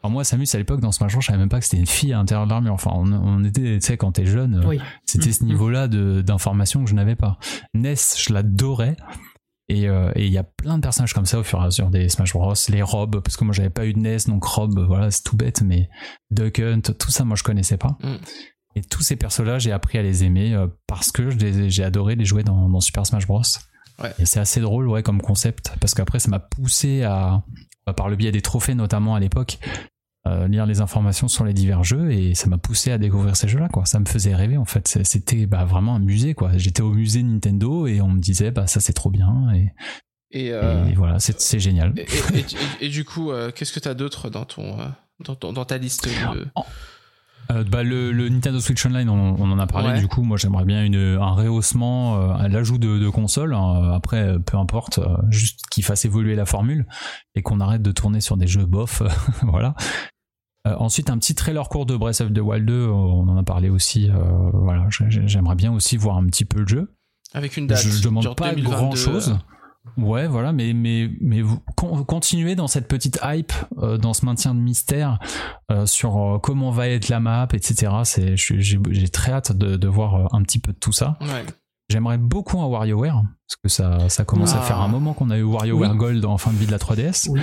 [0.06, 1.86] Alors moi Samus à l'époque dans Smash Bros, je savais même pas que c'était une
[1.86, 2.74] fille à l'intérieur de l'armure.
[2.74, 4.78] Enfin, on, on était, tu sais, quand t'es jeune, Oui.
[5.04, 5.48] c'était ce Mhm.
[5.50, 7.38] niveau-là de- d'information que je n'avais pas.
[7.74, 8.96] Ness, je l'adorais.
[9.68, 11.64] Et euh, et il y a plein de personnages comme ça au fur et à
[11.64, 12.54] mesure des Smash Bros.
[12.68, 15.36] Les robes, parce que moi j'avais pas eu de NES, donc robe, voilà, c'est tout
[15.36, 15.88] bête, mais
[16.30, 17.98] Duck Hunt, tout ça, moi je connaissais pas.
[18.04, 18.14] Mm.
[18.76, 21.30] Et tous ces persos-là, j'ai appris à les aimer euh, parce que
[21.68, 23.42] j'ai adoré les jouer dans, dans Super Smash Bros.
[24.00, 24.12] Ouais.
[24.20, 27.42] Et c'est assez drôle, ouais, comme concept, parce qu'après ça m'a poussé à,
[27.86, 29.58] bah, par le biais des trophées notamment à l'époque,
[30.26, 33.48] euh, lire les informations sur les divers jeux et ça m'a poussé à découvrir ces
[33.48, 33.84] jeux-là, quoi.
[33.86, 34.98] Ça me faisait rêver en fait.
[35.04, 36.50] C'était bah, vraiment un musée, quoi.
[36.56, 39.72] J'étais au musée Nintendo et on me disait, bah ça c'est trop bien et,
[40.32, 41.94] Et, euh, et voilà, c'est génial.
[42.80, 44.76] et, du coup, euh, qu'est-ce que t'as d'autre dans ton,
[45.24, 46.46] dans, ton- dans ta liste de...
[47.52, 49.90] Euh, bah, le, le Nintendo Switch Online, on, on en a parlé.
[49.90, 50.00] Ouais.
[50.00, 53.54] Du coup, moi, j'aimerais bien une, un rehaussement, euh, l'ajout de, de consoles.
[53.54, 53.92] hein.
[53.94, 54.98] Après, peu importe,
[55.30, 56.86] juste qu'il fasse évoluer la formule
[57.36, 59.00] et qu'on arrête de tourner sur des jeux bof.
[59.42, 59.76] voilà.
[60.66, 62.72] Euh, ensuite, un petit trailer court de Breath of the Wild 2.
[62.72, 64.10] euh, On en a parlé aussi.
[64.10, 64.14] euh,
[64.52, 66.92] voilà, j'ai- j'aimerais bien aussi voir un petit peu le jeu.
[67.34, 67.78] Avec une date.
[67.82, 69.38] Je, je demande pas 2022, grand chose.
[69.96, 74.52] Ouais, voilà, mais mais mais vous continuez dans cette petite hype, euh, dans ce maintien
[74.52, 75.20] de mystère
[75.70, 77.92] euh, sur euh, comment va être la map, etc.
[78.02, 81.16] C'est, j'ai très hâte de, de voir un petit peu de tout ça.
[81.20, 81.44] Ouais.
[81.88, 84.62] J'aimerais beaucoup un WarioWare parce que ça ça commence à Ah.
[84.62, 85.96] faire un moment qu'on a eu WarioWare Oui.
[85.96, 87.28] Gold en fin de vie de la 3DS.
[87.30, 87.40] Oui.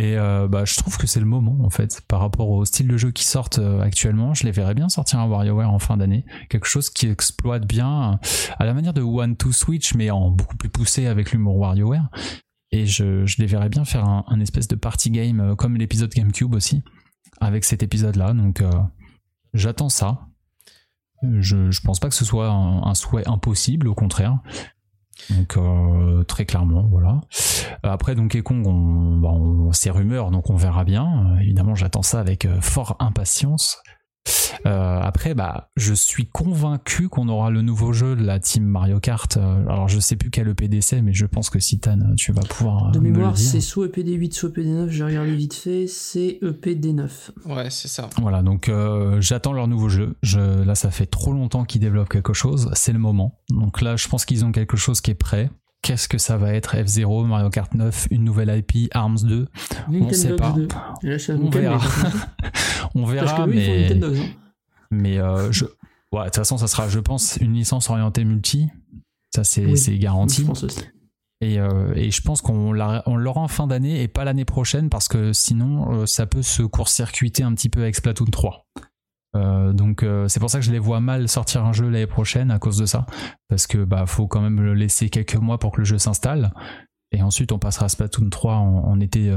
[0.00, 2.88] Et euh, bah, je trouve que c'est le moment en fait par rapport au style
[2.88, 4.32] de jeu qui sortent euh, actuellement.
[4.32, 8.18] Je les verrais bien sortir un WarioWare en fin d'année, quelque chose qui exploite bien
[8.58, 12.08] à la manière de One to Switch, mais en beaucoup plus poussé avec l'humour WarioWare.
[12.72, 16.10] Et je, je les verrais bien faire un, espèce de party game euh, comme l'épisode
[16.14, 16.82] GameCube aussi,
[17.38, 18.32] avec cet épisode-là.
[18.32, 18.70] Donc euh,
[19.52, 20.28] j'attends ça.
[21.22, 24.38] Je, je pense pas que ce soit un souhait impossible, au contraire.
[25.30, 27.20] Donc euh, très clairement, voilà.
[27.84, 31.34] Euh, Après Donkey Kong, on, bah, on- c'est rumeur, donc on verra bien.
[31.36, 33.82] Euh, évidemment, j'attends ça avec euh, fort impatience.
[34.66, 39.00] Euh, après, bah, je suis convaincu qu'on aura le nouveau jeu de la team Mario
[39.00, 39.36] Kart.
[39.36, 42.42] Euh, alors, je sais plus quel EPD c'est, mais je pense que Citan, tu vas
[42.42, 44.88] pouvoir euh, De me mémoire, c'est soit E EPD8, soit EPD9.
[44.88, 45.86] J'ai regardé vite fait.
[45.86, 47.08] C'est E EPD9.
[47.46, 48.08] Ouais, c'est ça.
[48.20, 50.16] Voilà, donc euh, j'attends leur nouveau jeu.
[50.22, 52.70] Je, là, ça fait trop longtemps qu'ils développent quelque chose.
[52.74, 53.40] C'est le moment.
[53.50, 55.50] Donc là, je pense qu'ils ont quelque chose qui est prêt.
[55.82, 56.76] Qu'est-ce que ça va être?
[56.76, 59.48] F0, Mario Kart 9, une nouvelle IP, Arms 2
[59.88, 60.52] Nintendo sait pas.
[60.52, 60.68] 2.
[61.02, 61.36] Et là, je suis à
[62.94, 63.26] On verra.
[63.26, 63.42] par contre.
[63.42, 64.14] On Parce verra, que eux, ils font mais, Nintendo.
[64.14, 64.26] hein.
[64.90, 65.64] mais euh, je...
[65.64, 68.68] ouais, de toute façon, ça sera, je pense, une licence orientée multi.
[69.34, 70.42] Ça, c'est Oui, garanti.
[70.42, 70.80] Je pense aussi.
[71.42, 74.44] Et, euh, et je pense qu'on l'a- on l'aura en fin d'année et pas l'année
[74.44, 78.66] prochaine parce que sinon euh, ça peut se court-circuiter un petit peu avec Splatoon 3.
[79.36, 82.50] Euh, donc c'est pour ça que je les vois mal sortir un jeu l'année prochaine
[82.50, 83.06] à cause de ça
[83.48, 86.52] parce que bah faut quand même le laisser quelques mois pour que le jeu s'installe
[87.12, 89.30] Et ensuite, on passera à Splatoon 3 en, en été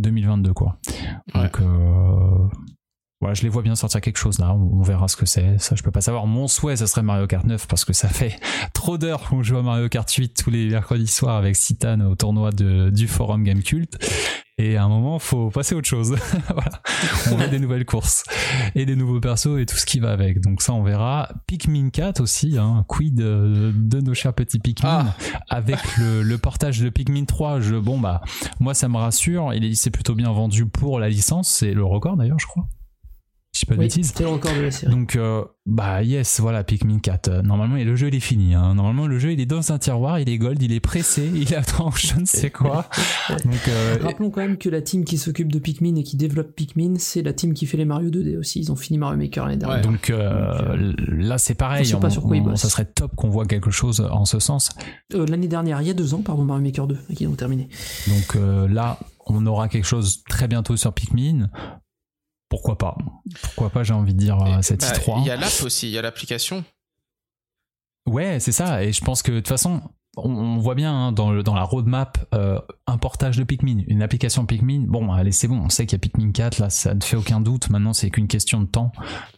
[0.00, 0.78] 2022, quoi.
[1.34, 1.42] Ouais.
[1.42, 2.48] Donc, euh,
[3.20, 4.54] voilà, je les vois bien sortir quelque chose là.
[4.54, 5.58] On, verra ce que c'est.
[5.58, 6.26] Ça, je peux pas savoir.
[6.26, 8.38] Mon souhait, ça serait Mario Kart 9 parce que ça fait
[8.72, 12.14] trop d'heures qu'on joue à Mario Kart 8 tous les mercredis soirs avec Citan au
[12.14, 13.98] tournoi de, du forum Game Cult.
[14.62, 16.14] Et à un moment, faut passer à autre chose.
[16.48, 16.82] voilà.
[17.32, 18.24] On veut des nouvelles courses
[18.74, 20.42] et des nouveaux persos et tout ce qui va avec.
[20.42, 21.30] Donc ça, on verra.
[21.46, 22.84] Pikmin 4 aussi, hein.
[22.86, 25.06] quid de, de nos chers petits Pikmin.
[25.08, 25.16] Ah.
[25.48, 28.20] Avec le, le portage de Pikmin 3, je, bon bah,
[28.58, 29.54] moi ça me rassure.
[29.54, 31.48] Il est- il s'est plutôt bien vendu pour la licence.
[31.48, 32.66] C'est le record d'ailleurs, je crois.
[33.52, 34.14] Je dis pas de Oui, bêtises.
[34.20, 34.92] le record de la série.
[34.92, 37.28] Donc, euh, bah yes, voilà, Pikmin 4.
[37.28, 38.54] Euh, Normalement, et le jeu, il est fini.
[38.54, 38.74] hein.
[38.76, 41.52] Normalement, le jeu, il est dans un tiroir, il est gold, il est pressé, il
[41.56, 42.88] attend je ne sais quoi.
[43.44, 46.54] Donc, euh, Rappelons quand même que la team qui s'occupe de Pikmin et qui développe
[46.54, 48.60] Pikmin, c'est la team qui fait les Mario 2D aussi.
[48.60, 49.78] Ils ont fini Mario Maker l'année dernière.
[49.78, 49.82] Ouais.
[49.82, 51.82] donc euh, là, c'est pareil.
[51.82, 54.70] on sait pas sur quoi ça serait top qu'on voit quelque chose en ce sens.
[55.14, 57.68] Euh, l'année dernière, il y a deux ans, pardon, Mario Maker 2, qui ont terminé.
[58.06, 61.50] Donc euh, là, on aura quelque chose très bientôt sur Pikmin.
[62.50, 62.96] Pourquoi pas?
[63.42, 65.20] Pourquoi pas, j'ai envie de dire, euh, Et, cette bah, i3.
[65.20, 66.62] Il y a l'app aussi, il y a l'application.
[68.06, 68.82] Ouais, c'est ça.
[68.84, 69.80] Et je pense que de toute façon,
[70.16, 72.58] on, on voit bien hein, dans, le- dans la roadmap euh,
[72.88, 74.84] un portage de Pikmin, une application Pikmin.
[74.88, 75.60] Bon, allez, c'est bon.
[75.60, 77.70] On sait qu'il y a Pikmin 4, là, ça ne fait aucun doute.
[77.70, 78.90] Maintenant, c'est qu'une question de temps.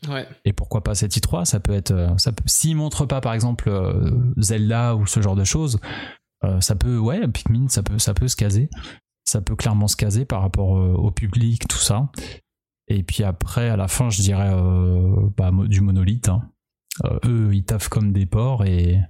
[0.09, 0.27] Ouais.
[0.47, 1.91] Et pourquoi pas cette i3 Ça peut être.
[1.91, 5.79] euh, Ça peut, s'ils montrent pas, par exemple, euh, Zelda ou ce genre de choses,
[6.45, 6.97] euh, ça peut.
[6.97, 8.71] Ouais, Pikmin, ça peut, ça peut se caser.
[9.25, 12.09] Ça peut clairement se caser par rapport au public, tout ça.
[12.89, 16.29] Et puis après, à la fin, je dirais euh, bah, du monolithe.
[16.29, 16.49] hein.
[17.05, 19.01] Euh, eux, ils taffent comme des porcs et.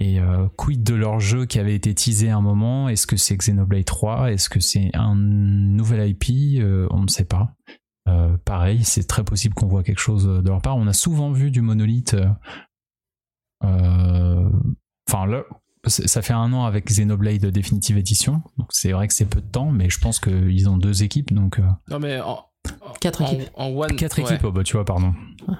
[0.00, 2.88] Et euh, quid de leur jeu qui avait été teasé à un moment?
[2.88, 6.60] Est-ce que c'est Xenoblade 3 Est-ce que c'est un nouvel IP
[6.90, 7.54] On ne sait pas.
[8.44, 10.76] Pareil, c'est très possible qu'on voit quelque chose de leur part.
[10.76, 12.16] On a souvent vu du monolithe.
[13.62, 15.44] Enfin, là,
[15.86, 18.42] ça fait un an avec Xenoblade Definitive Edition.
[18.58, 21.32] Donc c'est vrai que c'est peu de temps, mais je pense qu'ils ont deux équipes.
[21.32, 22.20] Donc Non, mais.
[23.04, 23.50] Quatre en- équipes.
[23.54, 24.24] En, one, quatre ouais.
[24.24, 25.14] équipes, oh, bah, tu vois, pardon.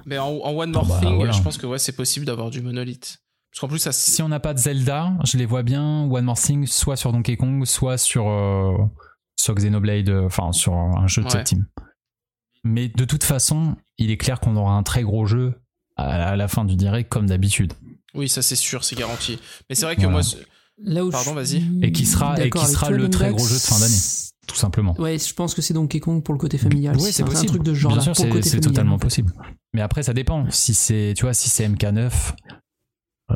[0.07, 1.33] Mais en, en One More Ah bah, Thing, voilà.
[1.33, 3.19] je pense que ouais, c'est possible d'avoir du monolithe.
[3.53, 3.93] Parce qu'en plus, ça.
[3.93, 7.13] Si on n'a pas de Zelda, je les vois bien One More Thing soit sur
[7.13, 8.73] Donkey Kong, soit sur euh,
[9.37, 11.33] sur Xenoblade, euh, enfin sur un jeu de Ouais.
[11.33, 11.67] cette team.
[12.65, 15.55] Mais de toute façon, il est clair qu'on aura un très gros jeu
[15.97, 17.75] à, à la fin du direct comme d'habitude.
[18.15, 19.39] Oui, ça c'est sûr, c'est garanti.
[19.69, 20.17] Mais c'est vrai que Voilà.
[20.17, 20.23] moi,
[20.79, 21.63] Là où Pardon, je vas-y.
[21.83, 23.95] Et qui sera- et qui sera le très gros jeu de fin d'année.
[24.47, 24.95] Tout simplement.
[25.01, 26.97] Ouais, je pense que c'est Donkey Kong pour le côté familial.
[26.97, 27.49] Oui, Si c'est un- un possible.
[27.49, 28.99] truc de ce genre Bien là sûr, pour le c'est côté c'est familial, totalement en
[28.99, 29.05] fait.
[29.07, 29.33] possible.
[29.73, 30.49] Mais après, ça dépend.
[30.51, 32.35] Si c'est, tu vois, si c'est MK9,
[33.31, 33.35] euh,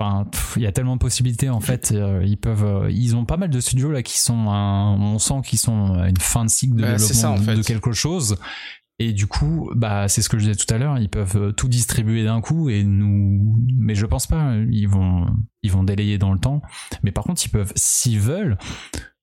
[0.00, 1.92] enfin, il y a tellement de possibilités en fait.
[1.92, 5.18] euh, ils peuvent, euh, ils ont pas mal de studios là qui sont, un- on
[5.18, 7.62] sent qu'ils sont à une fin de cycle de Bah, développement ça, en de, de
[7.62, 7.62] fait.
[7.62, 8.36] quelque chose.
[9.00, 10.98] Et du coup, bah, c'est ce que je disais tout à l'heure.
[10.98, 14.54] Ils peuvent tout distribuer d'un coup et nous, mais je pense pas.
[14.70, 15.26] Ils vont,
[15.64, 16.62] ils vont délayer dans le temps.
[17.02, 18.56] Mais par contre, ils peuvent, s'ils veulent,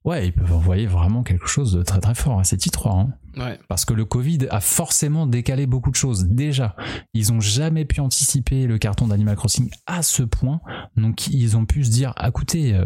[0.06, 3.00] ouais, ils peuvent envoyer vraiment quelque chose de très très fort à cette i3.
[3.00, 3.14] Hein.
[3.38, 3.60] ouais.
[3.68, 6.26] Parce que le Covid a forcément décalé beaucoup de choses.
[6.26, 6.76] Déjà,
[7.14, 10.62] ils ont jamais pu anticiper le carton d'Animal Crossing à ce point.
[10.98, 12.86] Donc, ils ont pu se dire, Ah, écoutez, euh,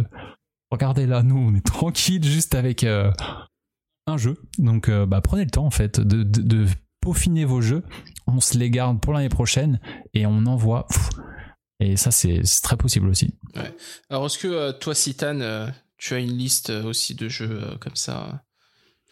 [0.71, 3.11] regardez là, nous, on est tranquille juste avec euh,
[4.07, 4.37] un jeu.
[4.57, 6.65] Donc, euh, bah, prenez le temps, en fait, de, de- de
[7.01, 7.83] peaufiner vos jeux.
[8.27, 9.79] On se les garde pour l'année prochaine
[10.13, 10.87] et on envoie.
[10.87, 11.09] Pff.
[11.79, 13.35] Et ça, c'est très possible aussi.
[14.09, 15.67] Alors, est-ce que toi, Citan, euh,
[15.97, 18.33] tu as une liste euh, aussi de jeux euh, comme ça euh,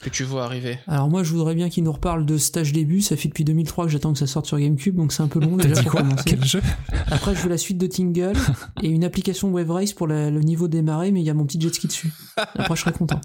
[0.01, 2.99] que tu vois arriver Alors moi, je voudrais bien qu'il nous reparle de stage début.
[3.01, 5.39] Ça fait depuis 2003 que j'attends que ça sorte sur GameCube, donc c'est un peu
[5.39, 6.23] long déjà dit pour quoi commencer.
[6.25, 6.61] Quel jeu
[7.07, 8.33] Après, je veux la suite de Tingle
[8.81, 11.33] et une application Wave Race pour la- le niveau des marées, mais il y a
[11.33, 12.11] mon petit jet ski dessus.
[12.35, 13.21] Après, je serai content.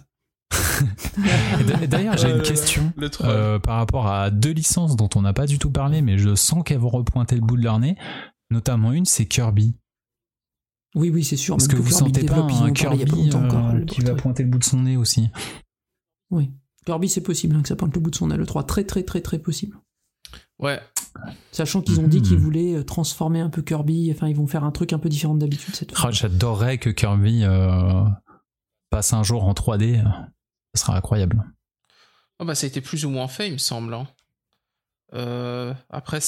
[1.88, 2.92] D'ailleurs, j'ai une question.
[3.22, 6.34] Euh, par rapport à deux licences dont on n'a pas du tout parlé, mais je
[6.34, 7.96] sens qu'elles vont repointer le bout de leur nez.
[8.50, 9.74] Notamment une, c'est Kirby.
[10.98, 11.56] Oui, oui, c'est sûr.
[11.56, 13.70] Même que vous Kirby sentez pas développe, un ont parlé il y a Kirby encore,
[13.70, 15.30] euh, qui va pointer le bout de son nez aussi
[16.30, 16.50] Oui.
[16.86, 18.64] Kirby, c'est possible hein, que ça pointe le bout de son nez, le 3.
[18.64, 19.76] Très, très, très, très possible.
[20.58, 20.80] Ouais.
[21.52, 22.22] Sachant qu'ils ont dit Mhm.
[22.24, 25.08] qu'ils voulaient euh, transformer un peu Kirby, enfin, ils vont faire un truc un peu
[25.08, 26.08] différent d'habitude cette fois.
[26.08, 28.04] Ah, J'adorerais que Kirby euh,
[28.90, 30.02] passe un jour en 3D.
[30.74, 31.44] Ça sera incroyable.
[32.40, 33.94] Oh, bah, ça a été plus ou moins fait, il me semble.
[33.94, 34.06] hein.
[35.14, 36.20] Euh, après,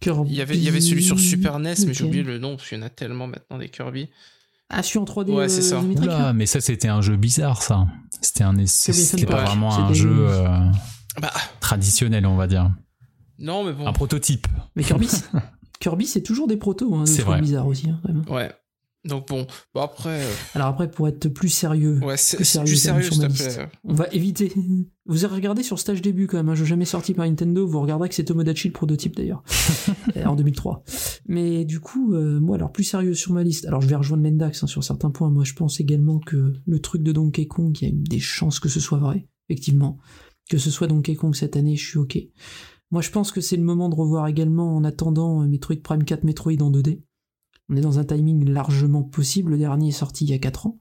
[0.00, 0.30] Kirby.
[0.30, 2.56] il y avait, il y avait celui sur Super NES, mais j'ai oublié le nom
[2.56, 4.08] parce qu'il y en a tellement maintenant des Kirby.
[4.70, 5.30] Ah, celui en 3D.
[5.30, 5.80] Ouais, c'est euh, ça.
[5.80, 7.86] Oula, mais ça c'était un jeu bizarre ça.
[8.20, 10.48] C'était un c'était pas vraiment C'est un des- jeu euh,
[11.20, 12.70] Bah, traditionnel on va dire.
[13.38, 13.86] non, mais bon.
[13.86, 14.46] Un prototype.
[14.74, 15.24] Mais Kirby, c'est-
[15.80, 17.40] Kirby, c'est toujours des protos, hein, des C'est trucs vrai.
[17.40, 17.88] bizarres aussi.
[17.90, 18.22] hein, vraiment.
[18.30, 18.50] Ouais.
[19.04, 23.18] Donc bon, bon après, euh, Alors après, pour être plus sérieux, ouais, c'est sérieux, sur
[23.18, 23.60] ma te liste.
[23.84, 24.52] on va éviter
[25.06, 27.78] Vous avez regardé sur stage début quand même, un jeu jamais sorti par Nintendo, vous
[27.78, 29.42] regarderez que c'est Tomodachi le prototype d'ailleurs,
[30.16, 30.82] euh, en 2003.
[31.28, 34.24] Mais du coup, euh, moi alors plus sérieux sur ma liste, alors je vais rejoindre
[34.24, 37.76] Lendax hein, sur certains points, moi je pense également que le truc de Donkey Kong,
[37.82, 39.98] il y a des chances que ce soit vrai, effectivement.
[40.48, 42.18] Que ce soit Donkey Kong cette année, je suis ok.
[42.90, 46.24] Moi je pense que c'est le moment de revoir également en attendant Metroid Prime 4
[46.24, 47.02] Metroid en 2D.
[47.70, 50.66] On est dans un timing largement possible, le dernier est sorti il y a 4
[50.66, 50.78] ans.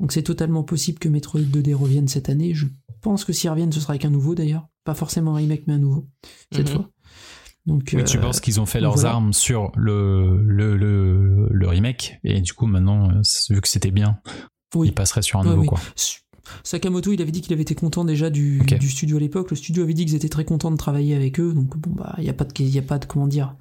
[0.00, 2.54] Donc c'est totalement possible que Metroid 2D revienne cette année.
[2.54, 2.66] Je
[3.00, 4.68] pense que s'ils reviennent, ce sera avec un nouveau d'ailleurs.
[4.84, 6.08] Pas forcément un remake, mais un nouveau,
[6.52, 6.74] cette Mhm.
[6.76, 6.90] fois.
[7.66, 9.10] Donc, Mais tu euh, penses qu'ils ont fait leurs voilà.
[9.10, 13.10] armes sur le, le, le, le remake et du coup maintenant,
[13.50, 14.18] vu que c'était bien,
[14.74, 14.88] oui.
[14.88, 15.66] ils passeraient sur un Ouais, nouveau oui.
[15.68, 15.80] quoi.
[16.64, 19.50] Sakamoto, il avait dit qu'il avait été content déjà du, studio à l'époque.
[19.50, 21.52] Le studio avait dit qu'ils étaient très contents de travailler avec eux.
[21.52, 23.54] Donc bon bah, il y a pas de, il y a pas de comment dire,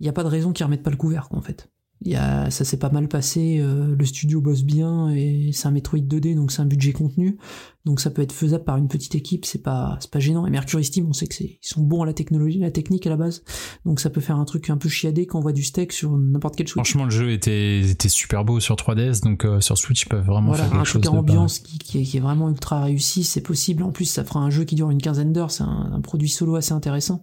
[0.00, 1.70] il y a pas de raison qu'ils remettent pas le couvert quoi, en fait.
[2.04, 3.56] Y a, ça s'est pas mal passé.
[3.58, 7.38] euh, le studio bosse bien et c'est un Metroid 2D donc c'est un budget contenu.
[7.86, 9.46] Donc ça peut être faisable par une petite équipe.
[9.46, 10.46] C'est pas, c'est pas gênant.
[10.46, 13.06] Et Mercury Steam, on sait que c'est, ils sont bons à la technologie, la technique
[13.06, 13.44] à la base.
[13.86, 16.18] Donc ça peut faire un truc un peu chiadé quand on voit du steak sur
[16.18, 16.74] n'importe quel Switch.
[16.84, 20.26] Franchement, le jeu était, était super beau sur 3DS, donc euh, sur Switch, ils peuvent
[20.26, 23.24] vraiment Voilà, faire quelque un chose ambiance qui, qui, est, qui est vraiment ultra réussi,
[23.24, 23.82] c'est possible.
[23.82, 26.28] En plus, ça fera un jeu qui dure une quinzaine d'heures, c'est un, un produit
[26.28, 27.22] solo assez intéressant.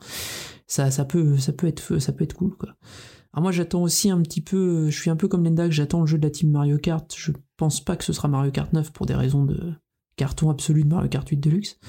[0.67, 2.75] Ça, ça peut, ça peut être, ça peut être cool, quoi.
[3.33, 6.01] Alors moi, j'attends aussi un petit peu, je suis un peu comme Lenda, que j'attends
[6.01, 7.11] le jeu de la team Mario Kart.
[7.17, 9.73] Je pense pas que ce sera Mario Kart 9 pour des raisons de
[10.15, 11.79] carton absolu de Mario Kart 8 Deluxe.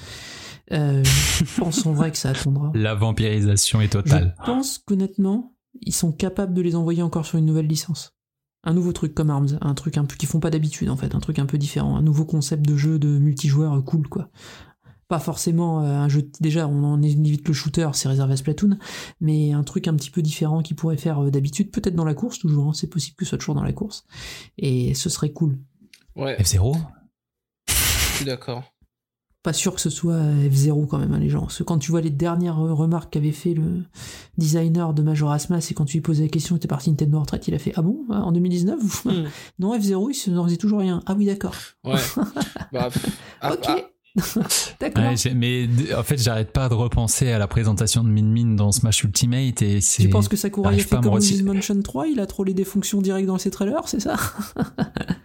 [0.71, 2.71] Euh, je pense en vrai que ça attendra.
[2.73, 4.35] La vampirisation est Je totale.
[4.43, 8.13] pense qu'honnêtement, ils sont capables de les envoyer encore sur une nouvelle licence.
[8.63, 11.13] Un nouveau truc comme Arms, un truc un peu qu'ils font pas d'habitude en fait,
[11.13, 14.29] un truc un peu différent, un nouveau concept de jeu de multijoueur cool quoi.
[15.07, 18.77] Pas forcément euh, un jeu déjà on en évite le shooter, c'est réservé à Splatoon,
[19.21, 22.15] mais un truc un petit peu différent qu'ils pourraient faire euh, d'habitude, peut-être dans la
[22.15, 24.05] course toujours, hein, c'est possible que ce soit toujours dans la course,
[24.57, 25.59] et ce serait cool.
[26.15, 26.75] Ouais, F0
[27.67, 27.73] je
[28.19, 28.63] suis d'accord.
[29.43, 31.41] Pas sûr que ce soit F0 quand même, hein, les gens.
[31.41, 33.83] Parce que quand tu vois les dernières euh, remarques qu'avait fait le
[34.39, 37.21] designer de Majora's Mask et quand tu lui posais la question, t'es parti Nintendo en
[37.21, 39.25] retraite, il a fait Ah bon En 2019 vous- Hmm.
[39.59, 41.03] Non, F0, il se n'en faisait toujours rien.
[41.05, 41.53] Ah oui, d'accord.
[41.83, 41.93] Ouais.
[42.71, 42.89] bah,
[43.41, 43.65] ah, ok.
[43.67, 43.77] ah,
[44.79, 45.03] d'accord.
[45.03, 48.71] Ouais, mais en fait, j'arrête pas de repenser à la présentation de Min Min dans
[48.71, 50.03] Smash Ultimate et c'est.
[50.03, 51.13] tu penses que Sakurai a fait comme.
[51.13, 54.15] Luigi's Mansion 3 Il a trollé des fonctions directes dans ses trailers, c'est ça?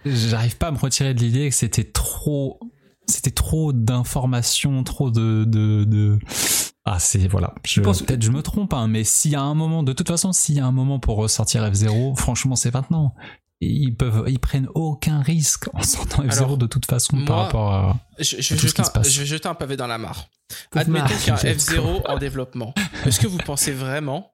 [0.05, 2.59] J'arrive pas à me retirer de l'idée que c'était trop.
[3.07, 6.19] C'était trop d'informations, trop de, de, de...
[6.93, 7.55] Ah, c'est, voilà.
[7.65, 10.09] Je, penses- peut-être je me trompe, hein, mais s'il y a un moment, de toute
[10.09, 13.15] façon, s'il y a un moment pour ressortir F0, franchement, c'est maintenant.
[13.61, 17.73] Ils peuvent, ils prennent aucun risque en sortant F0 Alors, de toute façon par rapport
[17.73, 17.97] à.
[18.19, 19.11] je, je vais tout ce jeter qui se un, passe.
[19.13, 20.29] je vais jeter un pavé dans la mare.
[20.71, 22.75] Pauvre Admettons qu'il y a un F0 en développement.
[23.05, 24.33] Est-ce que vous pensez vraiment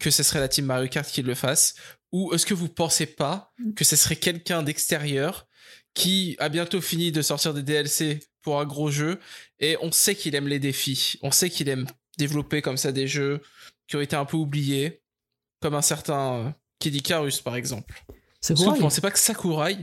[0.00, 1.74] que ce serait la team Mario Kart qui le fasse?
[2.12, 5.46] Ou est-ce que vous pensez pas que ce serait quelqu'un d'extérieur
[5.92, 9.18] qui a bientôt fini de sortir des DLC pour un gros jeu
[9.58, 11.86] et on sait qu'il aime les défis, on sait qu'il aime
[12.18, 13.40] développer comme ça des jeux
[13.86, 15.00] qui ont été un peu oubliés,
[15.60, 18.02] comme un certain euh, Kid Icarus par exemple.
[18.40, 19.76] Sakurai vous pensez pas que Sakurai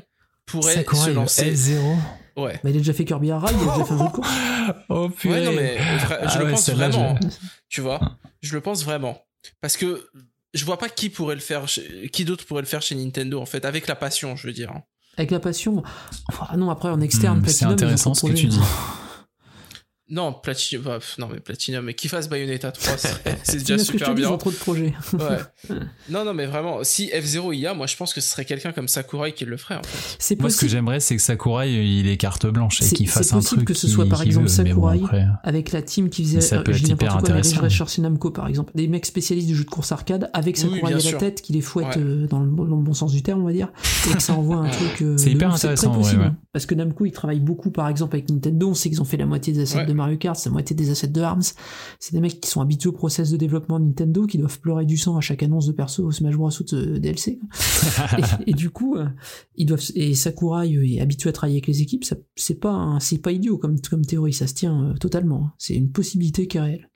[0.46, 1.96] pourrait Sakurai, se lancer F0.
[2.38, 2.60] Ouais.
[2.64, 4.10] Mais il a déjà fait Kirby Air Ride, il a déjà fait un jeu de
[4.12, 4.30] course.
[4.90, 5.34] Oh putain.
[5.34, 7.18] Ouais, non, mais vra- je Ah le ouais, pense vraiment.
[7.22, 7.28] je-
[7.70, 8.00] Tu vois,
[8.42, 9.26] je le pense vraiment.
[9.62, 10.10] Parce que
[10.54, 13.40] je vois pas qui pourrait le faire, chez- qui d'autre pourrait le faire chez Nintendo,
[13.40, 14.74] en fait, avec la passion, je veux dire.
[15.18, 15.84] Avec la passion.
[16.30, 18.60] Enfin, non, après en externe, Hmm, c'est intéressant ce que tu dis.
[20.10, 23.78] Non, Platinum, bah, non, mais Platinum, mais qui fasse Bayonetta 3, c'est c'est C'est déjà
[23.78, 24.30] super ils bien.
[24.32, 24.94] ont trop de projets.
[25.14, 25.76] Ouais.
[26.10, 28.72] Non, non, mais vraiment, si F0 y a, moi je pense que ce serait quelqu'un
[28.72, 30.16] comme Sakurai qui le ferait, en fait.
[30.20, 30.72] C'est Moi, ce que possible.
[30.72, 33.58] j'aimerais, c'est que Sakurai, il ait carte blanche et C'est- qu'il fasse c'est un possible
[33.66, 35.00] truc que ce soit, par exemple, bon, Sakurai.
[35.04, 38.02] après- avec la team qui faisait Mais ça peut euh, être hyper quoi, mais intéressant.
[38.02, 40.90] Namco par exemple des mecs spécialistes du jeu de course arcade avec Oui, Sakurai bien
[40.92, 41.18] à la sûr.
[41.18, 41.98] tête qui les fouette Ouais.
[41.98, 43.70] euh, dans, le, dans le bon sens du terme on va dire
[44.10, 47.12] et que ça envoie un truc euh, C'est hyper intéressant, possible parce que Namco ils
[47.12, 49.86] travaillent beaucoup par exemple avec Nintendo on sait qu'ils ont fait la moitié des assets
[49.86, 51.44] de Mario Kart c'est la moitié des assets de Arms
[52.00, 54.98] c'est des mecs qui sont habitués au process de développement Nintendo qui doivent pleurer du
[54.98, 57.40] sang à chaque annonce de perso au Smash Bros ou de DLC
[58.46, 59.08] et, et du coup euh,
[59.56, 62.06] ils doivent et Sakurai euh, est habitué à travailler avec les équipes
[62.36, 65.54] c'est pas c'est pas idiot comme comme théorie ça se tient euh, totalement hein.
[65.58, 66.90] c'est une possibilité qui est réelle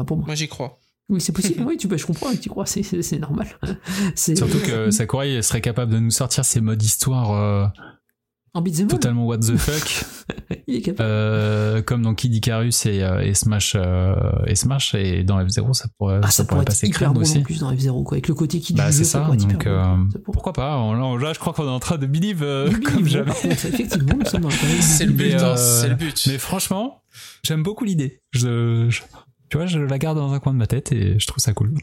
[0.00, 0.78] Enfin, pour moi Moi j'y crois.
[1.08, 1.62] oui, c'est possible.
[1.66, 3.48] Oui, tu, bah, je comprends, tu crois, c'est, normal.
[4.14, 7.66] C'est, Surtout que Sakurai serait capable de nous sortir ces modes histoire euh,
[8.52, 10.04] En beat'em totalement what the fuck,
[10.66, 11.08] il est capable.
[11.08, 14.14] euh, comme dans Kid Icarus et, euh, et Smash euh,
[14.46, 17.38] et Smash et dans F0 ça pourrait, ah, ça pourrait être passer hyper aussi.
[17.38, 18.16] en plus dans F0, quoi.
[18.16, 19.82] Avec le côté qui Bah c'est ça, hyper donc euh,
[20.12, 22.80] Ça pourquoi pas On- Là, je crois qu'on est en train de believe euh, Oui,
[22.80, 23.30] comme bon, jamais.
[23.30, 24.18] contre, effectivement,
[24.80, 26.24] C'est le but, Mais, hein, euh, c'est le but.
[26.26, 27.02] Mais franchement,
[27.44, 28.20] j'aime beaucoup l'idée.
[28.32, 29.02] Je, je-
[29.48, 31.52] tu vois, je la garde dans un coin de ma tête et je trouve ça
[31.52, 31.74] cool.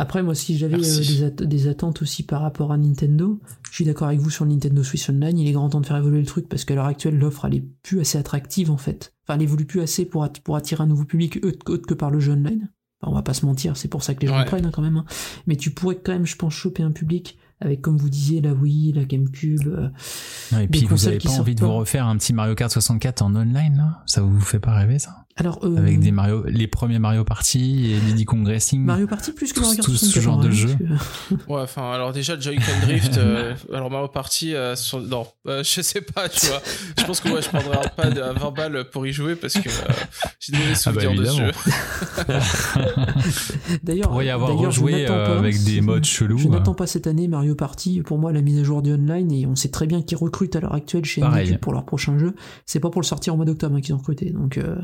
[0.00, 3.74] Après, moi, si j'avais euh, des, at- des attentes aussi par rapport à Nintendo, je
[3.74, 5.36] suis d'accord avec vous sur le Nintendo Switch Online.
[5.38, 7.54] Il est grand temps de faire évoluer le truc parce qu'à l'heure actuelle, l'offre, elle
[7.56, 9.12] est plus assez attractive, en fait.
[9.24, 12.10] enfin, elle évolue plus assez pour, att- pour attirer un nouveau public autre, que par
[12.10, 12.70] le jeu online.
[13.02, 14.40] Enfin, on va pas se mentir, c'est pour ça que les gens Ouais.
[14.44, 14.96] le prennent hein, quand même.
[14.96, 15.04] hein.
[15.46, 18.52] Mais tu pourrais quand même, je pense, choper un public avec, comme vous disiez, la
[18.54, 19.66] Wii, la GameCube.
[19.66, 19.88] euh,
[20.52, 23.22] Ouais, et puis vous avez pas envie de vous refaire un petit Mario Kart 64
[23.22, 24.02] en online là?
[24.06, 25.26] Ça vous fait pas rêver ça?
[25.40, 28.82] Alors, euh, Avec des Mario, les premiers Mario Party et Diddy Kong Racing.
[28.84, 30.68] Mario Party plus que Tout- Mario Kart tout ce 64, genre de hein, jeu.
[30.76, 35.26] que- Ouais, enfin, alors déjà, le Joy-Con Drift, euh, alors Mario Party, euh, sur- non,
[35.46, 36.60] euh, je sais pas, tu vois.
[36.98, 39.54] Je pense que ouais, je prendrais un pad à 20 balles pour y jouer parce
[39.54, 39.92] que euh,
[40.40, 41.50] j'ai de mauvais Ah bah, souvenirs de ce jeu.
[43.82, 46.38] D'ailleurs, Pour y avoir rejoué euh, pas- avec des modes chelous.
[46.38, 48.02] Je n'attends pas cette année Mario Party.
[48.04, 50.56] Pour moi, la mise à jour du online, et on sait très bien qu'ils recrutent
[50.56, 51.46] à l'heure actuelle chez Pareil.
[51.48, 52.34] NBQ pour leur prochain jeu.
[52.66, 54.30] C'est pas pour le sortir en mois d'octobre hein, qu'ils ont recruté.
[54.30, 54.76] Donc, euh,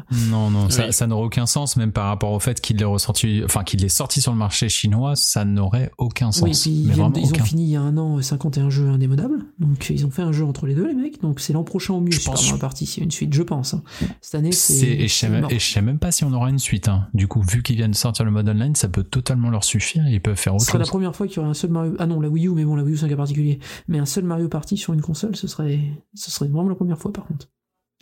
[0.50, 0.92] Non, non, ça, Oui.
[0.92, 3.88] ça n'aurait aucun sens, même par rapport au fait qu'il est ressorti, enfin qu'il est
[3.88, 6.42] sorti sur le marché chinois, ça n'aurait aucun sens.
[6.42, 7.42] oui, ils, mais ils aucun.
[7.42, 9.44] ont fini il y a un an euh, 51 jeux indémodables.
[9.58, 11.20] Donc, ils ont fait un jeu entre les deux, les mecs.
[11.22, 12.86] Donc, c'est l'an prochain au mieux, Je Super pense- Mario Party.
[12.86, 13.74] C'est une suite, je pense.
[13.74, 13.82] hein.
[14.20, 16.88] Cette année, C'est- et, je sais même, pas si on aura une suite.
[16.88, 17.08] hein.
[17.14, 20.06] Du coup, vu qu'ils viennent de sortir le mode online, ça peut totalement leur suffire.
[20.08, 20.90] Ils peuvent faire Ce autre serait la chose.
[20.90, 21.94] première fois qu'il y aurait un seul Mario.
[21.98, 23.58] Ah non, la Wii U, mais bon, la Wii U c'est un cas particulier.
[23.88, 25.80] Mais un seul Mario Party sur une console, ce serait,
[26.14, 27.48] ce serait vraiment la première fois par contre.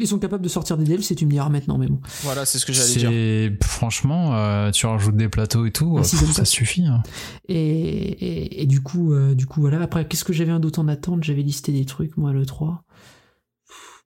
[0.03, 2.01] Ils sont capables de sortir des DLC, tu me diras maintenant, mais bon.
[2.23, 3.11] Voilà, c'est ce que j'allais dire.
[3.11, 6.85] C'est franchement, euh, tu rajoutes des plateaux et tout, euh, pff, ça suffit.
[6.87, 7.03] hein.
[7.49, 9.81] Et, et, et du coup, euh, du coup, voilà.
[9.81, 11.23] Après, qu'est-ce que j'avais un d'autre en attente?
[11.25, 12.85] J'avais listé des trucs, moi, le 3.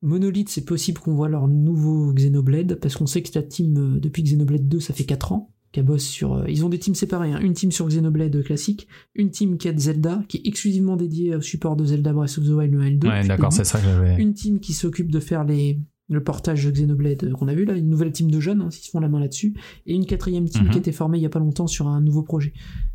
[0.03, 4.23] Monolith, c'est possible qu'on voit leur nouveau Xenoblade, parce qu'on sait que la team, depuis
[4.23, 6.35] Xenoblade 2, ça fait 4 ans, bosse sur...
[6.35, 7.41] euh, ils ont des teams séparés, hein.
[7.41, 11.41] une team sur Xenoblade classique, une team qui aide Zelda, qui est exclusivement dédiée au
[11.41, 12.83] support de Zelda Breath of the Wild le L2.
[12.85, 13.57] Ouais, depuis le d'accord, début.
[13.57, 14.17] c'est ça que j'avais.
[14.23, 17.65] Une team qui s'occupe de faire les, le portage de Xenoblade euh, qu'on a vu
[17.65, 19.55] là, une nouvelle team de jeunes, hein, qui se font la main là-dessus,
[19.87, 20.71] et une quatrième team Mhm.
[20.71, 22.53] qui a été formée il y a pas longtemps sur un nouveau projet.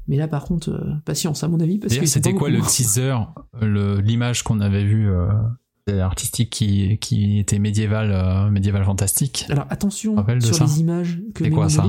[0.07, 3.15] Mais là, par contre, euh, patience à mon avis, parce que c'était quoi le teaser,
[3.61, 5.27] l'image qu'on avait vue euh,
[5.89, 10.65] artistique qui, qui était médiéval, euh, médiéval fantastique Alors attention sur ça.
[10.65, 11.43] les images que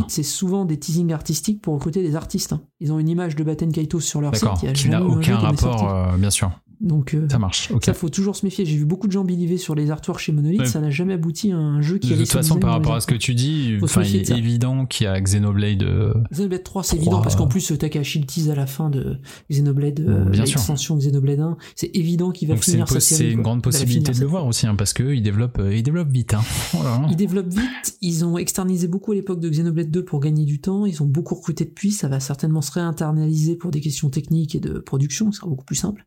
[0.09, 2.53] C'est met souvent des teasings artistiques pour recruter des artistes.
[2.53, 2.63] hein.
[2.81, 6.17] Ils ont une image de Batten Kaitos sur leur site, qui n'a aucun rapport, euh,
[6.17, 6.51] bien sûr.
[6.83, 7.85] Donc euh, Ça marche, ok.
[7.85, 8.65] ça faut toujours se méfier.
[8.67, 10.67] J'ai vu beaucoup de gens biliver sur les artworks chez Monolith, Ouais.
[10.67, 13.07] ça n'a jamais abouti à un jeu qui De toute façon, par rapport à ce
[13.07, 15.83] que tu dis, il est évident qu'il y a Xenoblade.
[15.85, 18.91] euh, Xenoblade 3, c'est évident parce qu'en euh, plus Takahashi le tease à la fin
[18.91, 19.19] de
[19.51, 23.19] Xenoblade, euh, l'extension Xenoblade 1, c'est évident qu'il va donc finir sa pos- série.
[23.19, 26.11] c'est une grande possibilité de le voir aussi, hein, parce qu'ils développent, euh, ils développent
[26.13, 26.35] vite.
[26.35, 26.43] Hein.
[26.75, 27.07] Oh là là.
[27.11, 30.59] Ils développent vite, ils ont externalisé beaucoup à l'époque de Xenoblade 2 pour gagner du
[30.61, 34.55] temps, ils ont beaucoup recruté depuis, ça va certainement se réinternaliser pour des questions techniques
[34.55, 36.05] et de production, ce sera beaucoup plus simple.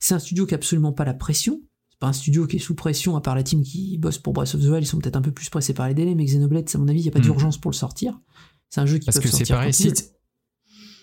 [0.00, 1.60] C'est un studio qui a absolument pas la pression,
[1.90, 4.32] c'est pas un studio qui est sous pression, à part la team qui bosse pour
[4.32, 6.24] Breath of the Wild, ils sont peut-être un peu plus pressés par les délais, mais
[6.24, 7.22] Xenoblade, à mon avis, il n'y a pas Hmm.
[7.22, 8.20] d'urgence pour le sortir.
[8.70, 9.92] C'est un jeu qui Parce que c'est pareil, si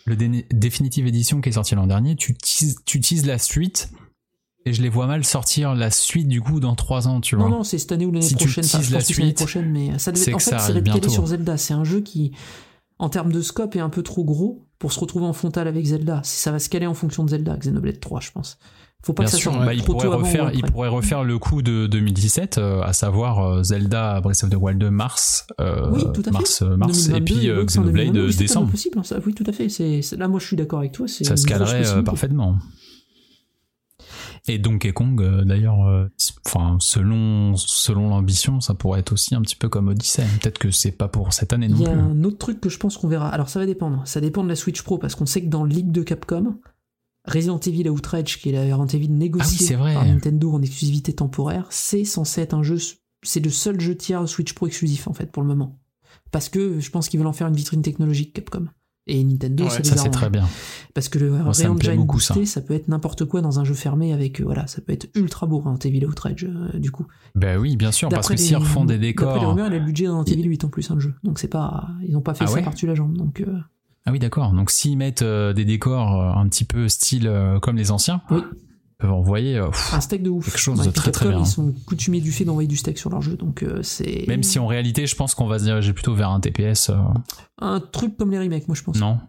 [0.06, 3.92] le Dé- Definitive Edition qui est sorti l'an dernier, tu teases, tu teases la suite,
[4.66, 7.46] et je les vois mal sortir la suite du coup dans 3 ans, tu vois.
[7.50, 8.66] Non, non, c'est cette année ou l'année Si prochaine.
[8.66, 10.50] Enfin, je la pense que c'est l'année suite, prochaine, mais ça devait, c'est en fait,
[10.52, 11.58] ça c'est sur Zelda.
[11.58, 12.32] C'est un jeu qui,
[13.00, 15.86] en termes de scope, est un peu trop gros pour se retrouver en frontal avec
[15.86, 16.22] Zelda.
[16.24, 18.58] Ça va se caler en fonction de Zelda, Xenoblade 3, je pense.
[19.04, 20.72] Faut pas Bien que ça sûr, bah, il, pourrait refaire, il après.
[20.72, 24.78] pourrait refaire le coup de 2017, euh, à savoir euh, Zelda Breath of the Wild
[24.80, 26.32] 2 mars, euh, Oui, tout à fait.
[26.32, 28.26] mars, mars et 2022, puis euh, Xenoblade 2022.
[28.28, 28.70] Oui, c'est décembre.
[28.70, 29.00] possible.
[29.00, 29.18] hein, ça.
[29.26, 29.70] Oui, tout à fait.
[29.70, 31.08] C'est, là, moi, je suis d'accord avec toi.
[31.08, 32.58] Ça se calerait parfaitement.
[34.48, 36.08] Et Donkey Kong, d'ailleurs,
[36.48, 40.24] enfin, selon, selon l'ambition, ça pourrait être aussi un petit peu comme Odyssey.
[40.42, 42.00] Peut-être que c'est pas pour cette année non Il y a plus.
[42.00, 43.30] un autre truc que je pense qu'on verra.
[43.30, 44.02] Alors ça va dépendre.
[44.06, 46.56] Ça dépend de la Switch Pro parce qu'on sait que dans le leak de Capcom,
[47.26, 49.94] Resident Evil Outrage, qui est la Resident Evil Ah oui, négociée vrai.
[49.94, 52.78] par Nintendo en exclusivité temporaire, c'est censé être un jeu.
[53.24, 55.80] C'est le seul jeu tiers Switch Pro exclusif en fait pour le moment.
[56.32, 58.68] Parce que je pense qu'ils veulent en faire une vitrine technologique Capcom.
[59.08, 60.48] Et Nintendo, Ouais, ça, Ça, c'est très bien.
[60.94, 62.62] Parce que le Moi, ça beaucoup, boosté, ça.
[62.62, 65.48] peut être n'importe quoi dans un jeu fermé avec, euh, voilà, ça peut être ultra
[65.48, 67.08] beau, Resident Evil Outrage, euh, du coup.
[67.36, 69.50] Ben oui, bien sûr, parce que s'ils refont des D'après les décors.
[69.50, 71.14] rumeurs, il a le budget d'un Resident Evil 8 en plus, un jeu.
[71.24, 73.18] Donc c'est pas, ils ont pas fait Ah ça ouais par-dessus la jambe.
[73.18, 73.58] Donc, euh,
[74.06, 74.52] Ah oui, d'accord.
[74.54, 78.22] Donc s'ils mettent euh, des décors euh, un petit peu style euh, comme les anciens,
[78.32, 78.40] Oui.
[78.52, 79.58] ils peuvent envoyer.
[79.58, 80.46] euh, pff, un steak de ouf.
[80.46, 81.40] Quelque chose de très, très bien.
[81.40, 84.26] Ils sont coutumiers du fait d'envoyer du steak sur leur jeu, donc c'est.
[84.28, 86.92] même si en réalité, je pense qu'on va se diriger plutôt vers un TPS.
[87.60, 88.98] Un truc comme les remakes, moi je pense.
[89.00, 89.20] non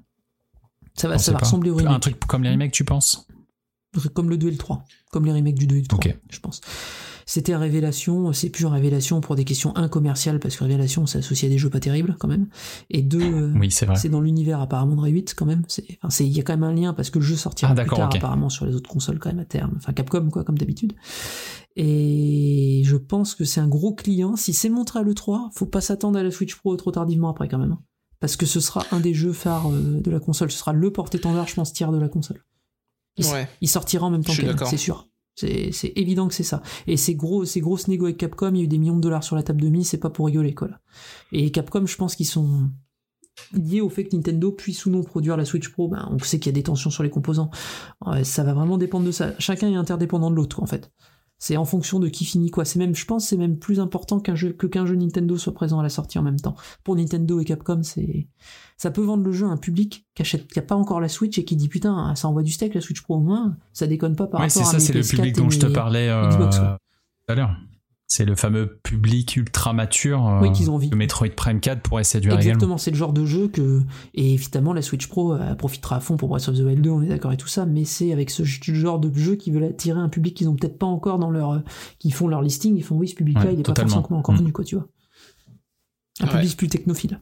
[0.95, 1.93] Ça va, ça va ressembler aux remakes.
[1.95, 3.27] Un truc comme les remakes, tu penses?
[4.15, 4.85] Comme le 2 et le 3.
[5.11, 6.17] Comme les remakes du 2 et du 3, Ok.
[6.31, 6.63] je pense.
[7.27, 11.51] C'était Révélation, c'est plus Révélation pour des questions incommerciales, parce que Révélation, c'est associé à
[11.51, 12.49] des jeux pas terribles, quand même.
[12.91, 15.63] Et deux, euh, Oui, c'est dans l'univers apparemment de Ray 8, quand même.
[15.69, 17.73] C'est, enfin, c'est, il y a quand même un lien, parce que le jeu sortira
[17.77, 19.73] Ah, plus tard, apparemment, sur les autres consoles, quand même, à terme.
[19.77, 20.95] Enfin, Capcom, quoi, comme d'habitude.
[21.77, 24.37] Et je pense que c'est un gros client.
[24.37, 27.49] Si c'est montré à l'E3, faut pas s'attendre à la Switch Pro trop tardivement après,
[27.49, 27.77] quand même.
[28.21, 30.51] Parce que ce sera un des jeux phares euh, de la console.
[30.51, 32.45] Ce sera le porte-étendard, je pense, tiers de la console.
[33.17, 33.49] Il, Ouais.
[33.61, 34.69] il sortira en même temps qu'elle, d'accord.
[34.69, 35.09] c'est sûr.
[35.35, 36.63] C'est évident que c'est ça.
[36.87, 39.01] Et ces gros, ces grosses négo avec Capcom, il y a eu des millions de
[39.01, 40.69] dollars sur la table de mise, c'est pas pour rigoler quoi.
[40.69, 40.81] Là.
[41.33, 42.71] Et Capcom, je pense qu'ils sont
[43.55, 45.89] liés au fait que Nintendo puisse ou non produire la Switch Pro.
[45.89, 47.51] Ben, on sait qu'il y a des tensions sur les composants.
[48.25, 49.33] Ça va vraiment dépendre de ça.
[49.39, 50.93] Chacun est interdépendant de l'autre en fait.
[51.45, 52.65] C'est en fonction de qui finit quoi.
[52.65, 55.53] C'est même, je pense, c'est même plus important qu'un jeu que qu'un jeu Nintendo soit
[55.53, 56.55] présent à la sortie en même temps.
[56.85, 58.29] Pour Nintendo et Capcom, c'est
[58.77, 61.09] ça peut vendre le jeu à un public qui achète, qui a pas encore la
[61.09, 63.57] Switch et qui dit putain, ça envoie du steak la Switch Pro au moins.
[63.73, 65.41] Ça déconne pas par Ouais, rapport c'est à ça, mes c'est le PS4 public et
[65.41, 66.65] dont je te parlais euh, Xbox, ouais.
[67.27, 67.57] tout à l'heure.
[68.15, 70.91] C'est le fameux public ultra mature euh, Oui, qu'ils ont envie.
[70.91, 72.35] que Metroid Prime 4 pourrait séduire.
[72.35, 73.81] Exactement, c'est le genre de jeu que
[74.15, 76.91] et évidemment la Switch Pro elle profitera à fond pour Breath of the Wild 2,
[76.91, 79.65] on est d'accord et tout ça, mais c'est avec ce genre de jeu qui veulent
[79.65, 81.59] attirer un public qu'ils ont peut-être pas encore dans leur euh,
[81.99, 83.95] qui font leur listing, ils font oui ce public-là Ouais, il est pas totalement.
[84.01, 84.39] forcément encore Mm.
[84.39, 84.89] venu quoi, tu vois.
[86.21, 86.33] Un Ouais.
[86.33, 87.21] public plus technophile.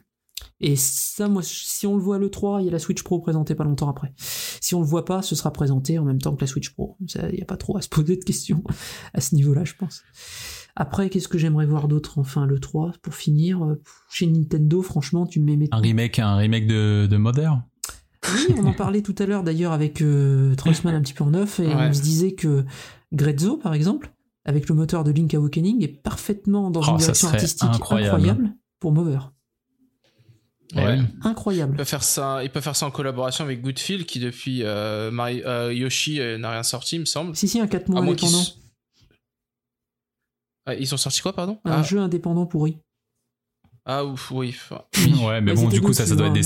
[0.59, 3.19] Et ça, moi, si on le voit à l'E3, il y a la Switch Pro
[3.19, 4.13] présentée pas longtemps après.
[4.17, 6.97] Si on le voit pas, ce sera présenté en même temps que la Switch Pro.
[6.99, 8.63] Il n'y a pas trop à se poser de questions
[9.15, 10.03] à ce niveau-là, je pense.
[10.75, 15.39] Après, qu'est-ce que j'aimerais voir d'autre Enfin, l'E3, pour finir, euh, chez Nintendo, franchement, tu
[15.39, 17.61] me mets Un remake, un remake de, de Mother.
[18.33, 20.53] oui, on en parlait tout à l'heure d'ailleurs avec euh,
[20.85, 21.75] un petit peu en neuf, et Ouais.
[21.75, 22.65] on se disait que
[23.13, 24.11] Grezzo, par exemple,
[24.45, 28.15] avec le moteur de Link Awakening, est parfaitement dans Oh, une ça direction artistique incroyable.
[28.15, 29.19] incroyable pour Mover.
[30.75, 30.99] Ouais.
[30.99, 31.05] oui.
[31.23, 31.75] Il Incroyable.
[31.75, 35.73] peut faire ça, il peut faire ça en collaboration avec Goodfield qui depuis euh, euh,
[35.73, 37.35] Yoshi euh, n'a rien sorti, il me semble.
[37.35, 38.60] Si, si, un 4 mois À moins qu'ils indépendant.
[40.65, 42.77] Ah, ils ont sorti quoi, pardon Un ah, jeu indépendant pourri.
[43.85, 44.55] ah, ouf, oui.
[45.23, 46.43] Ouais, mais bon, du coup, ça, ça doit être des.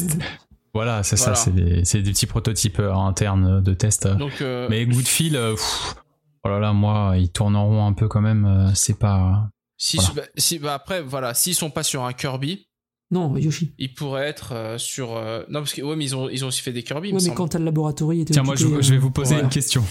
[0.73, 1.35] Voilà, c'est Voilà.
[1.35, 4.07] ça, c'est des, c'est des petits prototypes euh, internes de test.
[4.07, 5.95] Donc, euh, Mais Goodfield, euh, pff,
[6.43, 8.43] oh là là, moi, ils tournent en rond un peu quand même.
[8.45, 9.49] euh, C'est pas.
[9.77, 10.11] si, voilà.
[10.15, 12.67] bah, si- bah, après, voilà, s'ils sont pas sur un Kirby,
[13.09, 13.73] Non, Yoshi.
[13.77, 15.15] ils pourraient être euh, sur.
[15.15, 17.13] euh, Non, parce que ouais, mais ils ont, ils ont aussi fait des Kirby, Ouais,
[17.13, 17.35] mais semble.
[17.35, 19.83] quand t'as le laboratoire était Tiens, moi, je, vais vous poser une question.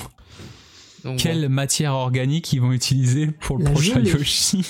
[1.05, 4.11] Donc, Quelle matière organique ils vont utiliser pour le La prochain gelée.
[4.11, 4.65] Yoshi?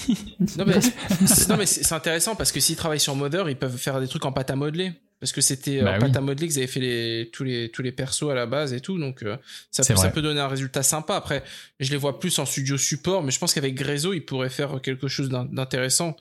[0.59, 0.81] Non mais,
[1.27, 4.01] c'est- non, mais c'est c'est intéressant parce que s'ils travaillent sur Mother, ils peuvent faire
[4.01, 4.93] des trucs en pâte à modeler.
[5.21, 6.01] Parce que c'était euh, Bah en oui.
[6.01, 8.73] pâte à modeler qu'ils avaient fait les, tous, les, tous les persos à la base
[8.75, 8.99] et tout.
[8.99, 9.37] Donc euh,
[9.71, 11.15] ça, peut, ça peut donner un résultat sympa.
[11.17, 11.43] Après,
[11.81, 14.81] je les vois plus en studio support, mais je pense qu'avec Grezzo, ils pourraient faire
[14.83, 16.17] quelque chose d'in- d'intéressant.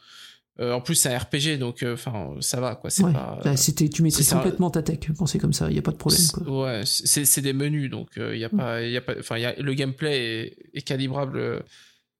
[0.59, 2.91] Euh, en plus, c'est un RPG, donc euh, enfin ça va quoi.
[2.91, 3.11] C'est ouais.
[3.13, 3.39] pas.
[3.43, 5.91] Bah, c'était, tu maîtrises un- complètement ta tech c'est comme ça, il n'y a pas
[5.91, 6.21] de problème.
[6.31, 6.63] Quoi.
[6.65, 9.45] Ouais, c'est c'est des menus, donc il y a pas, y a pas, enfin, y
[9.45, 11.59] a, le gameplay est, est calibrable euh,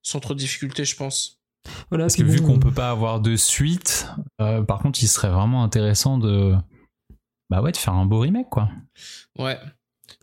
[0.02, 1.40] sans trop de difficultés, je pense.
[1.90, 4.08] Voilà, Parce que vu qu'on euh, peut pas avoir de suite,
[4.42, 6.56] euh, par contre, il serait vraiment intéressant de.
[7.50, 8.70] Bah ouais, de faire un beau remake, quoi.
[9.38, 9.58] Ouais.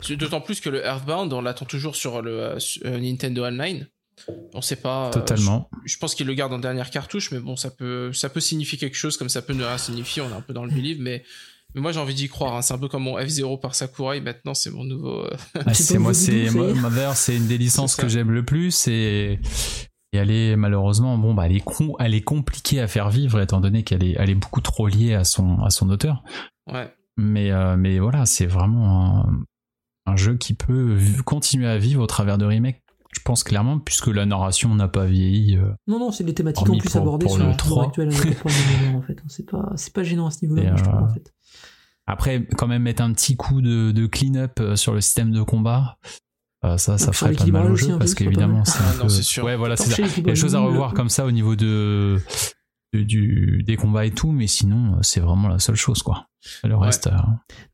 [0.01, 3.87] C'est D'autant plus que le Earthbound, on l'attend toujours sur le euh, euh, Nintendo Online.
[4.53, 5.07] On sait pas.
[5.07, 5.69] euh, Totalement.
[5.85, 8.39] je, je pense qu'il le garde en dernière cartouche, mais bon, ça peut, ça peut
[8.39, 10.21] signifier quelque chose, comme ça peut ne rien signifier.
[10.21, 11.23] On est un peu dans le believe, mais,
[11.73, 12.55] mais moi j'ai envie d'y croire.
[12.55, 12.61] hein.
[12.61, 14.21] C'est un peu comme mon F0 par Sakurai.
[14.21, 15.25] Maintenant, c'est mon nouveau.
[15.25, 15.29] euh,
[15.65, 16.49] Ah, C'est moi, c'est.
[16.51, 19.39] Mother, c'est une des licences que j'aime le plus et
[20.13, 23.39] et elle est malheureusement bon bah elle est con- elle est compliquée à faire vivre
[23.39, 26.21] étant donné qu'elle est elle est beaucoup trop liée à son à son auteur.
[26.69, 26.93] Ouais.
[27.15, 29.43] Mais euh, mais voilà, c'est vraiment un,
[30.11, 32.80] un jeu qui peut continuer à vivre au travers de remakes.
[33.13, 35.57] Je pense clairement puisque la narration n'a pas vieilli.
[35.57, 37.87] euh, Non, non, c'est des thématiques en plus pour- abordées pour sur le le 3.
[37.87, 38.09] actuel.
[38.95, 39.17] en fait.
[39.27, 41.33] C'est pas, c'est pas gênant à ce niveau-là, je trouve, euh, en fait.
[42.07, 45.41] Après, quand même mettre un petit coup de, de clean-up euh, sur le système de
[45.43, 45.97] combat,
[46.65, 49.09] euh, ça, ça ferait pas de mal au jeu parce qu'évidemment, c'est un peu.
[49.09, 49.43] sûr.
[49.45, 52.19] Ouais, voilà, c'est Il y a des choses à revoir comme ça au niveau de,
[52.93, 56.27] de- du, des combats et tout, mais sinon, euh, c'est vraiment la seule chose, quoi.
[56.63, 56.85] Le Ouais.
[56.87, 57.11] reste, euh,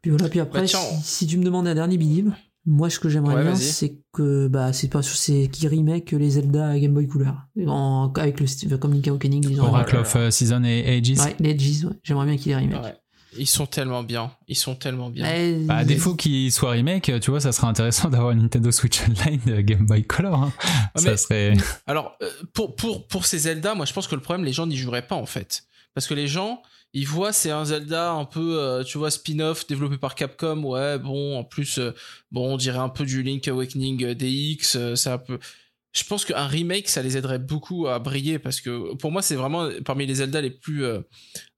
[0.01, 2.34] Puis voilà, puis après, Bah, tiens, si, si tu me demandais un dernier believe,
[2.68, 6.31] moi, ce que j'aimerais Ouais, bien, c'est que, bah, c'est pas, c'est qu'ils remake les
[6.31, 7.34] Zelda à Game Boy Color.
[7.65, 9.10] En, avec le, comme ils
[9.61, 11.18] ont Oracle of euh, Season et Ages.
[11.18, 11.94] Ouais, les Edges, ouais.
[12.03, 12.84] J'aimerais bien qu'ils les remake.
[12.84, 12.95] Ouais.
[13.39, 14.31] Ils sont tellement bien.
[14.49, 15.26] Ils sont tellement bien.
[15.65, 19.02] Bah, à défaut qu'il soit remake, tu vois, ça serait intéressant d'avoir une Nintendo Switch
[19.07, 20.35] Online de Game Boy Color.
[20.44, 20.53] hein.
[20.60, 21.53] Ah, ça mais- serait.
[21.85, 24.68] Alors, euh, pour, pour, pour ces Zelda, moi je pense que le problème, les gens
[24.68, 25.64] n'y joueraient pas en fait.
[25.94, 26.61] Parce que les gens,
[26.99, 30.64] ils voient c'est un Zelda un peu, euh, tu vois, spin-off développé par Capcom.
[30.64, 31.91] Ouais, bon, en plus, euh,
[32.32, 34.76] bon, on dirait un peu du Link Awakening euh, DX.
[34.76, 35.38] euh, c'est un peu.
[35.94, 39.36] Je pense qu'un remake, ça les aiderait beaucoup à briller parce que pour moi, c'est
[39.36, 40.99] vraiment parmi les Zelda les plus euh,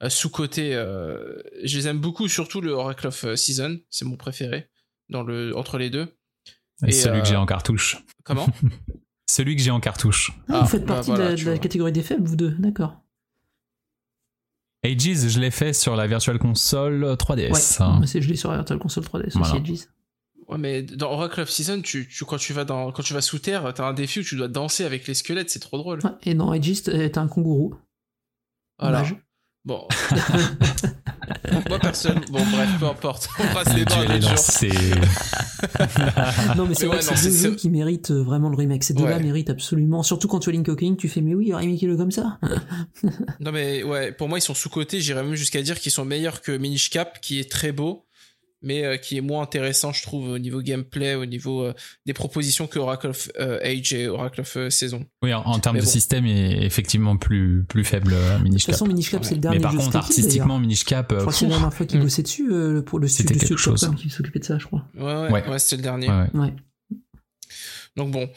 [0.03, 0.76] euh, sous-cotés.
[0.76, 4.70] euh, je les aime beaucoup, surtout le Oracle of euh, Season, c'est mon préféré
[5.10, 6.07] dans le entre les deux.
[6.88, 7.98] Et, celui euh, que j'ai en cartouche.
[8.24, 8.48] Comment?
[9.30, 10.32] Celui que j'ai en cartouche.
[10.48, 12.56] Ah, Ah, vous faites bah partie voilà, de, la, de catégorie des faibles, vous deux,
[12.57, 12.99] d'accord.
[14.84, 17.51] Ages, je l'ai fait sur la Virtual Console 3DS.
[17.51, 18.01] Ouais, hein.
[18.06, 19.56] c'est je l'ai sur la Virtual Console 3DS Voilà.
[19.56, 19.81] aussi, Edges.
[20.47, 23.22] Ouais, mais dans Oracle of Season, tu, tu, quand tu vas dans, quand tu vas
[23.22, 25.99] sous terre, t'as un défi où tu dois danser avec les squelettes, c'est trop drôle.
[26.03, 27.76] Ouais, et dans Edges, t'as t'as un kangourou.
[28.80, 29.01] Voilà.
[29.03, 29.15] Dommage.
[29.65, 29.88] Bon.
[31.69, 32.22] Moi, personne.
[32.31, 33.30] Bon, bref, peu importe.
[33.40, 34.31] On passe les Le dents duel un est autre jour.
[34.31, 34.69] lancé.
[36.56, 38.84] Non, mais c'est vrai ouais, deux c'est- jeux qui méritent euh, vraiment le remake.
[38.84, 39.23] Ces deux-là Ouais.
[39.23, 40.02] méritent absolument.
[40.03, 42.40] Surtout quand tu as Link Awakening, tu fais, mais oui, remake-le comme ça?
[43.41, 45.02] Non, mais ouais, pour moi, ils sont sous-cotés.
[45.02, 48.06] J'irais même jusqu'à dire qu'ils sont meilleurs que Minish Cap, qui est très beau,
[48.61, 51.73] mais euh, qui est moins intéressant, je trouve, au niveau gameplay, au niveau euh,
[52.06, 55.06] des propositions que Oracle of euh, Age et Oracle of euh, Saison.
[55.23, 55.91] Oui, en, en termes Mais de bon.
[55.91, 58.94] système, il est effectivement plus, plus faible, euh, De Minish toute façon, Cap.
[58.94, 61.31] Minish Cap, c'est le dernier Mais par jeu contre, artistiquement, Minish Cap, Je euh, crois
[61.31, 62.03] que c'est la dernière fois qu'ils Mm.
[62.03, 63.91] bossaient dessus, euh, le- pour le C'était studio quelque chose.
[63.98, 64.86] Qui s'occupait de ça, je crois.
[64.95, 65.60] Ouais, ouais, ouais, Ouais.
[65.60, 66.10] c'était le dernier.
[66.10, 66.40] ouais, ouais.
[66.41, 66.53] Ouais.
[67.95, 68.30] Donc bon.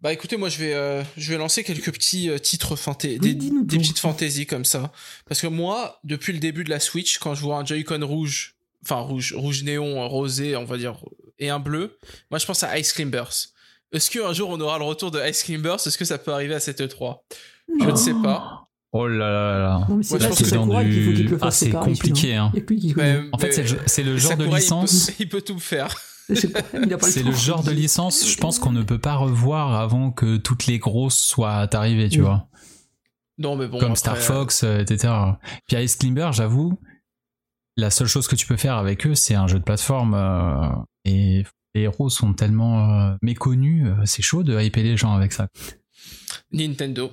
[0.00, 3.34] Bah écoutez, moi je vais, euh, je vais lancer quelques petits euh, titres fantaisies, des,
[3.34, 4.90] des petites fantaisies comme ça.
[5.28, 8.56] Parce que moi, depuis le début de la Switch, quand je vois un Joy-Con rouge,
[8.84, 10.94] enfin rouge, rouge néon, rosé, on va dire,
[11.38, 11.96] et un bleu,
[12.30, 13.30] moi je pense à Ice Climbers.
[13.92, 16.54] Est-ce qu'un jour on aura le retour de Ice Climbers Est-ce que ça peut arriver
[16.54, 17.18] à cette E3
[17.80, 18.68] Je ne sais pas.
[18.94, 19.86] Oh là là là.
[19.88, 22.52] Non, mais c'est je pense que du- Ah, compliqué, hein.
[22.96, 23.20] Mais-.
[23.32, 23.52] En fait,
[23.86, 25.10] c'est le, genre de il peut- licence.
[25.18, 25.94] il peut, tout faire.
[26.34, 30.66] C'est le genre de licence, je pense qu'on ne peut pas revoir avant que toutes
[30.66, 32.24] les grosses soient arrivées, tu Oui.
[32.26, 32.48] vois.
[33.38, 33.78] Non, mais bon.
[33.78, 35.12] Comme après, Star Fox, euh, etc.
[35.66, 36.78] Puis Ice Climber, j'avoue,
[37.76, 40.14] la seule chose que tu peux faire avec eux, c'est un jeu de plateforme.
[40.14, 40.68] euh,
[41.04, 41.44] et
[41.74, 45.48] les héros sont tellement euh, méconnus, euh, c'est chaud de hyper les gens avec ça.
[46.52, 47.10] Nintendo.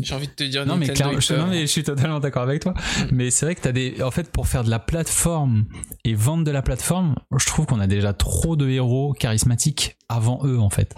[0.00, 0.94] J'ai envie de te dire Non mais, Nintendo.
[0.94, 2.72] clairement, ils je, non, mais je suis totalement d'accord avec toi.
[3.10, 5.66] Mais c'est vrai que t'as des, en fait, pour faire de la plateforme
[6.04, 10.40] et vendre de la plateforme, je trouve qu'on a déjà trop de héros charismatiques avant
[10.46, 10.94] eux, en fait.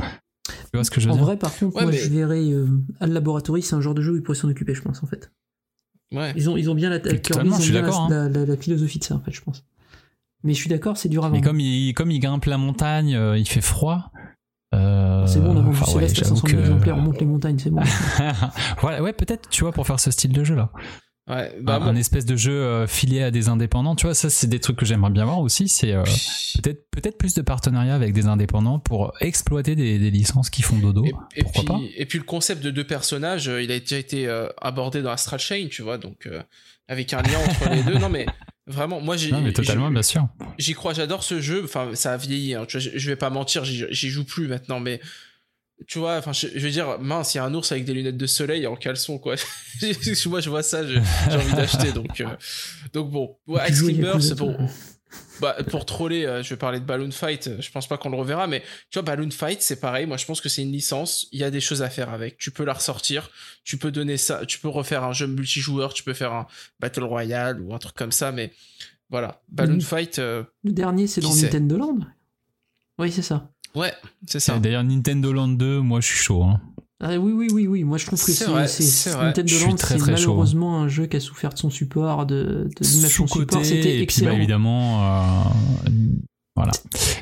[0.49, 1.25] Tu vois ce que je veux En dire?
[1.25, 2.67] vrai, par contre, Ouais, moi, mais- je verrais euh,
[3.01, 5.07] Al Laboratory, c'est un genre de jeu où ils pourraient s'en occuper, je pense, en
[5.07, 5.33] fait.
[6.15, 6.33] Ouais.
[6.37, 8.09] Ils ont, ils ont bien la, Kirby, ils ont bien la- hein.
[8.09, 9.65] la, la- la philosophie de ça, en fait, je pense.
[10.43, 13.15] Mais je suis d'accord, c'est dur à Mais comme il, comme il grimpe la montagne,
[13.15, 14.11] euh, il fait froid.
[14.75, 17.21] euh, C'est bon, on a vendu Céleste à j'avoue 500 000 que- exemplaires, on monte
[17.21, 17.81] les montagnes, c'est bon.
[18.81, 20.71] voilà, ouais, peut-être, tu vois, pour faire ce style de jeu là.
[21.27, 21.57] Ouais.
[21.63, 21.87] Bah, un, bon.
[21.87, 24.77] un espèce de jeu euh, filé à des indépendants, tu vois, ça c'est des trucs
[24.77, 25.69] que j'aimerais bien voir aussi.
[25.69, 26.05] C'est euh,
[26.63, 30.79] peut-être peut-être plus de partenariats avec des indépendants pour exploiter des, des licences qui font
[30.79, 31.07] dodo.
[31.07, 33.97] Et, et Pourquoi puis, et puis le concept de deux personnages, euh, il a déjà
[33.97, 36.29] été euh, abordé dans Astral Chain, tu vois, donc
[36.89, 37.99] avec un lien entre les deux.
[37.99, 38.27] Non mais
[38.67, 40.29] vraiment, moi j'ai, pas totalement, bien sûr.
[40.59, 41.63] j'y crois, j'adore ce jeu.
[41.65, 42.55] Enfin, ça a vieilli.
[42.55, 45.01] hein, tu vois, je, vais pas mentir, j'y joue plus maintenant, mais
[45.87, 47.95] tu vois, enfin, je, je veux dire, mince, il y a un ours avec des
[47.95, 49.35] lunettes de soleil en caleçon, quoi.
[50.27, 50.99] moi, je vois ça, j'ai
[51.31, 52.27] envie d'acheter, donc, euh,
[52.93, 53.37] donc bon.
[53.47, 53.83] Ouais, Ice
[54.21, 54.57] c'est bon.
[55.41, 57.47] Bah, pour troller, euh, je vais parler de Balloon Fight.
[57.47, 60.07] euh, Je pense pas qu'on le reverra, mais tu vois, Balloon Fight, c'est pareil.
[60.07, 61.29] Moi, je pense que c'est une licence.
[61.31, 62.37] Il y a des choses à faire avec.
[62.39, 63.31] Tu peux la ressortir.
[63.63, 64.45] Tu peux donner ça.
[64.47, 65.95] Tu peux refaire un jeu multijoueur.
[65.95, 66.47] Tu peux faire un
[66.81, 68.33] Battle Royale ou un truc comme ça.
[68.33, 68.53] Mais
[69.09, 69.81] voilà, Balloon Mhm.
[69.83, 71.99] Fight, euh, Le dernier, c'est dans Nintendo Land
[72.99, 73.53] Oui, c'est ça.
[73.77, 73.93] Ouais,
[74.27, 74.59] c'est ça.
[74.59, 76.43] D'ailleurs, Nintendo Land 2, moi je suis chaud.
[76.43, 76.61] Hein.
[77.01, 77.85] Ah, oui, oui, oui, oui.
[77.85, 78.47] Moi, je trouve que C'est.
[78.47, 80.31] Nintendo Land, très, c'est très chaud.
[80.31, 83.65] malheureusement un jeu qui a souffert de son support, de, de, de son support.
[83.65, 84.33] C'était et puis bah, excellent.
[84.37, 85.89] évidemment, euh,
[86.57, 86.73] voilà.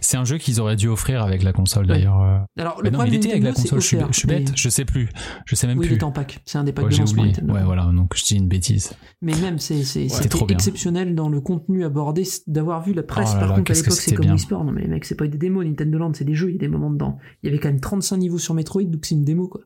[0.02, 2.20] C'est un jeu qu'ils auraient dû offrir avec la console d'ailleurs.
[2.20, 2.38] euh.
[2.58, 4.68] Alors, le non, problème il était avec la console, je suis, je suis bête, je
[4.68, 5.08] sais plus,
[5.46, 5.96] je sais même mais- Oui, il plus.
[5.98, 6.40] est en pack.
[6.44, 7.22] C'est un des packs Ouais, de j'ai lancement.
[7.24, 8.92] Ouais, voilà, donc je dis une bêtise.
[9.22, 10.46] Mais même, c'est, C'était bien.
[10.48, 13.30] exceptionnel dans le contenu abordé, d'avoir vu la presse.
[13.32, 14.32] Oh là par là, contre, à l'époque, c'est comme bien.
[14.34, 14.64] Wii Sport.
[14.64, 15.64] Non, mais les mecs, c'est pas des démos.
[15.64, 17.16] Nintendo Land, c'est des jeux, il y a des moments dedans.
[17.42, 19.62] Il y avait quand même 35 niveaux sur Metroid, donc c'est une démo, quoi.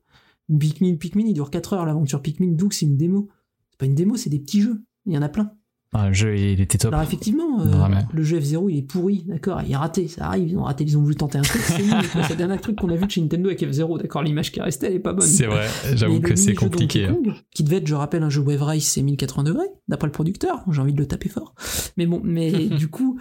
[0.61, 3.29] Pikmin, Pikmin, il dure 4 heures, l'aventure Pikmin, donc c'est une démo.
[3.73, 4.85] C'est pas une démo, c'est des petits jeux.
[5.07, 5.51] Il y en a plein.
[5.99, 6.93] Ah, le jeu, il était top.
[6.93, 10.49] Alors effectivement, euh, le jeu F0 il est pourri, d'accord, il est raté, ça arrive,
[10.51, 11.79] ils ont raté, ils ont voulu tenter un truc, c'est
[12.31, 14.63] le dernier truc qu'on a vu de chez Nintendo avec F0, d'accord, l'image qui est
[14.63, 15.27] restée elle est pas bonne.
[15.27, 17.07] C'est vrai, j'avoue que c'est compliqué.
[17.07, 17.15] hein.
[17.15, 20.13] Kong, qui devait être, je rappelle, un jeu Wave Race, c'est 1080 degrés, d'après le
[20.13, 21.55] producteur, j'ai envie de le taper fort.
[21.97, 23.19] Mais bon, mais du coup,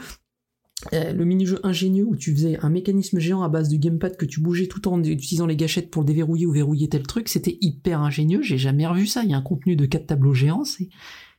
[0.93, 4.26] euh, le mini-jeu ingénieux où tu faisais un mécanisme géant à base de gamepad que
[4.26, 7.57] tu bougeais tout en utilisant les gâchettes pour le déverrouiller ou verrouiller tel truc, c'était
[7.61, 10.65] hyper ingénieux, j'ai jamais revu ça, il y a un contenu de 4 tableaux géants,
[10.65, 10.89] c'est,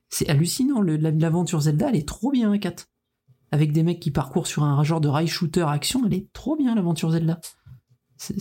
[0.08, 2.88] c'est hallucinant, l'aventure Zelda, elle est trop bien, hein, 4.
[3.52, 6.56] Avec des mecs qui parcourent sur un genre de rail shooter action, elle est trop
[6.56, 7.40] bien l'aventure Zelda.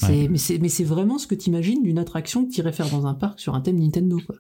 [0.03, 0.27] Ouais.
[0.29, 3.13] mais, c'est, mais c'est vraiment ce que t'imagines d'une attraction que t'irais faire dans un
[3.13, 4.35] parc sur un thème Nintendo, quoi.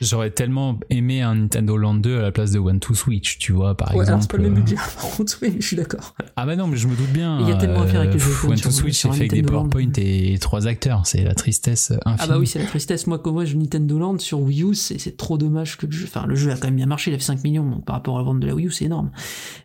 [0.00, 3.52] J'aurais tellement aimé un Nintendo Land 2 à la place de One to Switch, tu
[3.52, 4.08] vois, par Ouais, exemple.
[4.10, 6.14] alors c'est pas le même euh, budget, par contre, oui, je suis d'accord.
[6.36, 7.40] Ah bah non, mais je me doute bien.
[7.40, 9.30] Il y a tellement à faire avec les Joy-Con One to Switch, c'est fait avec
[9.32, 9.42] des.
[9.42, 12.16] PowerPoint et trois acteurs, c'est la tristesse infinie.
[12.18, 13.06] Ah bah oui, c'est la tristesse.
[13.06, 15.92] Moi, comme moi, je Nintendo Land sur Wii U, c'est, c'est trop dommage que le
[15.92, 17.84] jeu, enfin, le jeu a quand même bien marché, il a fait 5 millions, donc
[17.84, 19.10] par rapport à la vente de la Wii U, c'est énorme.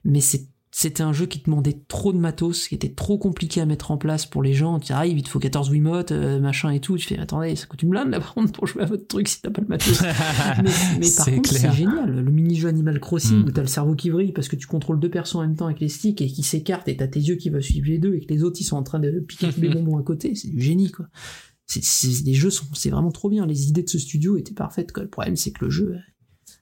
[0.04, 0.48] Mais c'est,
[0.78, 3.98] c'était un jeu qui demandait trop de matos, qui était trop compliqué à mettre en
[3.98, 4.78] place pour les gens.
[4.82, 6.98] Tu arrives, il te faut 14 Wiimotes, euh, machin et tout.
[6.98, 9.30] Tu fais, attendez, ça coûte une blinde, là, par contre, pour jouer à votre truc
[9.30, 10.02] si t'as pas le matos.
[10.64, 10.70] mais,
[11.00, 12.14] mais par contre, c'est génial.
[12.14, 13.46] Le mini-jeu Animal Crossing Mm.
[13.46, 15.68] où t'as le cerveau qui vrille parce que tu contrôles deux personnes en même temps
[15.68, 18.14] avec les sticks et qui s'écartent et t'as tes yeux qui vont suivre les deux
[18.16, 20.36] et que les autres ils sont en train de piquer tous les bonbons à côté.
[20.36, 21.06] C'est du génie, quoi.
[21.68, 23.46] C'est- les jeux sont, c'est vraiment trop bien.
[23.46, 25.04] Les idées de ce studio étaient parfaites, quoi.
[25.04, 25.96] Le problème, c'est que le jeu,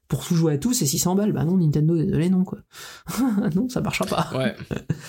[0.08, 1.32] pour tout jouer à tout, c'est 600 balles.
[1.32, 2.60] Bah non, Nintendo, désolé, non, quoi.
[3.56, 4.30] non, ça marchera pas.
[4.38, 4.56] Ouais.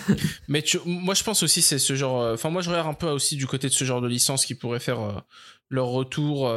[0.48, 2.20] Mais tu- moi, je pense aussi c'est ce genre.
[2.22, 4.46] euh, Enfin, moi, je regarde un peu aussi du côté de ce genre de licence
[4.46, 5.12] qui pourrait faire euh,
[5.68, 6.48] leur retour.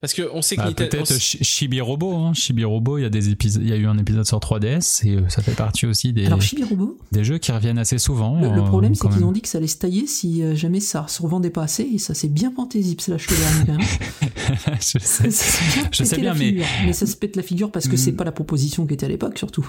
[0.00, 2.32] Parce que on sait que Bah, peut-être Chibi Robo, hein.
[2.34, 5.06] Chibi Robo, il y a des épisodes, il y a eu un épisode sur 3DS
[5.06, 7.98] et euh, ça fait partie aussi des, Alors, Chibi Robo, des jeux qui reviennent assez
[7.98, 8.40] souvent.
[8.40, 10.54] le, le euh, problème, c'est qu'ils ont dit que ça allait se tailler si euh,
[10.54, 13.66] jamais ça se revendait pas assez, et ça s'est bien planté, Zip Slash le dernier,
[13.66, 13.72] quand
[14.70, 14.78] même.
[14.80, 15.30] je sais.
[15.30, 16.66] Ça bien Je sais bien, mais- figure.
[16.86, 17.98] mais ça se pète la figure parce que Mm.
[17.98, 19.68] c'est pas la proposition qui était à l'époque, surtout.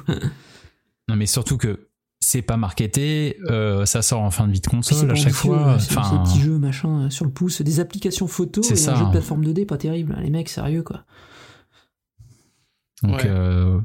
[1.10, 1.88] Non, mais surtout que
[2.24, 5.78] c'est pas marketé, euh, ça sort en fin de vie de console à chaque fois.
[5.80, 8.78] c'est Enfin, des petits jeux machin euh, sur le pouce, des applications photo C'est et
[8.78, 9.12] ça, un jeu de hein.
[9.12, 10.16] plateforme 2D pas terrible.
[10.22, 11.04] Les mecs, sérieux quoi.
[13.04, 13.26] donc Ouais.
[13.30, 13.80] euh,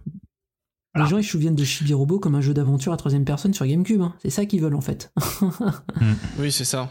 [0.96, 3.54] Les gens ils se souviennent de Chibi Robo comme un jeu d'aventure à troisième personne
[3.54, 4.02] sur GameCube.
[4.02, 4.14] hein.
[4.22, 5.12] C'est ça qu'ils veulent en fait.
[6.38, 6.90] Oui, c'est ça.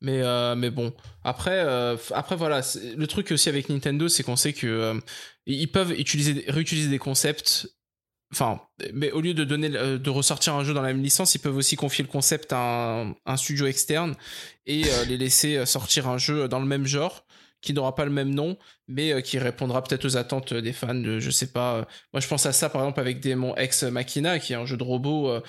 [0.00, 0.92] Mais, euh, mais bon,
[1.22, 2.60] après, euh, après voilà,
[2.96, 5.00] le truc aussi avec Nintendo, c'est qu'on sait que euh,
[5.46, 7.68] ils peuvent utiliser, réutiliser des concepts.
[8.32, 8.60] Enfin,
[8.92, 11.38] mais au lieu de donner, euh, de ressortir un jeu dans la même licence, ils
[11.38, 14.16] peuvent aussi confier le concept à un, studio externe
[14.66, 17.24] et euh, les laisser euh, sortir un jeu dans le même genre
[17.60, 21.18] qui n'aura pas le même nom, mais qui répondra peut-être aux attentes des fans.
[21.18, 21.86] Je sais pas.
[22.12, 24.76] moi, je pense à ça par exemple avec Demon Ex Machina, qui est un jeu
[24.76, 25.40] de robot.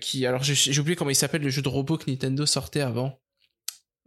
[0.00, 3.20] qui alors j'ai oublié comment il s'appelle le jeu de robot que Nintendo sortait avant.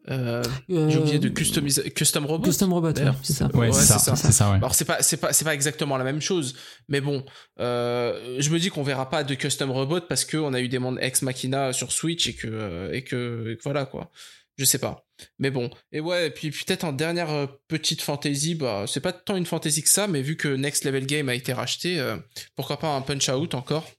[0.09, 2.47] Euh, j'ai oublié de customiser custom robot.
[2.47, 3.47] Custom Robot, ouais, c'est ça.
[3.53, 4.31] ouais, Ouais, c'est ça, c'est ça.
[4.31, 4.57] ça, ouais.
[4.57, 6.55] Alors c'est pas c'est pas c'est pas exactement la même chose,
[6.87, 7.23] mais bon,
[7.59, 10.67] euh, je me dis qu'on verra pas de custom robot parce que on a eu
[10.67, 14.09] des mondes ex machina sur Switch et que euh, et que, et que voilà quoi.
[14.57, 15.05] Je sais pas.
[15.37, 15.69] Mais bon.
[15.93, 19.45] Et ouais, et puis peut-être en dernière euh, petite fantasy, bah c'est pas tant une
[19.45, 22.17] fantasy que ça, mais vu que Next Level Game a été racheté, euh,
[22.57, 23.89] pourquoi pas un Punch Out encore?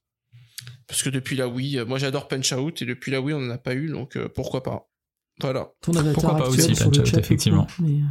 [0.86, 3.46] Parce que depuis la Wii, euh, moi j'adore Punch Out et depuis la Wii on
[3.46, 4.89] en a pas eu, donc euh, pourquoi pas?
[5.40, 7.66] Voilà, Ton avatar Pourquoi pas aussi, sur le chat, effectivement.
[7.80, 8.02] mais, euh,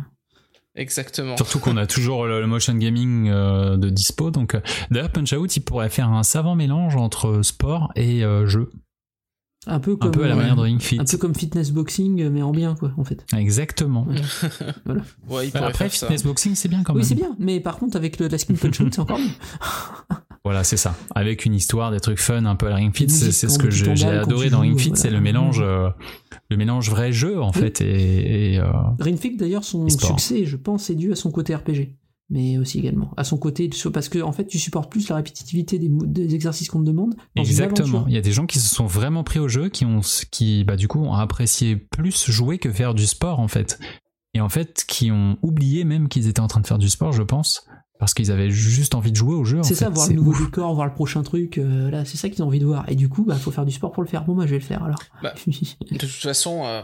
[0.75, 1.35] exactement.
[1.37, 4.31] Surtout qu'on a toujours le, motion gaming euh, de dispo.
[4.31, 4.61] Donc, euh,
[4.91, 8.69] d'ailleurs, Punch Out, il pourrait faire un savant mélange entre sport et euh, jeu,
[9.67, 10.99] Un peu un comme peu à la manière de Ring Fit.
[10.99, 13.25] un peu comme fitness boxing mais en bien quoi en fait.
[13.35, 14.07] Exactement.
[14.85, 15.01] Voilà.
[15.29, 16.07] Ouais, il pourrait Après, faire ça.
[16.07, 17.07] fitness boxing, c'est bien quand Oui même.
[17.07, 19.25] c'est bien, mais par contre avec le, la skin punch out c'est encore mieux.
[20.43, 20.95] Voilà, c'est ça.
[21.15, 23.69] Avec une histoire, des trucs fun, un peu à la Ring Fit, c'est ce que
[23.69, 25.89] j'ai adoré dans Ring Fit, c'est le mélange, euh,
[26.49, 27.59] le mélange vrai jeu en Oui.
[27.59, 31.55] fait et, et, euh, Rinfig d'ailleurs son succès je pense est dû à son côté
[31.55, 31.95] RPG.
[32.31, 35.79] Mais aussi également à son côté parce que en fait tu supportes plus la répétitivité
[35.79, 37.15] des, exercices qu'on te demande.
[37.35, 38.05] Exactement.
[38.07, 40.63] Il y a des gens qui se sont vraiment pris au jeu, qui ont, qui,
[40.63, 43.79] bah, du coup, ont apprécié plus jouer que faire du sport, en fait.
[44.35, 47.13] Et en fait, qui ont oublié même qu'ils étaient en train de faire du sport,
[47.13, 47.65] je pense,
[47.99, 49.61] parce qu'ils avaient juste envie de jouer au jeu.
[49.61, 49.91] C'est ça, fait.
[49.93, 50.45] voir C'est le nouveau ouf.
[50.45, 52.89] décor, voir le prochain truc, euh, là, c'est ça qu'ils ont envie de voir.
[52.89, 54.23] Et du coup, bah, faut faire du sport pour le faire.
[54.25, 54.99] Bon, moi, je vais le faire alors.
[55.21, 55.35] Bah,
[55.91, 56.81] De toute façon, euh,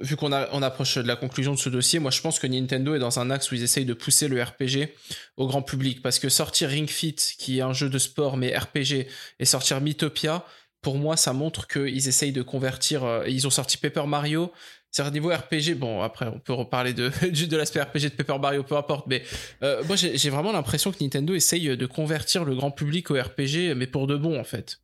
[0.00, 2.46] vu qu'on a- on approche de la conclusion de ce dossier, moi je pense que
[2.46, 4.88] Nintendo est dans un axe où ils essayent de pousser le RPG
[5.36, 6.00] au grand public.
[6.00, 9.06] Parce que sortir Ring Fit, qui est un jeu de sport mais RPG,
[9.40, 10.44] et sortir Mythopia,
[10.80, 13.04] pour moi ça montre qu'ils essayent de convertir.
[13.04, 14.52] euh, ils ont sorti Paper Mario.
[14.96, 18.08] C'est un niveau RPG, bon après on peut reparler de, juste de l'aspect RPG de
[18.10, 19.24] Paper Mario, peu importe, mais
[19.64, 23.74] euh, moi j'ai vraiment l'impression que Nintendo essaye de convertir le grand public au RPG,
[23.76, 24.80] mais pour de bon en fait.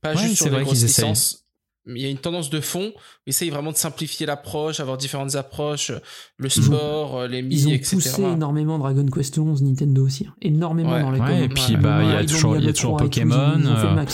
[0.00, 1.44] Pas Ouais, juste sur les grosses licences.
[1.86, 2.92] Il y a une tendance de fond,
[3.26, 5.92] ils essayent vraiment de simplifier l'approche, avoir différentes approches,
[6.36, 7.94] le Ils sport, euh, les Ils mi, ont etc.
[7.96, 10.26] poussé énormément Dragon Quest 11, Nintendo aussi.
[10.26, 10.34] hein.
[10.42, 11.02] Énormément Ouais.
[11.02, 12.68] dans les Ouais, et puis, bah, il y a Ils toujours, mis il y a
[12.70, 13.60] Halo toujours 3 et tout, ils ont- Pokémon.
[13.60, 14.06] Ils euh, hein.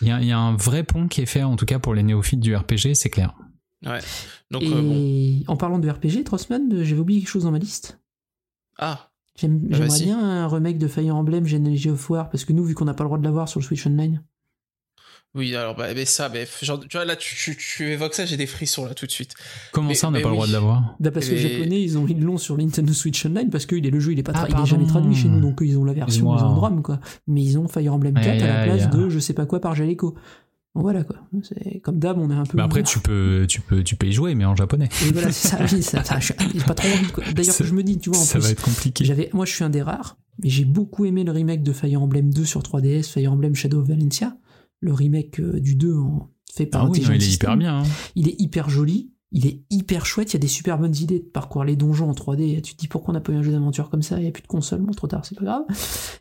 [0.00, 1.78] Il y, a, il y a un vrai pont qui est fait, en tout cas
[1.78, 3.34] pour les néophytes du RPG, c'est clair.
[4.50, 5.52] Donc, Et euh, bon.
[5.52, 7.98] en parlant de RPG, Trossman, euh, j'avais oublié quelque chose dans ma liste.
[8.78, 12.52] Ah, J'aime- Bah, J'aimerais bien un remake de Fire Emblem Genealogy of War, parce que
[12.54, 14.22] nous, vu qu'on n'a pas le droit de l'avoir sur le Switch Online,
[15.34, 18.24] oui, alors, bah, mais ça, mais, genre, tu vois, là, tu, tu, tu évoques ça,
[18.24, 19.34] j'ai des frissons, là, tout de suite.
[19.72, 21.82] Comment Mais- ça, on n'a pas le droit de l'avoir bah parce que les Japonais,
[21.82, 24.18] ils ont ils l'ont sur Nintendo Switch Online, parce que il est le jeu, il
[24.18, 26.30] est pas Ah, tra- il est jamais traduit chez nous, donc ils ont la version,
[26.30, 26.50] ils Excuse-moi.
[26.50, 27.00] ont le DROM, quoi.
[27.26, 28.98] Mais ils ont Fire Emblem 4 Aïe, à la aïe, place aïe.
[29.02, 30.14] de je sais pas quoi par Jaleco.
[30.78, 31.16] Voilà, quoi.
[31.42, 32.56] C'est comme d'hab, on est un peu.
[32.56, 32.90] Mais après, ouvert.
[32.92, 34.88] tu peux, tu peux, tu peux y jouer, mais en japonais.
[35.06, 37.32] Et voilà, c'est ça, oui, ça, ça, j'ai j'ai pas trop envie.
[37.34, 39.04] D'ailleurs, je me dis, tu vois, en ça plus, va être compliqué.
[39.04, 42.02] J'avais, moi, je suis un des rares, mais j'ai beaucoup aimé le remake de Fire
[42.02, 44.36] Emblem 2 sur 3DS, Fire Emblem Shadow of Valencia,
[44.80, 47.78] le remake euh, du 2 en, fait par Ah oui, non, il est hyper bien.
[47.80, 47.82] hein.
[48.14, 51.18] Il est hyper joli, il est hyper chouette, il y a des super bonnes idées
[51.18, 52.62] de parcourir les donjons en 3D.
[52.62, 54.28] Tu te dis pourquoi on n'a pas eu un jeu d'aventure comme ça, il n'y
[54.28, 55.62] a plus de console, bon, trop tard, c'est pas grave.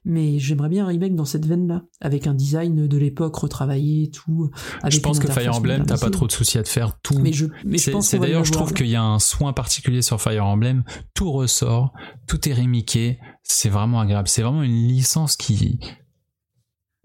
[0.06, 4.50] Mais j'aimerais bien un remake dans cette veine-là, avec un design de l'époque retravaillé, tout.
[4.82, 7.20] Avec Je pense que Fire Emblem, t'as pas trop de soucis à te faire tout.
[7.20, 10.02] Mais je, mais je C'est pense d'ailleurs, je trouve qu'il y a un soin particulier
[10.02, 10.84] sur Fire Emblem.
[11.14, 11.94] Tout ressort,
[12.28, 13.20] tout est remiqué.
[13.44, 14.28] C'est vraiment agréable.
[14.28, 15.80] C'est vraiment une licence qui,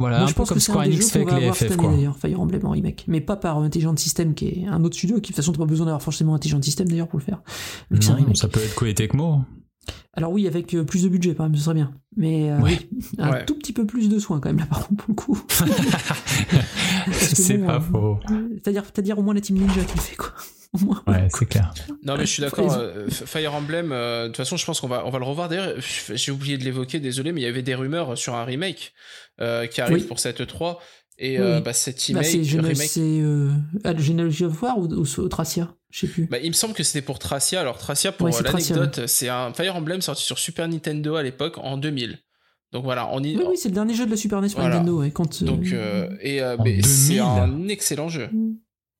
[0.00, 1.18] voilà, Moi, un je peu pense comme que c'est un Square des Enix jeux fait
[1.20, 1.96] qu'on avec va les avoir cette FF, année quoi.
[1.96, 3.04] d'ailleurs, Fire Emblem en remake.
[3.06, 5.58] Mais pas par Intelligent System qui est un autre studio qui de toute façon t'as
[5.58, 7.40] pas besoin d'avoir forcément Intelligent System d'ailleurs pour le faire.
[7.92, 8.36] Un remake.
[8.36, 9.42] ça peut être Koei Tecmo.
[10.14, 11.92] Alors oui, avec euh, plus de budget, par exemple, ce serait bien.
[12.16, 12.78] Mais euh, Ouais.
[13.18, 13.44] un Ouais.
[13.46, 15.40] tout petit peu plus de soins quand même là, par contre, pour le coup.
[17.12, 18.18] C'est bon, pas euh, faux.
[18.54, 20.32] C'est-à-dire, c'est-à-dire au moins la Team Ninja qui le fait quoi.
[21.06, 21.72] Ouais, c'est clair.
[22.04, 22.72] Non mais je suis d'accord.
[22.78, 25.48] Euh, Fire Emblem, euh, de toute façon, je pense qu'on va on va le revoir.
[25.48, 25.74] D'ailleurs,
[26.14, 28.92] j'ai oublié de l'évoquer, désolé, mais il y avait des rumeurs sur un remake
[29.40, 30.02] euh, qui arrive Oui.
[30.04, 30.80] pour cette 3
[31.18, 33.50] et Oui, euh, bah, cet Bah, remake, c'est remake euh,
[33.84, 36.26] ah, Genealogy of War ou, ou, ou Tracia Je sais plus.
[36.26, 37.60] Bah, il me semble que c'était pour Tracia.
[37.60, 41.58] Alors Tracia, pour Ouais, l'anecdote, c'est un Fire Emblem sorti sur Super Nintendo à l'époque
[41.58, 42.18] en 2000.
[42.72, 43.36] Donc voilà, on y.
[43.36, 44.76] oui, oui, c'est le dernier jeu de la Super NES sur Voilà.
[44.76, 45.00] Nintendo.
[45.00, 47.20] ouais, quand, Donc euh, et euh, c'est 2000.
[47.22, 48.28] un excellent jeu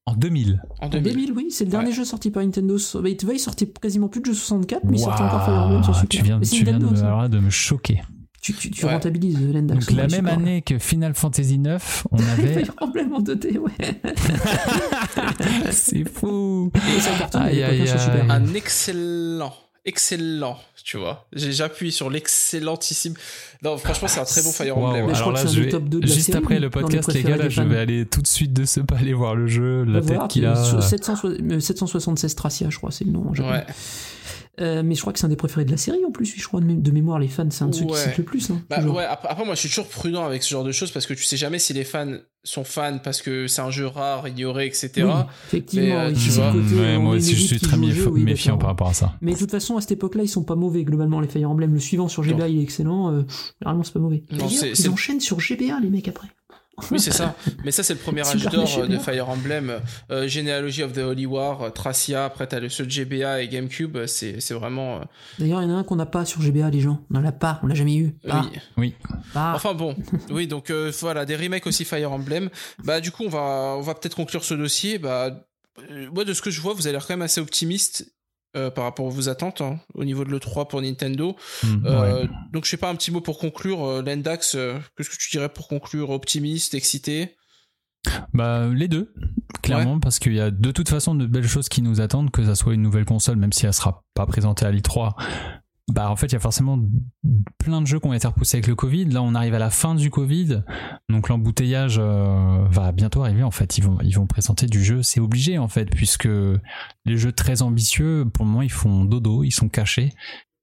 [0.07, 0.63] En 2000.
[0.81, 1.13] en En 2000.
[1.13, 1.93] 2000, oui, c'est le dernier Ouais.
[1.95, 2.77] jeu sorti par Nintendo.
[3.05, 5.95] Il il sortait quasiment plus de jeux 64, mais il sortait encore Fire Emblem sur
[5.95, 6.09] Super.
[6.09, 8.01] tu viens, Mais c'est tu viens de, alors là, de me choquer.
[8.43, 8.95] Tu, tu, tu Ouais.
[8.95, 9.87] rentabilises euh, l'Endax.
[9.87, 12.55] Donc la même année que Final Fantasy 9, on avait.
[12.65, 13.71] Fire Emblem en 2D, ouais.
[15.71, 16.73] c'est fou.
[16.75, 18.27] Et ça à Aïe, hein, aïe, aïe.
[18.31, 19.53] Un excellent,
[19.85, 21.27] excellent, tu vois.
[21.33, 23.15] J'ai- J'appuie sur l'excellentissime.
[23.63, 25.11] Non, franchement, c'est un très bon Fire Emblem.
[25.11, 26.59] Alors là, que c'est un je des vais- top 2 de la juste série, après
[26.61, 29.15] le podcast, les gars, là, je vais aller tout de suite de ce pas aller
[29.15, 30.63] voir le jeu, la tête qu'il a.
[30.63, 33.59] sur 700 euh, 776 Tracia, je crois, c'est le nom en japonais.
[33.59, 33.67] Ouais.
[34.61, 36.47] Euh, mais je crois que c'est un des préférés de la série en plus, je
[36.47, 37.99] crois, de, mé- de mémoire, les fans, c'est un de ceux qui Ouais.
[37.99, 38.51] citent le plus.
[38.51, 38.97] Hein, Bah toujours.
[38.97, 41.15] ouais, après, après, moi je suis toujours prudent avec ce genre de choses parce que
[41.15, 44.67] tu sais jamais si les fans sont fans parce que c'est un jeu rare, ignoré,
[44.67, 44.91] etc.
[44.97, 45.03] Oui,
[45.49, 47.93] effectivement, Mais, euh, tu vois, côté, Ouais, moi aussi, je suis très joue au méf-
[47.93, 49.15] jeu, oui, méfiant par rapport à ça.
[49.21, 51.73] Mais de toute façon, à cette époque-là, ils sont pas mauvais globalement, les Fire Emblem.
[51.75, 53.13] Le suivant sur GBA, il est excellent.
[53.13, 53.23] Euh,
[53.61, 54.23] généralement, c'est pas mauvais.
[54.33, 56.29] Non, ils enchaînent sur GBA, les mecs, après.
[56.91, 57.35] Oui, c'est ça.
[57.65, 58.99] Mais ça, c'est le premier âge d'or euh, de.
[58.99, 59.81] Fire Emblem.
[60.11, 63.49] Euh, Genealogy of the Holy War, euh, Tracia, après t'as le ceux de GBA et
[63.49, 63.97] GameCube.
[63.97, 64.97] euh, C'est c'est vraiment.
[64.97, 65.05] euh,
[65.39, 67.01] D'ailleurs, il y en a un qu'on n'a pas sur GBA, les gens.
[67.13, 68.13] On en a pas, on l'a jamais eu.
[68.27, 68.59] Pas, oui.
[68.77, 68.95] Oui.
[69.33, 69.53] pas.
[69.55, 69.95] Enfin bon,
[70.31, 72.51] oui, donc euh, voilà, des remakes aussi Fire Emblem.
[72.85, 74.99] Bah du coup, on va, on va peut-être conclure ce dossier.
[74.99, 75.47] Bah,
[76.13, 78.13] moi, de ce que je vois, vous avez l'air quand même assez optimiste
[78.57, 81.37] euh, par rapport à vos attentes hein, au niveau de l'E3 pour Nintendo.
[81.63, 82.29] Mm, Euh, ouais.
[82.53, 83.85] Donc je sais pas, un petit mot pour conclure.
[83.85, 87.37] Euh, Lendax, euh, qu'est-ce que tu dirais pour conclure Optimiste, excité?
[88.33, 89.13] Bah, les deux,
[89.63, 92.45] clairement, parce qu'il y a de toute façon de belles choses qui nous attendent, que
[92.45, 95.13] ça soit une nouvelle console, même si elle sera pas présentée à l'I3.
[95.91, 96.79] Bah, en fait, il y a forcément
[97.59, 99.07] plein de jeux qui ont été repoussés avec le Covid.
[99.07, 100.63] Là, on arrive à la fin du Covid,
[101.09, 103.43] donc l'embouteillage euh, va bientôt arriver.
[103.43, 106.29] En fait, ils vont, ils vont présenter du jeu, c'est obligé en fait, puisque
[107.05, 110.13] les jeux très ambitieux, pour le moment, ils font dodo, ils sont cachés.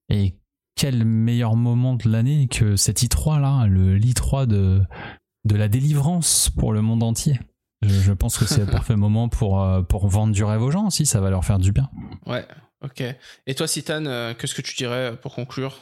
[0.09, 0.37] Et
[0.75, 4.81] quel meilleur moment de l'année que cet i3 là, le l'i3 de
[5.47, 7.39] de la délivrance pour le monde entier.
[7.81, 10.71] Je, je pense que c'est le parfait moment pour, euh, pour vendre du rêve aux
[10.71, 11.89] gens aussi, ça va leur faire du bien.
[12.25, 12.45] Ouais,
[12.83, 13.03] ok.
[13.45, 15.81] Et toi, Citan, euh, qu'est-ce que tu dirais pour conclure?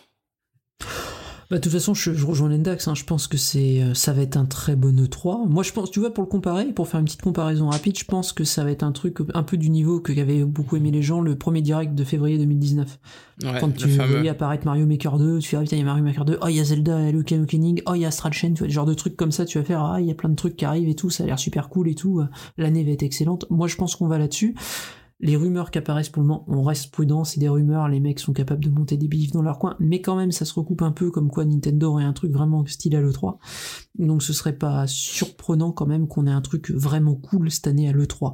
[1.52, 2.88] Bah, de toute façon, je, je rejoins l'Endax.
[2.88, 2.96] Hein.
[2.96, 5.48] Je pense que c'est, euh, ça va être un très bon E3.
[5.48, 8.06] Moi, je pense, tu vois, pour le comparer, pour faire une petite comparaison rapide, je
[8.06, 10.90] pense que ça va être un truc un peu du niveau que qu'avaient beaucoup aimé
[10.90, 13.00] les gens, le premier direct de février 2019.
[13.44, 15.86] Ouais, Quand tu voyais apparaître Mario Maker 2, tu fais, ah putain, il y a
[15.86, 18.02] Mario Maker 2, oh, il y a Zelda, il y a Luke Awakening, oh, il
[18.02, 19.84] y a Astral Chain, tu vois, des genres de trucs comme ça, tu vas faire,
[19.84, 21.70] ah, il y a plein de trucs qui arrivent et tout, ça a l'air super
[21.70, 22.28] cool et tout, euh,
[22.58, 23.46] l'année va être excellente.
[23.52, 24.56] Moi, je pense qu'on va là-dessus.
[25.22, 28.20] Les rumeurs qui apparaissent pour le moment, on reste prudent, c'est des rumeurs, les mecs
[28.20, 30.82] sont capables de monter des bifs dans leur coin, mais quand même, ça se recoupe
[30.82, 33.38] un peu comme quoi Nintendo aurait un truc vraiment style à l'E3.
[33.98, 37.88] Donc ce serait pas surprenant quand même qu'on ait un truc vraiment cool cette année
[37.88, 38.34] à l'E3.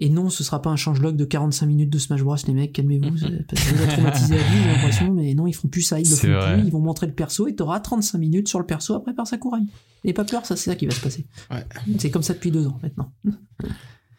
[0.00, 2.72] Et non, ce sera pas un changelog de 45 minutes de Smash Bros, les mecs,
[2.72, 3.10] calmez-vous,
[3.48, 6.00] parce que vous êtes traumatisé à vie, j'ai l'impression, mais non, ils font plus ça,
[6.00, 6.54] ils le font vrai.
[6.54, 9.28] plus, ils vont montrer le perso et t'auras 35 minutes sur le perso après par
[9.28, 9.60] Sakurai.
[10.02, 11.26] Et pas peur, ça c'est ça qui va se passer.
[11.50, 11.64] Ouais.
[11.98, 13.12] C'est comme ça depuis deux ans maintenant.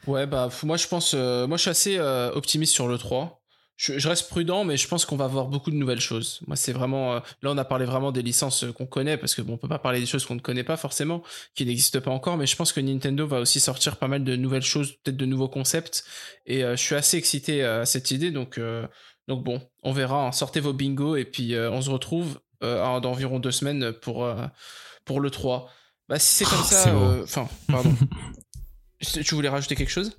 [0.09, 3.41] Ouais, bah moi je pense, euh, moi je suis assez euh, optimiste sur le 3.
[3.77, 6.41] Je, je reste prudent, mais je pense qu'on va voir beaucoup de nouvelles choses.
[6.47, 7.13] Moi, c'est vraiment.
[7.13, 9.69] euh, là, on a parlé vraiment des licences qu'on connaît, parce que bon, on peut
[9.69, 11.23] pas parler des choses qu'on ne connaît pas forcément,
[11.55, 12.35] qui n'existent pas encore.
[12.35, 15.25] Mais je pense que Nintendo va aussi sortir pas mal de nouvelles choses, peut-être de
[15.25, 16.03] nouveaux concepts.
[16.45, 18.31] Et je suis assez excité à cette idée.
[18.31, 18.59] Donc,
[19.29, 20.27] donc bon, on verra.
[20.27, 20.31] hein.
[20.33, 24.25] Sortez vos bingos et puis on se retrouve euh, en- dans environ deux semaines pour
[24.25, 24.35] euh,
[25.05, 25.69] pour le 3.
[26.09, 26.87] Bah si c'est comme Oh, ça.
[26.89, 27.93] euh, Enfin, pardon.
[28.99, 30.17] tu voulais rajouter quelque chose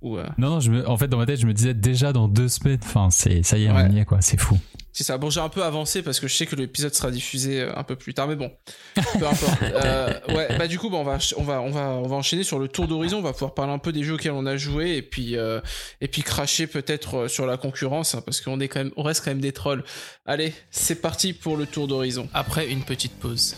[0.00, 2.12] ou euh, Non, non, je me- en fait, dans ma tête, je me disais déjà
[2.12, 3.84] dans deux semaines, enfin, c'est, ça y est, Ouais.
[3.88, 4.58] on y est, quoi, c'est fou.
[4.94, 5.16] C'est ça.
[5.16, 7.82] Bon, j'ai un peu avancé parce que je sais que l'épisode sera diffusé euh, un
[7.82, 8.50] peu plus tard, mais bon,
[8.94, 9.58] peu importe.
[9.62, 12.42] Euh, ouais, bah du coup, bah, on va, on va, on va, on va enchaîner
[12.42, 13.18] sur le tour d'horizon.
[13.18, 15.60] On va pouvoir parler un peu des jeux auxquels on a joué et puis, euh,
[16.02, 19.24] et puis cracher peut-être sur la concurrence hein, parce qu'on est quand même, on reste
[19.24, 19.82] quand même des trolls.
[20.26, 22.28] Allez, c'est parti pour le tour d'horizon.
[22.34, 23.56] Après une petite pause.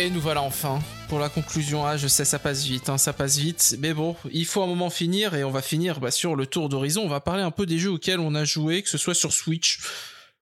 [0.00, 1.84] Et nous voilà enfin pour la conclusion.
[1.84, 3.74] Ah, je sais, ça passe vite, hein, ça passe vite.
[3.80, 6.68] Mais bon, il faut un moment finir et on va finir bah, sur le tour
[6.68, 7.02] d'horizon.
[7.02, 9.32] On va parler un peu des jeux auxquels on a joué, que ce soit sur
[9.32, 9.80] Switch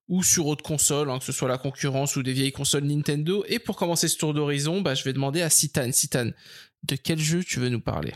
[0.09, 3.47] ou sur autre console, hein, que ce soit la concurrence ou des vieilles consoles Nintendo.
[3.49, 5.91] Et pour commencer ce tour d'horizon, bah, je vais demander à Citan.
[5.91, 6.33] Citan,
[6.83, 8.13] de quel jeu tu veux nous parler?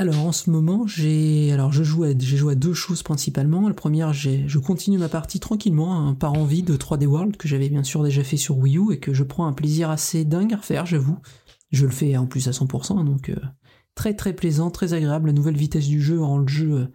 [0.00, 3.68] Alors en ce moment, j'ai alors je joue à, j'ai joué à deux choses principalement.
[3.68, 7.46] La première, j'ai je continue ma partie tranquillement, hein, par envie de 3D World que
[7.46, 10.24] j'avais bien sûr déjà fait sur Wii U et que je prends un plaisir assez
[10.24, 11.18] dingue à refaire, j'avoue.
[11.70, 13.36] Je le fais en plus à 100%, donc euh,
[13.94, 15.26] très très plaisant, très agréable.
[15.26, 16.86] La nouvelle vitesse du jeu rend le jeu euh,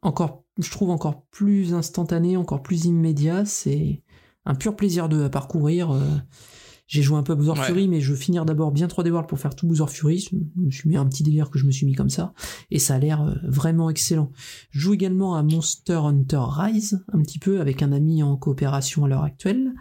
[0.00, 3.44] encore, je trouve encore plus instantané, encore plus immédiat.
[3.44, 4.02] C'est
[4.46, 5.90] un pur plaisir de à parcourir.
[5.90, 6.16] euh.
[6.90, 7.66] J'ai joué un peu à Bowser Ouais.
[7.66, 10.18] Fury, mais je veux finir d'abord bien 3D World pour faire tout Bowser Fury.
[10.28, 12.32] Je me suis mis un petit délire que je me suis mis comme ça,
[12.72, 14.32] et ça a l'air euh, vraiment excellent.
[14.70, 19.04] Je joue également à Monster Hunter Rise, un petit peu, avec un ami en coopération
[19.04, 19.72] à l'heure actuelle,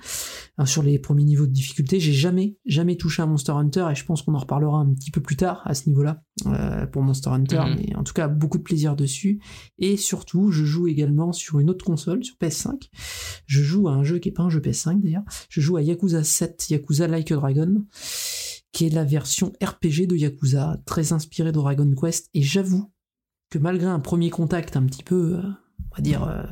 [0.66, 2.00] sur les premiers niveaux de difficulté.
[2.00, 5.10] J'ai jamais, jamais touché à Monster Hunter, et je pense qu'on en reparlera un petit
[5.10, 7.76] peu plus tard à ce niveau-là, euh, pour Monster Hunter, Mhm.
[7.80, 9.40] mais en tout cas, beaucoup de plaisir dessus.
[9.80, 12.90] Et surtout, je joue également sur une autre console, sur PS5.
[13.48, 15.24] Je joue à un jeu qui est pas un jeu PS5 d'ailleurs.
[15.50, 17.86] Je joue à Yakuza 7, Yakuza Like a Dragon,
[18.72, 22.30] qui est la version RPG de Yakuza, très inspirée de Dragon Quest.
[22.34, 22.92] Et j'avoue
[23.50, 25.42] que malgré un premier contact un petit peu, euh,
[25.92, 26.44] on va dire, euh,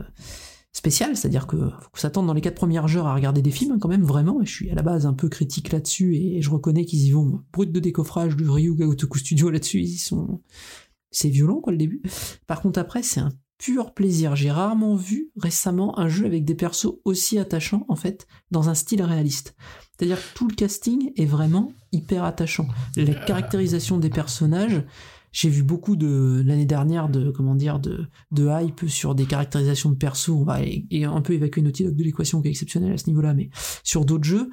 [0.72, 3.74] spécial, c'est-à-dire que faut que s'attendre dans les quatre premières heures à regarder des films
[3.74, 6.42] hein, quand même, vraiment, et je suis à la base un peu critique là-dessus, et
[6.42, 10.42] je reconnais qu'ils y vont brut de décoffrage du Ryu Gaotoku Studio là-dessus, ils sont...
[11.10, 12.02] C'est violent quoi le début.
[12.48, 14.36] Par contre après, c'est un pur plaisir.
[14.36, 18.76] J'ai rarement vu récemment un jeu avec des persos aussi attachants, en fait, dans un
[18.76, 19.56] style réaliste.
[19.98, 22.68] C'est-à-dire que tout le casting est vraiment hyper attachant.
[22.96, 24.84] La caractérisation des personnages,
[25.32, 29.90] j'ai vu beaucoup de l'année dernière de comment dire de, de hype sur des caractérisations
[29.90, 30.30] de persos.
[30.30, 33.08] On va et un peu évacuer Naughty Dog de l'équation qui est exceptionnelle à ce
[33.08, 33.50] niveau-là, mais
[33.84, 34.50] sur d'autres jeux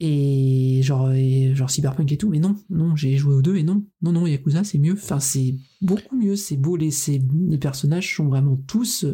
[0.00, 2.30] et genre et genre Cyberpunk et tout.
[2.30, 4.94] Mais non, non, j'ai joué aux deux et non, non, non, Yakuza c'est mieux.
[4.94, 6.36] Enfin c'est beaucoup mieux.
[6.36, 6.76] C'est beau.
[6.76, 9.06] Les les personnages sont vraiment tous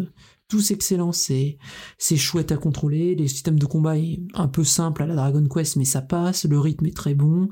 [0.48, 1.12] tous excellents.
[1.12, 1.58] C'est
[1.98, 3.16] c'est chouette à contrôler.
[3.16, 6.44] Les systèmes de combat est un peu simple à la Dragon Quest, mais ça passe.
[6.46, 7.48] Le rythme est très bon.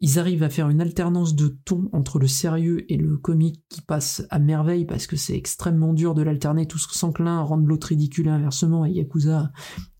[0.00, 3.80] Ils arrivent à faire une alternance de ton entre le sérieux et le comique qui
[3.80, 7.66] passe à merveille parce que c'est extrêmement dur de l'alterner tous sans que l'un rende
[7.66, 8.84] l'autre ridicule et inversement.
[8.84, 9.50] Et Yakuza,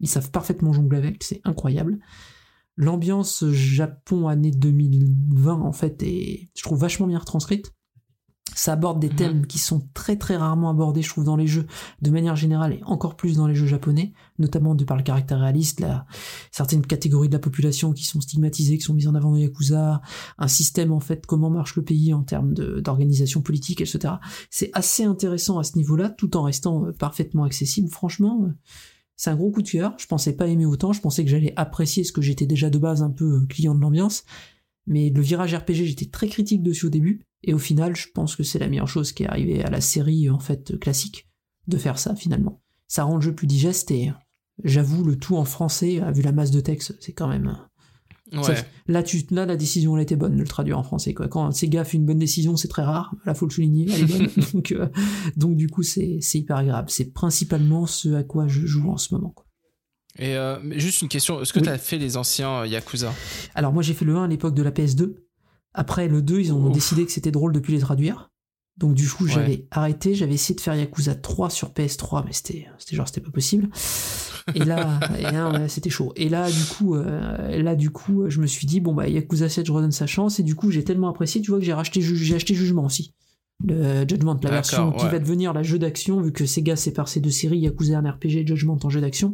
[0.01, 1.25] ils savent parfaitement jongler avec.
[1.25, 1.99] C'est incroyable.
[2.77, 7.73] L'ambiance Japon année 2020 en fait est, je trouve vachement bien retranscrite.
[8.55, 9.17] Ça aborde des Mhm.
[9.17, 11.67] thèmes qui sont très très rarement abordés, je trouve, dans les jeux,
[12.01, 15.41] de manière générale et encore plus dans les jeux japonais, notamment de par le caractère
[15.41, 16.07] réaliste, la,
[16.53, 20.01] certaines catégories de la population qui sont stigmatisées, qui sont mises en avant dans Yakuza,
[20.39, 24.15] un système en fait, comment marche le pays en termes d'organisation politique, etc.
[24.49, 27.91] C'est assez intéressant à ce niveau-là, tout en restant euh, parfaitement accessible.
[27.91, 28.53] Franchement, euh,
[29.17, 29.95] c'est un gros coup de cœur.
[29.99, 30.93] Je pensais pas aimer autant.
[30.93, 33.75] Je pensais que j'allais apprécier ce que j'étais déjà de base un peu euh, client
[33.75, 34.25] de l'ambiance.
[34.87, 37.27] Mais le virage RPG, j'étais très critique dessus au début.
[37.43, 39.81] Et au final, je pense que c'est la meilleure chose qui est arrivée à la
[39.81, 41.29] série, en fait, euh, classique,
[41.67, 42.61] de faire ça, finalement.
[42.89, 44.13] Ça rend le jeu plus digeste et, euh,
[44.65, 47.57] j'avoue, le tout en français, euh, vu la masse de texte, c'est quand même...
[48.43, 48.55] ça-
[48.89, 51.15] là, tu, là, la décision, elle était bonne de le traduire en français.
[51.15, 51.29] Quoi.
[51.29, 53.15] Quand Sega fait une bonne décision, c'est très rare.
[53.25, 54.29] Là, faut le souligner, elle est bonne.
[54.55, 54.89] donc, euh,
[55.37, 56.91] donc, du coup, c'est hyper agréable.
[56.91, 59.31] C'est principalement ce à quoi je joue en ce moment.
[59.31, 59.45] Quoi.
[60.19, 61.65] Et euh, juste une question, est-ce que Oui.
[61.67, 63.13] tu as fait les anciens euh, Yakuza?
[63.55, 65.15] Alors, moi, j'ai fait le 1 à l'époque de la PS2.
[65.75, 66.73] Après, le 2, ils ont Ouf.
[66.73, 68.31] décidé que c'était drôle de plus les traduire.
[68.79, 69.31] Donc, du coup, Ouais.
[69.33, 70.15] j'avais arrêté.
[70.15, 73.69] J'avais essayé de faire Yakuza 3 sur PS3, mais c'était genre, c'était pas possible.
[74.55, 75.01] Et là,
[75.53, 76.13] ouais, c'était chaud.
[76.17, 79.49] Et là, du coup, euh, là, du coup, je me suis dit, bon, bah, Yakuza
[79.49, 80.39] 7, je redonne sa chance.
[80.39, 83.15] Et du coup, j'ai tellement apprécié, tu vois, que j'ai racheté, j'ai acheté Jugement aussi.
[83.65, 87.21] Le Judgment, la version qui va devenir la jeu d'action, vu que Sega sépare ces
[87.21, 89.33] deux séries, Yakuza en RPG et Judgment en jeu d'action.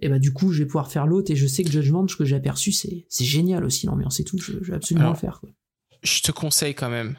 [0.00, 1.30] Et bah, du coup, je vais pouvoir faire l'autre.
[1.30, 4.24] Et je sais que Judgment, ce que j'ai aperçu, c'est c'est génial aussi, l'ambiance et
[4.24, 4.36] tout.
[4.38, 5.50] Je, je vais absolument Alors, le faire, quoi.
[6.02, 7.16] Je te conseille quand même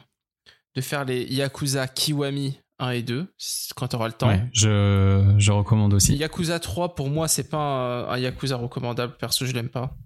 [0.74, 3.32] de faire les Yakuza Kiwami 1 et 2
[3.76, 4.28] quand tu auras le temps.
[4.28, 6.16] Ouais, je, je recommande aussi.
[6.16, 9.96] Yakuza 3 pour moi c'est pas un, un Yakuza recommandable perso je l'aime pas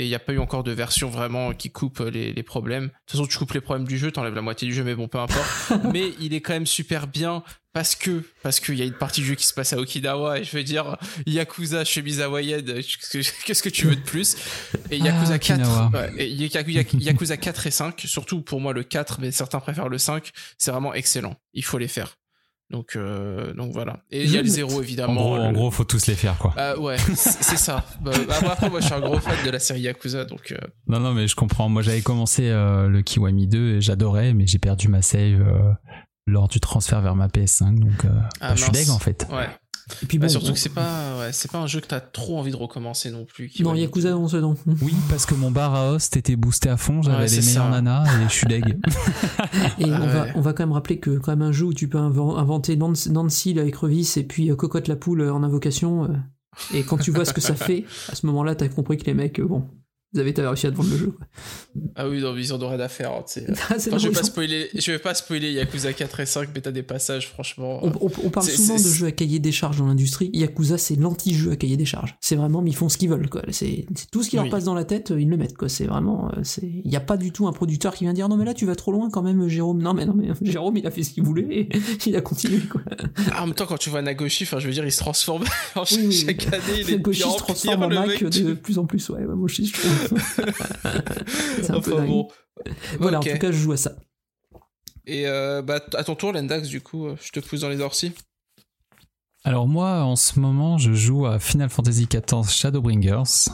[0.00, 2.84] et il n'y a pas eu encore de version vraiment qui coupe les, les problèmes.
[2.84, 4.94] De toute façon, tu coupes les problèmes du jeu, t'enlèves la moitié du jeu, mais
[4.94, 5.72] bon, peu importe.
[5.92, 9.20] mais il est quand même super bien parce que parce qu'il y a une partie
[9.20, 10.96] du jeu qui se passe à Okinawa et je veux dire
[11.26, 12.64] Yakuza chemise hawaïenne,
[13.44, 14.36] qu'est-ce que tu veux de plus?
[14.90, 15.90] Et Yakuza Ah, 4, Okinawa.
[15.92, 19.60] ouais, et Yaku- Yaku- Yakuza 4 et 5, surtout pour moi le 4, mais certains
[19.60, 21.36] préfèrent le 5, c'est vraiment excellent.
[21.52, 22.16] Il faut les faire.
[22.70, 24.04] Donc euh, donc voilà.
[24.12, 25.14] Et il y a le Je 0 En évidemment.
[25.14, 26.54] gros, en le- gros, faut tous les faire, quoi.
[26.56, 27.84] ah ouais, c'est ça.
[28.00, 30.52] Bah, bah, après, moi, je suis un gros fan de la série Yakuza, donc.
[30.52, 30.56] euh,
[30.86, 31.68] Non, non, mais je comprends.
[31.68, 35.72] Moi, j'avais commencé euh, le Kiwami 2 et j'adorais, mais j'ai perdu ma save euh,
[36.26, 38.08] lors du transfert vers ma PS5, donc euh,
[38.40, 39.26] Ah, bah, je suis deg en fait.
[39.32, 39.48] ouais.
[40.02, 42.38] Et puis Bah, surtout que c'est pas, ouais, c'est pas un jeu que t'as trop
[42.38, 43.48] envie de recommencer non plus.
[43.48, 44.54] qui Non, Yakuza 11 dedans.
[44.82, 47.70] Oui, parce que mon bar à host était boosté à fond, j'avais Ouais, les meilleurs
[47.70, 48.78] nanas et je suis deg.
[49.78, 51.88] Et on, va, on va quand même rappeler que quand même un jeu où tu
[51.88, 56.04] peux inven- inventer Nancy, avec Revis et puis euh, Cocotte la poule euh, en invocation.
[56.04, 56.08] euh,
[56.74, 59.14] et quand tu vois ce que ça fait, à ce moment-là, t'as compris que les
[59.14, 59.64] mecs, bon,
[60.12, 61.06] vous avez réussi à te vendre le jeu.
[61.16, 61.26] quoi.
[61.94, 63.12] Ah oui, non, mais ils en auraient d'affaires.
[63.12, 63.46] hein, tu sais.
[63.70, 66.48] Ah, Enfin, je vais pas ont- spoiler, je vais pas spoiler Yakuza 4 et 5,
[66.54, 67.78] mais t'as des passages, franchement.
[67.84, 70.30] on, on- on parle souvent de jeux à cahier des charges dans l'industrie.
[70.32, 72.16] Yakuza, c'est l'anti-jeu à cahier des charges.
[72.20, 73.28] C'est vraiment, mais ils font ce qu'ils veulent.
[73.50, 75.54] C'est tout ce qui leur passe dans la tête, euh, ils le mettent.
[75.68, 78.36] C'est vraiment, euh, il n'y a pas du tout un producteur qui vient dire non
[78.36, 79.80] mais là tu vas trop loin quand même, Jérôme.
[79.82, 81.68] Non mais non mais Jérôme, il a fait ce qu'il voulait et
[82.06, 82.80] il a continué, quoi.
[83.32, 85.44] Ah, en même temps, quand tu vois Nagoshi, je veux dire, il se transforme.
[85.76, 86.12] en Oui, oui.
[86.12, 88.86] chaque année, il est de Goshi pire en se transforme en Mac de plus en
[88.86, 89.99] plus, ouais, ouais, moi je trouve.
[91.62, 92.08] c'est un peu Enfin dingue.
[92.08, 92.28] bon.
[92.98, 93.92] Voilà, en tout cas, je joue à ça.
[95.06, 97.80] Et euh, bah, à ton tour, Lendax, du coup, euh, je te pousse dans les
[97.80, 98.12] orties.
[99.42, 103.48] Alors moi, en ce moment, je joue à Final Fantasy XIV Shadowbringers.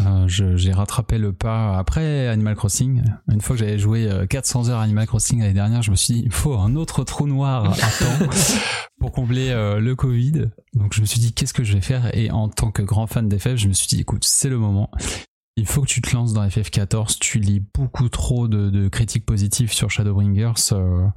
[0.00, 3.02] Euh, J'ai rattrapé le pas après Animal Crossing.
[3.30, 5.96] Une fois que j'avais joué euh, 400 heures à Animal Crossing l'année dernière, je me
[5.96, 8.26] suis dit, il faut un autre trou noir à temps
[8.98, 10.46] pour combler euh, le Covid.
[10.72, 12.16] Donc je me suis dit, qu'est-ce que je vais faire?
[12.16, 14.90] Et en tant que grand fan d'FF, je me suis dit, écoute, c'est le moment.
[15.58, 17.18] Il faut que tu te lances dans FF14.
[17.18, 20.52] Tu lis beaucoup trop de, critiques positives sur Shadowbringers.
[20.72, 21.08] euh,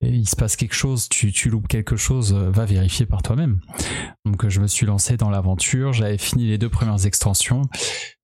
[0.00, 3.60] il se passe quelque chose, tu, loupes quelque chose, euh, va vérifier par toi-même.
[4.24, 7.62] Donc euh, je me suis lancé dans l'aventure, j'avais fini les deux premières extensions,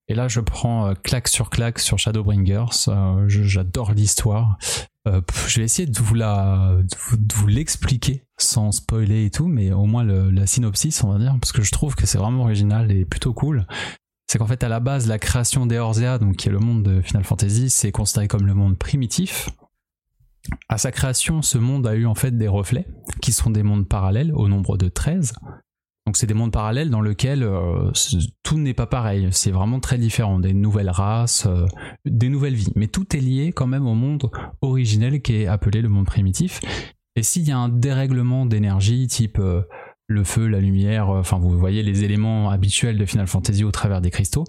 [0.09, 2.89] et là je prends claque sur claque sur Shadowbringers,
[3.27, 4.59] j'adore l'histoire.
[5.07, 6.77] Je vais essayer de vous la,
[7.13, 11.35] de vous, l'expliquer sans spoiler et tout, mais au moins la synopsis on va dire,
[11.41, 13.67] parce que je trouve que c'est vraiment original et plutôt cool.
[14.33, 17.03] C'est qu'en fait à la base la création d'Eorzea, donc qui est le monde de
[17.03, 19.51] Final Fantasy, c'est considéré comme le monde primitif.
[20.71, 22.87] À sa création, ce monde a eu en fait des reflets,
[23.21, 25.35] qui sont des mondes parallèles au nombre de 13.
[26.07, 27.91] Donc c'est des mondes parallèles dans lesquels euh,
[28.43, 31.67] tout n'est pas pareil, c'est vraiment très différent, des nouvelles races, euh,
[32.07, 34.31] des nouvelles vies, mais tout est lié quand même au monde
[34.63, 36.63] originel qui est appelé le monde primitif.
[37.17, 39.61] Et s'il y a un dérèglement d'énergie type euh,
[40.13, 43.71] le feu, la lumière, euh, enfin vous voyez les éléments habituels de Final Fantasy au
[43.71, 44.45] travers des cristaux,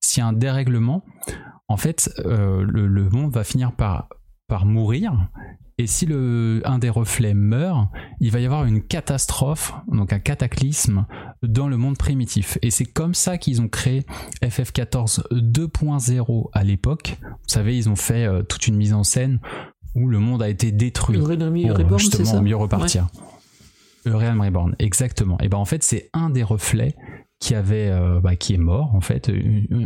[0.00, 1.04] s'il y a un dérèglement,
[1.68, 4.08] en fait euh, le, le monde va finir par,
[4.48, 5.28] par mourir
[5.76, 7.88] et si le, un des reflets meurt,
[8.20, 11.04] il va y avoir une catastrophe, donc un cataclysme
[11.42, 12.58] dans le monde primitif.
[12.62, 14.04] Et c'est comme ça qu'ils ont créé
[14.42, 17.18] FF14 2.0 à l'époque.
[17.20, 19.40] Vous savez, ils ont fait euh, toute une mise en scène
[19.96, 22.40] où le monde a été détruit pour Reborn, c'est justement ça?
[22.40, 23.08] mieux repartir.
[24.06, 25.38] Realm Reborn, exactement.
[25.40, 26.94] Et ben en fait, c'est un des reflets
[27.40, 29.30] qui avait, euh, bah, qui est mort en fait,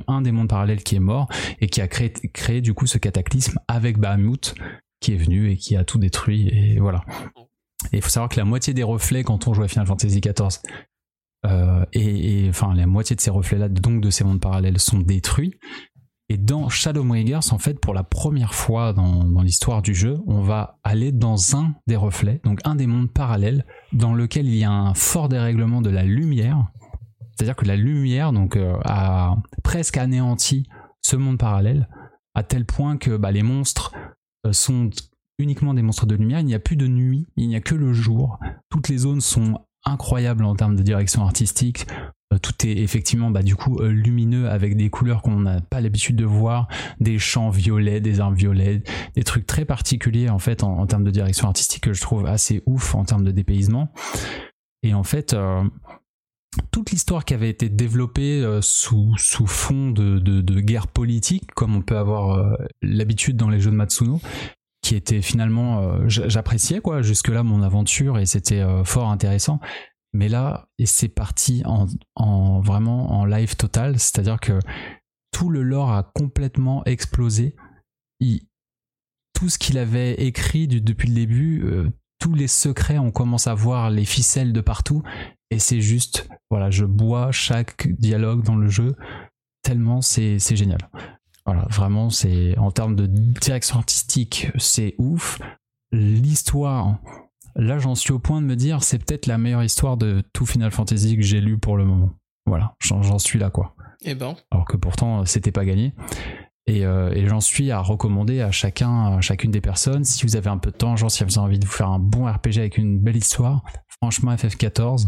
[0.07, 1.29] un- des mondes parallèles qui est mort
[1.61, 4.55] et qui a créé, créé du coup ce cataclysme avec Bahamut
[5.01, 7.01] qui est venu et qui a tout détruit et voilà.
[7.93, 10.21] Et il faut savoir que la moitié des reflets quand on joue à Final Fantasy
[10.21, 10.61] XIV
[11.47, 14.81] euh, et, et, enfin la moitié de ces reflets là donc de ces mondes parallèles
[14.81, 15.55] sont détruits
[16.31, 20.79] et dans Shadowbringers, en fait, pour la première fois dans, l'histoire du jeu, on va
[20.85, 24.71] aller dans un des reflets, donc un des mondes parallèles, dans lequel il y a
[24.71, 26.67] un fort dérèglement de la lumière.
[27.33, 30.69] C'est-à-dire que la lumière, donc, euh, a presque anéanti
[31.03, 31.89] ce monde parallèle,
[32.35, 33.95] à tel point que bah, les monstres
[34.45, 34.91] euh, sont
[35.39, 36.41] uniquement des monstres de lumière.
[36.41, 38.39] Il n'y a plus de nuit, il n'y a que le jour.
[38.69, 41.87] Toutes les zones sont incroyables en termes de direction artistique.
[42.33, 45.81] Euh, Tout est effectivement bah, du coup euh, lumineux avec des couleurs qu'on n'a pas
[45.81, 46.69] l'habitude de voir,
[47.01, 48.83] des champs violets, des arbres violets,
[49.15, 52.63] des trucs très particuliers en fait en, termes de direction artistique que je trouve assez
[52.67, 53.93] ouf en termes de dépaysement.
[54.83, 55.65] Et en fait, euh,
[56.71, 61.83] toute l'histoire qui avait été développée sous, sous fond de, de, guerre politique, comme on
[61.83, 64.21] peut avoir l'habitude dans les jeux de Matsuno,
[64.83, 69.61] qui était finalement, j'appréciais quoi jusque-là mon aventure et c'était fort intéressant.
[70.13, 74.59] Mais là, c'est parti en, en vraiment en live total, c'est-à-dire que
[75.33, 77.55] tout le lore a complètement explosé.
[79.35, 83.55] Tout ce qu'il avait écrit depuis le début, euh, tous les secrets, on commence à
[83.55, 85.03] voir les ficelles de partout.
[85.51, 88.97] Et c'est juste, voilà, je bois chaque dialogue dans le jeu,
[89.63, 90.81] tellement c'est c'est génial.
[91.47, 95.39] Voilà, vraiment, c'est en termes de direction artistique, c'est ouf.
[95.93, 96.99] L'histoire,
[97.57, 100.47] là, j'en suis au point de me dire, c'est peut-être la meilleure histoire de tout
[100.47, 102.11] Final Fantasy que j'ai lu pour le moment.
[102.47, 103.75] Voilà, j'en suis là, quoi.
[104.05, 105.93] Eh ben, Alors que pourtant, c'était pas gagné.
[106.67, 110.05] Et, euh, et j'en suis à recommander à chacun, à chacune des personnes.
[110.05, 111.89] Si vous avez un peu de temps, genre si vous avez envie de vous faire
[111.89, 113.63] un bon RPG avec une belle histoire,
[114.03, 115.07] franchement, FF14,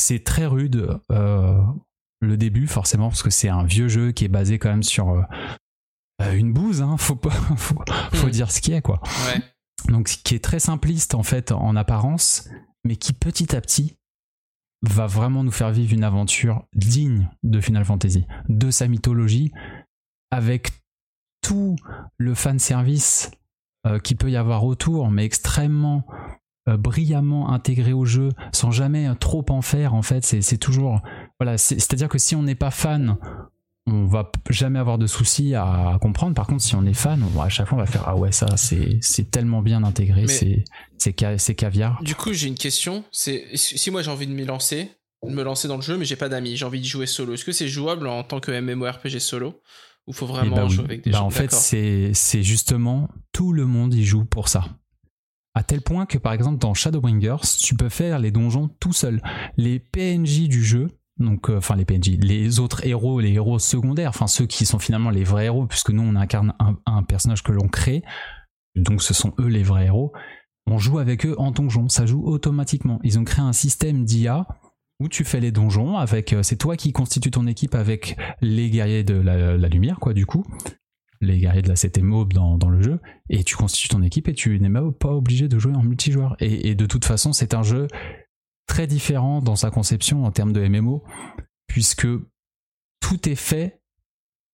[0.00, 0.98] c'est très rude.
[1.12, 1.60] euh,
[2.20, 5.10] le début, forcément, parce que c'est un vieux jeu qui est basé quand même sur
[5.10, 5.22] euh,
[6.22, 6.82] euh, une bouse.
[6.82, 7.76] Hein, faut pas, faut,
[8.12, 8.30] faut Hmm.
[8.30, 9.00] dire ce qui est, quoi
[9.32, 9.40] ouais.
[9.86, 12.48] Donc qui est très simpliste en fait en apparence,
[12.84, 13.96] mais qui petit à petit
[14.82, 19.52] va vraiment nous faire vivre une aventure digne de Final Fantasy, de sa mythologie,
[20.30, 20.70] avec
[21.42, 21.76] tout
[22.16, 23.30] le fanservice
[23.86, 26.06] euh, qu'il peut y avoir autour, mais extrêmement
[26.68, 31.00] euh, brillamment intégré au jeu, sans jamais trop en faire, en fait, c'est toujours...
[31.40, 33.16] Voilà, c'est-à-dire que si on n'est pas fan,
[33.92, 36.34] on va jamais avoir de soucis à comprendre.
[36.34, 38.32] Par contre, si on est fan, on, à chaque fois on va faire ah ouais
[38.32, 40.64] ça c'est tellement bien intégré, c'est
[40.96, 42.02] c'est caviar.
[42.02, 43.04] Du coup, j'ai une question.
[43.12, 44.90] Si moi j'ai envie de m'y lancer,
[45.26, 47.34] de me lancer dans le jeu, mais j'ai pas d'amis, j'ai envie d'y jouer solo.
[47.34, 49.60] Est-ce que c'est jouable en tant que MMORPG solo?
[50.06, 53.52] Ou faut vraiment ben jouer avec des bah gens En fait, c'est c'est justement tout
[53.52, 54.64] le monde y joue pour ça.
[55.54, 59.20] À tel point que par exemple dans Shadowbringers, tu peux faire les donjons tout seul.
[59.56, 60.88] Les PNJ du jeu
[61.18, 64.78] donc euh, enfin les PNJ, les autres héros, les héros secondaires, enfin ceux qui sont
[64.78, 66.54] finalement les vrais héros, puisque nous on incarne
[66.86, 68.02] un, personnage que l'on crée,
[68.76, 70.12] donc ce sont eux les vrais héros.
[70.66, 73.00] On joue avec eux en donjon, ça joue automatiquement.
[73.02, 74.46] Ils ont créé un système d'IA
[75.00, 78.68] où tu fais les donjons avec, euh, c'est toi qui constitue ton équipe avec les
[78.68, 80.44] guerriers de la, lumière, quoi, du coup,
[81.20, 83.00] les guerriers de la CT Mob dans, dans, le jeu,
[83.30, 86.36] et tu constitues ton équipe et tu n'es même pas obligé de jouer en multijoueur.
[86.40, 87.86] et de toute façon, c'est un jeu
[88.68, 91.02] très différent dans sa conception en termes de MMO,
[91.66, 92.06] puisque
[93.00, 93.82] tout est fait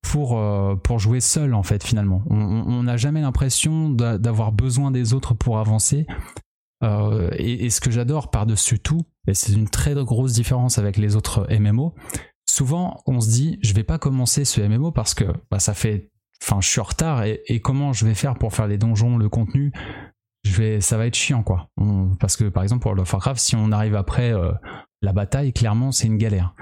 [0.01, 2.23] pour, euh, pour jouer seul en fait finalement.
[2.31, 6.07] On n'a jamais l'impression d'avoir besoin des autres pour avancer.
[6.83, 11.17] Euh, et, ce que j'adore par-dessus tout, et c'est une très grosse différence avec les
[11.17, 11.95] autres MMO,
[12.47, 16.11] souvent on se dit je vais pas commencer ce MMO parce que bah, ça fait
[16.43, 19.17] enfin je suis en retard et, et, comment je vais faire pour faire les donjons,
[19.17, 19.73] le contenu
[20.45, 21.69] je vais, ça va être chiant quoi.
[22.21, 24.53] parce que par exemple pour World of Warcraft, si on arrive après euh,
[25.03, 26.55] la bataille, clairement c'est une galère.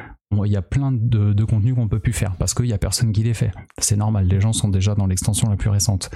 [0.45, 2.79] Il y a plein de, de contenus qu'on peut plus faire parce qu'il y a
[2.79, 3.53] personne qui les fait.
[3.79, 6.11] C'est normal, les gens sont déjà dans l'extension la plus récente.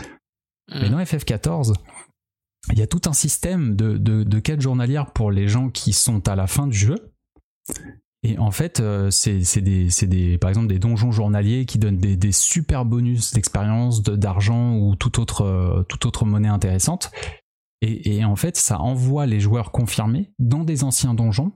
[0.73, 0.79] Mm.
[0.81, 1.75] Mais dans FF14,
[2.73, 5.93] il y a tout un système de, de, de quêtes journalières pour les gens qui
[5.93, 7.13] sont à la fin du jeu.
[8.23, 12.17] Et en fait, euh, c'est des, des, par exemple des donjons journaliers qui donnent des,
[12.17, 17.13] des super bonus d'expérience, d'argent ou toute autre, euh, toute autre monnaie intéressante.
[17.83, 21.53] Et, en fait, ça envoie les joueurs confirmés dans des anciens donjons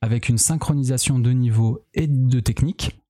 [0.00, 3.00] avec une synchronisation de niveau et de technique.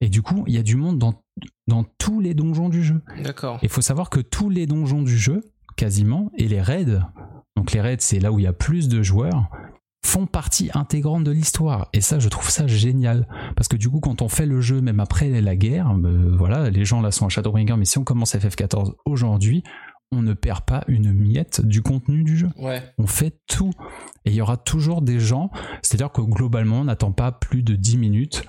[0.00, 1.22] Et du coup, il y a du monde dans,
[1.66, 3.02] dans tous les donjons du jeu.
[3.22, 3.58] D'accord.
[3.62, 5.42] Il faut savoir que tous les donjons du jeu,
[5.76, 7.00] quasiment, et les raids,
[7.56, 9.50] donc les raids, c'est là où il y a plus de joueurs,
[10.06, 11.88] font partie intégrante de l'histoire.
[11.92, 13.26] Et ça, je trouve ça génial.
[13.56, 16.70] Parce que du coup, quand on fait le jeu, même après la guerre, euh, voilà,
[16.70, 19.64] les gens là sont à Shadowbringer, mais si on commence FF14 aujourd'hui,
[20.10, 22.50] on ne perd pas une miette du contenu du jeu.
[22.98, 23.72] On fait tout.
[24.24, 25.50] Et il y aura toujours des gens,
[25.82, 28.44] c'est-à-dire que globalement, on n'attend pas plus de 10 minutes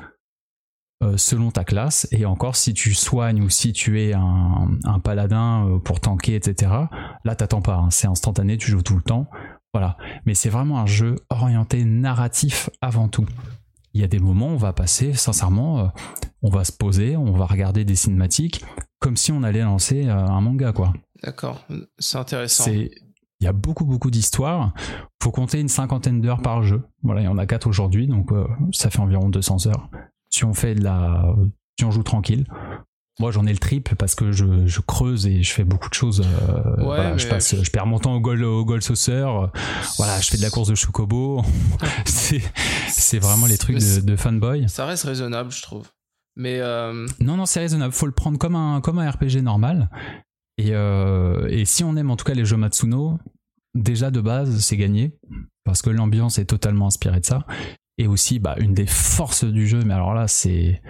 [1.01, 2.07] euh, selon ta classe.
[2.11, 6.71] Et encore, si tu soignes ou si tu es un, paladin euh, pour tanker, etc.,
[7.23, 7.75] là, t'attends pas.
[7.75, 7.89] Hein.
[7.89, 9.27] C'est instantané, tu joues tout le temps.
[9.73, 9.97] Voilà.
[10.25, 13.25] Mais c'est vraiment un jeu orienté narratif avant tout.
[13.93, 15.87] Il y a des moments où on va passer, sincèrement, euh,
[16.41, 18.63] on va se poser, on va regarder des cinématiques,
[18.99, 20.93] comme si on allait lancer un manga, quoi.
[21.23, 21.65] D'accord,
[21.97, 22.69] c'est intéressant.
[22.71, 24.73] Il y a beaucoup beaucoup d'histoires.
[25.23, 26.83] Faut compter une cinquantaine d'heures par jeu.
[27.03, 29.89] Voilà, il y en a quatre aujourd'hui, donc euh, ça fait environ 200 heures.
[30.29, 31.33] Si on fait de la,
[31.79, 32.45] si on joue tranquille.
[33.19, 35.93] Moi, j'en ai le triple parce que je, je, creuse et je fais beaucoup de
[35.93, 36.21] choses.
[36.25, 39.51] Euh, ouais, je passe, je perds mon temps au goal, au goal sauceur.
[39.97, 41.43] Voilà, je fais de la course de chocobo.
[42.05, 42.41] c'est,
[42.87, 44.69] c'est vraiment les trucs de, de, fanboy.
[44.69, 45.89] Ça reste raisonnable, je trouve.
[46.37, 47.05] Mais euh...
[47.19, 47.93] non, non, c'est raisonnable.
[47.93, 49.89] Faut le prendre comme un, comme un RPG normal.
[50.59, 53.19] Euh, et, si on aime en tout cas les jeux Matsuno,
[53.75, 55.17] déjà de base c'est gagné
[55.63, 57.45] parce que l'ambiance est totalement inspirée de ça.
[57.97, 60.81] Et aussi, bah, une des forces du jeu, mais alors là c'est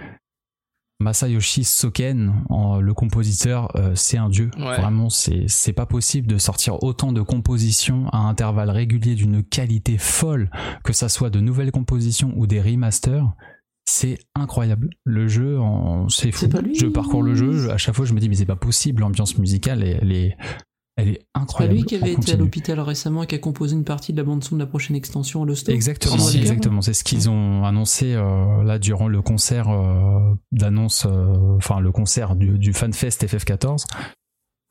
[1.00, 2.44] Masayoshi Soken,
[2.80, 4.50] le compositeur, euh, c'est un dieu.
[4.56, 10.50] Vraiment, c'est pas possible de sortir autant de compositions à intervalles réguliers d'une qualité folle,
[10.84, 13.26] que ça soit de nouvelles compositions ou des remasters
[13.84, 14.90] c'est incroyable.
[15.04, 15.58] Le jeu,
[16.08, 16.48] c'est fou.
[16.78, 19.38] Je parcours le jeu, à chaque fois je me dis mais c'est pas possible, l'ambiance
[19.38, 20.36] musicale elle est,
[21.00, 21.76] elle est incroyable.
[21.76, 24.18] C'est lui qui avait été à l'hôpital récemment et qui a composé une partie de
[24.18, 26.82] la bande son de la prochaine extension Lost Exactement, exactement.
[26.82, 31.92] C'est ce qu'ils ont annoncé euh, là durant le concert euh, d'annonce, euh, enfin le
[31.92, 33.86] concert du, du FanFest FF14.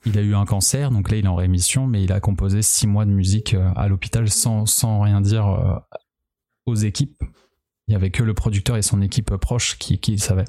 [0.06, 2.62] Il a eu un cancer, donc là il est en rémission, mais il a composé
[2.62, 5.82] six mois de musique à l'hôpital sans, sans rien dire
[6.66, 7.22] aux équipes
[7.90, 10.46] il y avait que le producteur et son équipe proche qui, qui savaient.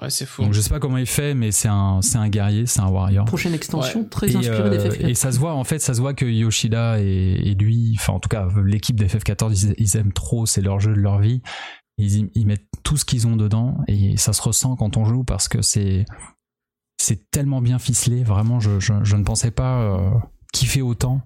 [0.00, 0.42] Ouais, c'est fou.
[0.42, 2.88] Donc je sais pas comment il fait, mais c'est un, c'est un guerrier, c'est un
[2.88, 3.24] warrior.
[3.24, 5.08] Prochaine extension, très inspirée euh, d'FF14.
[5.08, 8.20] Et ça se voit, en fait, ça se voit que Yoshida et, lui, enfin en
[8.20, 11.42] tout cas l'équipe d'FF14, ils, aiment trop, c'est leur jeu de leur vie.
[11.98, 15.24] Ils, ils mettent tout ce qu'ils ont dedans et ça se ressent quand on joue
[15.24, 16.04] parce que c'est,
[16.98, 18.22] c'est tellement bien ficelé.
[18.22, 20.10] Vraiment, je, je, je ne pensais pas euh,
[20.52, 21.22] kiffer autant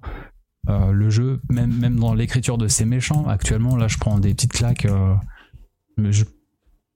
[0.71, 4.33] Euh, le jeu, même, même dans l'écriture de ces méchants, actuellement, là, je prends des
[4.35, 4.85] petites claques.
[4.87, 5.15] euh,
[5.97, 6.25] mais je,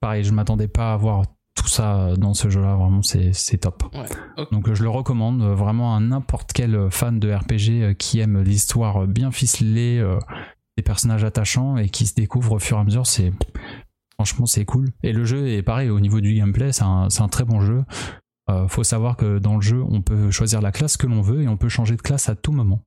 [0.00, 1.24] pareil, je m'attendais pas à voir
[1.54, 2.74] tout ça dans ce jeu-là.
[2.76, 3.84] Vraiment, c'est top.
[3.94, 4.44] Ouais.
[4.52, 8.42] Donc je le recommande euh, vraiment à n'importe quel fan de RPG euh, qui aime
[8.42, 10.18] l'histoire bien ficelée, euh,
[10.76, 13.06] des personnages attachants et qui se découvre au fur et à mesure.
[13.06, 13.32] C'est
[14.14, 14.88] franchement c'est cool.
[15.02, 17.60] Et le jeu est pareil au niveau du gameplay, c'est un, c'est un très bon
[17.60, 17.84] jeu.
[18.50, 21.42] Euh, faut savoir que dans le jeu, on peut choisir la classe que l'on veut
[21.42, 22.82] et on peut changer de classe à tout moment.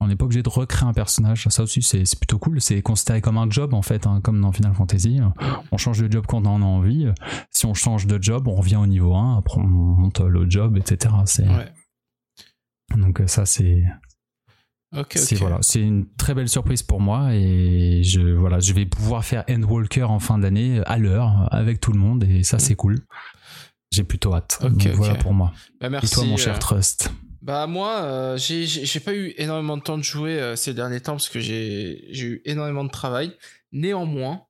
[0.00, 1.46] On n'est pas obligé de recréer un personnage.
[1.48, 2.60] Ça aussi, c'est plutôt cool.
[2.60, 5.20] C'est considéré comme un job, en fait, hein, comme dans Final Fantasy.
[5.72, 7.06] On change de job quand on en a envie.
[7.50, 9.38] Si on change de job, on revient au niveau 1.
[9.38, 11.14] Après, on monte le job, etc.
[11.38, 11.72] Ouais.
[12.96, 13.84] donc ça, c'est
[14.96, 15.40] Ok, c'est ok.
[15.40, 19.44] voilà, c'est une très belle surprise pour moi et je voilà, je vais pouvoir faire
[19.50, 23.00] Endwalker en fin d'année à l'heure avec tout le monde et ça c'est cool.
[23.90, 24.58] J'ai plutôt hâte.
[24.62, 24.92] Ok, Donc ok.
[24.94, 25.52] voilà pour moi.
[25.80, 26.14] Bah, Et merci.
[26.14, 27.12] toi, mon cher euh, Trust
[27.46, 31.12] Bah moi, euh, j'ai pas eu énormément de temps de jouer euh, ces derniers temps
[31.12, 33.36] parce que j'ai j'ai eu énormément de travail.
[33.70, 34.42] Néanmoins,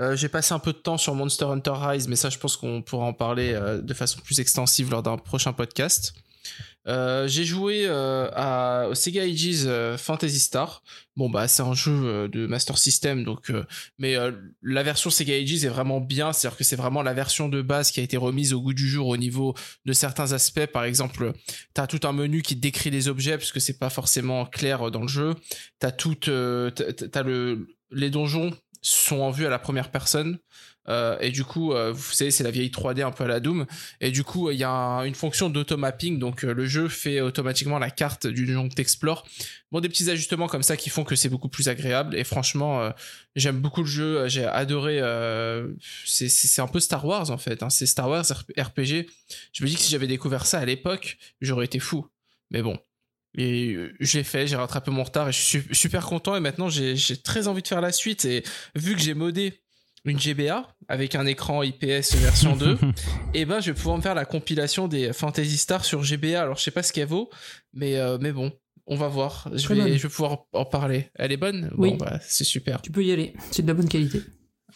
[0.00, 2.58] euh, j'ai passé un peu de temps sur Monster Hunter Rise, mais ça, je pense
[2.58, 6.12] qu'on pourra en parler euh, de façon plus extensive lors d'un prochain podcast.
[6.88, 10.82] Euh, j'ai joué euh, à, Sega Ages euh, Fantasy Star.
[11.14, 13.52] Bon bah c'est un jeu euh, de Master System donc
[13.98, 14.16] mais
[14.62, 17.90] la version Sega Ages est vraiment bien, c'est-à-dire que c'est vraiment la version de base
[17.90, 19.54] qui a été remise au goût du jour au niveau
[19.84, 21.32] de certains aspects par exemple
[21.74, 25.02] t'as tout un menu qui décrit les objets parce que c'est pas forcément clair dans
[25.02, 25.34] le jeu.
[25.78, 30.38] T'as tout, euh, t'as- t'as le, les donjons sont en vue à la première personne.
[30.88, 33.38] Euh, et du coup, euh, vous savez, c'est la vieille 3D un peu à la
[33.38, 33.66] Doom.
[34.00, 36.18] Et du coup, il y a un- une fonction d'automapping.
[36.18, 39.24] Donc, euh, le jeu fait automatiquement la carte du donjon que t'explores.
[39.70, 42.16] Bon, des petits ajustements comme ça qui font que c'est beaucoup plus agréable.
[42.16, 42.90] Et franchement, euh,
[43.36, 44.28] j'aime beaucoup le jeu.
[44.28, 44.98] J'ai adoré.
[45.00, 45.68] euh,
[46.04, 47.62] c'est- un peu Star Wars en fait.
[47.62, 47.70] hein.
[47.70, 48.24] C'est Star Wars
[48.58, 49.06] RPG.
[49.52, 52.06] Je me dis que si j'avais découvert ça à l'époque, j'aurais été fou.
[52.50, 52.78] Mais bon.
[53.38, 56.36] Et je l'ai fait, j'ai rattrapé mon retard et je suis su- super content.
[56.36, 58.26] Et maintenant, j'ai très envie de faire la suite.
[58.26, 58.42] Et
[58.74, 59.61] vu que j'ai modé
[60.04, 62.78] une GBA avec un écran IPS version 2,
[63.34, 66.40] et ben je vais pouvoir me faire la compilation des Fantasy Stars sur GBA.
[66.40, 67.30] Alors je sais pas ce qu'elle vaut,
[67.72, 68.52] mais euh, mais bon,
[68.86, 69.48] on va voir.
[69.54, 69.92] Je Très vais bonne.
[69.96, 71.08] je vais pouvoir en parler.
[71.14, 71.70] Elle est bonne?
[71.76, 71.90] Oui.
[71.90, 72.82] Bon bah c'est super.
[72.82, 74.20] Tu peux y aller, c'est de la bonne qualité.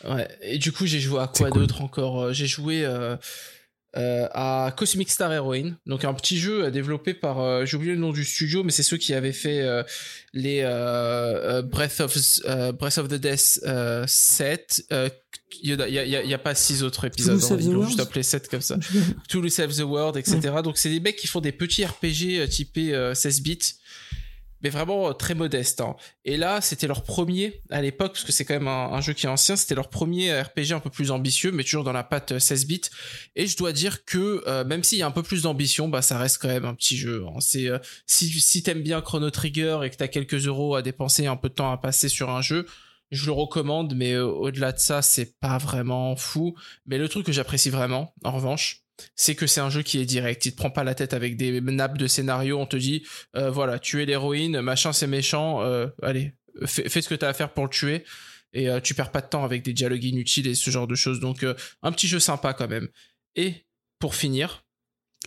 [0.08, 0.28] Ouais.
[0.42, 1.62] Et du coup j'ai joué à quoi cool.
[1.62, 2.22] d'autre encore?
[2.24, 3.16] Euh, J'ai joué euh,
[3.96, 7.92] euh, à Cosmic Star Heroine, donc un petit jeu euh, développé par euh, j'ai oublié
[7.92, 9.82] le nom du studio, mais c'est ceux qui avaient fait euh,
[10.34, 10.62] les
[11.64, 12.14] Breath of
[12.78, 14.82] Breath of the Death euh, 7.
[14.92, 15.08] Euh,
[15.62, 18.22] Il y, a, y y pas six autres épisodes, hein, the ils l'ont juste appelé
[18.22, 18.76] 7 comme ça.
[19.28, 20.40] Toulouse Save the World, etc.
[20.62, 23.58] Donc c'est des mecs qui font des petits RPG typés euh, 16 bits,
[24.62, 25.80] mais vraiment euh, très modestes.
[25.80, 25.96] hein.
[26.24, 29.26] Et là, c'était leur premier à l'époque, parce que c'est quand même un, jeu qui
[29.26, 32.32] est ancien, c'était leur premier RPG un peu plus ambitieux, mais toujours dans la patte
[32.32, 32.80] euh, 16 bits.
[33.34, 36.02] Et je dois dire que euh, même s'il y a un peu plus d'ambition, bah
[36.02, 37.24] ça reste quand même un petit jeu.
[37.26, 37.40] hein.
[37.40, 41.26] C'est euh, si si t'aimes bien Chrono Trigger et que t'as quelques euros à dépenser,
[41.26, 42.66] un peu de temps à passer sur un jeu.
[43.12, 46.56] Je le recommande, mais euh, au-delà de ça, c'est pas vraiment fou.
[46.86, 50.04] Mais le truc que j'apprécie vraiment, en revanche, c'est que c'est un jeu qui est
[50.04, 50.44] direct.
[50.46, 52.58] Il te prend pas la tête avec des nappes de scénario.
[52.58, 53.04] On te dit,
[53.36, 55.62] euh, voilà, tu es l'héroïne, machin, c'est méchant.
[55.62, 56.32] euh, allez,
[56.66, 58.04] fais, ce que t'as à faire pour le tuer.
[58.52, 60.94] Et euh, tu perds pas de temps avec des dialogues inutiles et ce genre de
[60.94, 61.20] choses.
[61.20, 62.88] Donc, euh, un petit jeu sympa quand même.
[63.34, 63.66] Et
[63.98, 64.64] pour finir,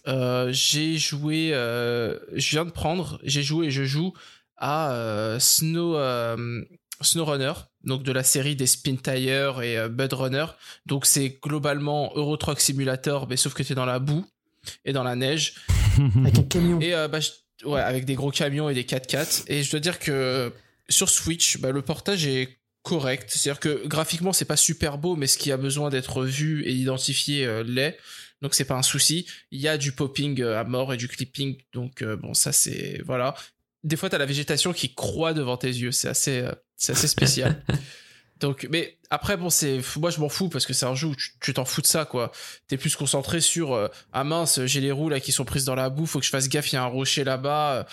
[0.06, 4.14] j'ai joué, je viens de prendre, j'ai joué et je joue
[4.58, 5.96] à Snow,
[7.02, 7.54] SnowRunner,
[7.84, 10.46] donc de la série des Spin Tire et euh, Bud Runner.
[10.86, 14.26] Donc c'est globalement Euro Truck Simulator, mais sauf que t'es dans la boue
[14.86, 15.56] et dans la neige.
[16.18, 16.80] Avec un camion.
[16.82, 19.44] Et euh, bah, je- ouais, avec des gros camions et des 4x4.
[19.48, 20.52] Et je dois dire que
[20.88, 23.30] sur Switch, bah, le portage est correct.
[23.30, 26.72] C'est-à-dire que graphiquement, c'est pas super beau, mais ce qui a besoin d'être vu et
[26.74, 27.98] identifié euh, l'est.
[28.42, 29.28] Donc c'est pas un souci.
[29.52, 31.58] Il y a du popping euh, à mort et du clipping.
[31.74, 33.36] Donc euh, bon, ça c'est voilà.
[33.84, 35.92] Des fois, t'as la végétation qui croît devant tes yeux.
[35.92, 37.62] C'est assez, euh, c'est assez spécial.
[38.40, 41.16] Donc, mais après, bon, c'est, moi, je m'en fous parce que c'est un jeu où
[41.42, 42.32] tu t'en fous de ça, quoi.
[42.70, 45.76] T'es plus concentré sur, euh, ah mince, j'ai les roues là qui sont prises dans
[45.76, 47.74] la boue, faut que je fasse gaffe, il y a un rocher là-bas.
[47.74, 47.84] euh,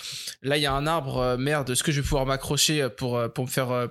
[0.42, 3.20] Là, il y a un arbre, euh, merde, est-ce que je vais pouvoir m'accrocher pour,
[3.34, 3.88] pour me faire,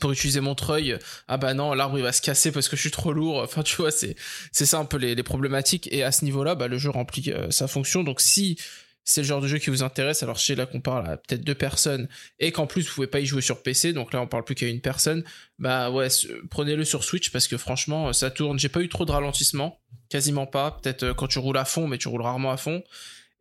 [0.00, 0.98] pour utiliser mon treuil?
[1.28, 3.40] Ah bah non, l'arbre il va se casser parce que je suis trop lourd.
[3.40, 4.16] Enfin, tu vois, c'est,
[4.50, 5.88] c'est ça un peu les, les problématiques.
[5.92, 8.02] Et à ce niveau-là, bah, le jeu remplit sa fonction.
[8.02, 8.58] Donc, si
[9.04, 11.16] c'est le genre de jeu qui vous intéresse, alors je sais là qu'on parle à
[11.16, 12.08] peut-être deux personnes
[12.38, 14.54] et qu'en plus vous pouvez pas y jouer sur PC, donc là on parle plus
[14.54, 15.24] qu'à une personne,
[15.58, 16.08] bah ouais,
[16.50, 18.58] prenez-le sur Switch parce que franchement ça tourne.
[18.58, 20.72] J'ai pas eu trop de ralentissement, quasiment pas.
[20.72, 22.82] Peut-être euh, quand tu roules à fond, mais tu roules rarement à fond.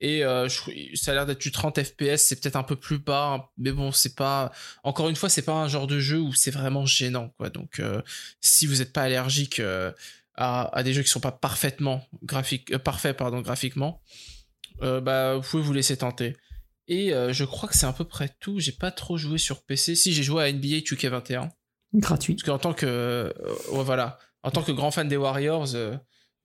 [0.02, 0.49] Et euh,
[0.95, 3.72] ça a l'air d'être du 30 FPS, c'est peut-être un peu plus bas, hein, mais
[3.72, 4.52] bon, c'est pas.
[4.84, 7.49] Encore une fois, c'est pas un genre de jeu où c'est vraiment gênant, quoi.
[7.49, 8.02] Donc, euh,
[8.41, 9.61] si vous n'êtes pas allergique
[10.35, 14.02] à, des jeux qui sont pas parfaitement graphiques, parfaits, pardon, graphiquement,
[14.84, 16.35] euh, bah, vous pouvez vous laisser tenter.
[16.88, 18.60] Et euh, je crois que c'est à peu près tout.
[18.60, 19.95] J'ai pas trop joué sur PC.
[19.95, 21.49] Si j'ai joué à NBA 2K21.
[21.95, 22.35] Gratuit.
[22.35, 23.30] Parce qu'en tant que euh,
[23.72, 25.95] ouais, voilà, en tant que grand fan des Warriors, euh,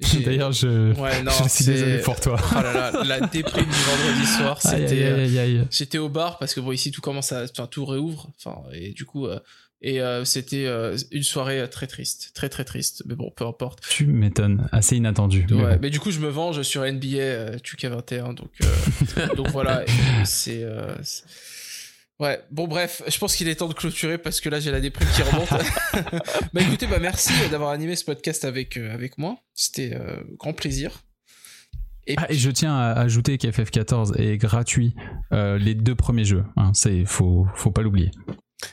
[0.00, 2.38] j'ai- D'ailleurs, je, ouais non, je suis désolé pour toi.
[2.52, 5.26] Oh là là, la déprime du vendredi soir, c'était.
[5.70, 8.92] J'étais au bar parce que bon ici tout commence à, enfin tout réouvre, enfin et
[8.92, 9.40] du coup euh,
[9.80, 13.02] et euh, c'était euh, une soirée très triste, très très triste.
[13.06, 13.80] Mais bon, peu importe.
[13.88, 15.46] Tu m'étonnes, assez inattendu.
[15.50, 15.78] mais Ouais, bon.
[15.82, 19.84] mais du coup je me venge sur NBA euh, 2K21, donc euh, donc voilà,
[20.24, 20.64] c'est
[22.20, 24.80] Ouais, bon bref, je pense qu'il est temps de clôturer parce que là j'ai la
[24.80, 25.48] déprime qui remonte.
[26.52, 29.38] bah écoutez, bah merci d'avoir animé ce podcast avec avec moi.
[29.54, 29.96] C'était
[30.36, 31.04] grand plaisir.
[32.08, 34.94] Et Ah, et je tiens à ajouter qu'FF14 est gratuit
[35.32, 36.44] euh, les deux premiers jeux.
[36.56, 38.10] Hein, c'est faut faut pas l'oublier.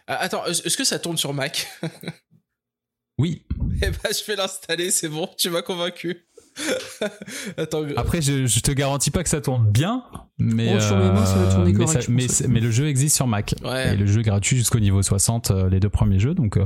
[0.08, 1.68] Ah, attends, est-ce que ça tourne sur Mac
[3.18, 3.46] Oui.
[3.82, 6.28] Eh ben, je vais l'installer, c'est bon, tu m'as convaincu.
[7.58, 10.04] Attends, Après, je, je te garantis pas que ça tourne bien,
[10.38, 13.56] mais Oh, les mains, ça va tourner mais, correct, mais, le jeu existe sur Mac.
[13.64, 13.94] Ouais.
[13.94, 16.66] Et le jeu est gratuit jusqu'au niveau 60, euh, les deux premiers jeux, donc euh,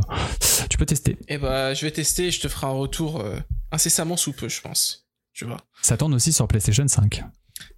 [0.69, 1.17] tu peux tester.
[1.27, 3.37] eh ben, je vais tester et je te ferai un retour euh,
[3.71, 5.07] incessamment sous peu, je pense.
[5.33, 5.57] Tu vois.
[5.81, 7.23] Ça tourne aussi sur PlayStation 5.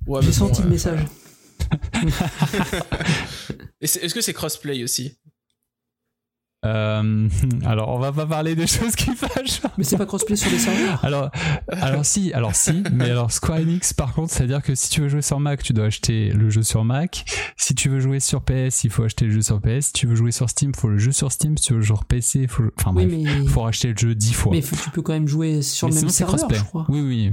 [0.08, 1.00] Ouais, J'ai bon, senti euh, le message.
[3.82, 5.18] Est-ce que c'est crossplay aussi?
[6.64, 7.28] Euh,
[7.66, 9.62] alors, on va pas parler des choses qui fâchent.
[9.78, 11.04] Mais c'est pas crossplay sur les serveurs?
[11.04, 11.32] Alors,
[11.72, 15.10] alors si, alors si, mais alors Square Enix, par contre, c'est-à-dire que si tu veux
[15.10, 17.26] jouer sur Mac, tu dois acheter le jeu sur Mac.
[17.58, 19.88] Si tu veux jouer sur PS, il faut acheter le jeu sur PS.
[19.88, 21.58] Si tu veux jouer sur Steam, il faut le jeu sur Steam.
[21.58, 23.98] Si tu veux jouer sur PC, il faut, enfin Oui, bref, mais, faut racheter le
[23.98, 24.52] jeu 10 fois.
[24.52, 26.86] mais faut- tu peux quand même jouer sur Mais le même serveur, je crois.
[26.90, 27.32] Oui, oui.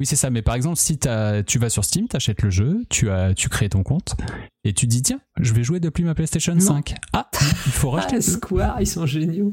[0.00, 0.30] Oui, c'est ça.
[0.30, 3.48] Mais par exemple, si t'as- tu vas sur Steam, t'achètes le jeu, tu, as, tu
[3.50, 4.16] crées ton compte
[4.64, 6.60] et tu dis tiens, je vais jouer depuis ma PlayStation Non.
[6.60, 6.94] 5.
[7.12, 7.28] Ah,
[7.66, 8.32] il faut racheter Ah, le jeu.
[8.32, 9.52] Square, ils sont géniaux.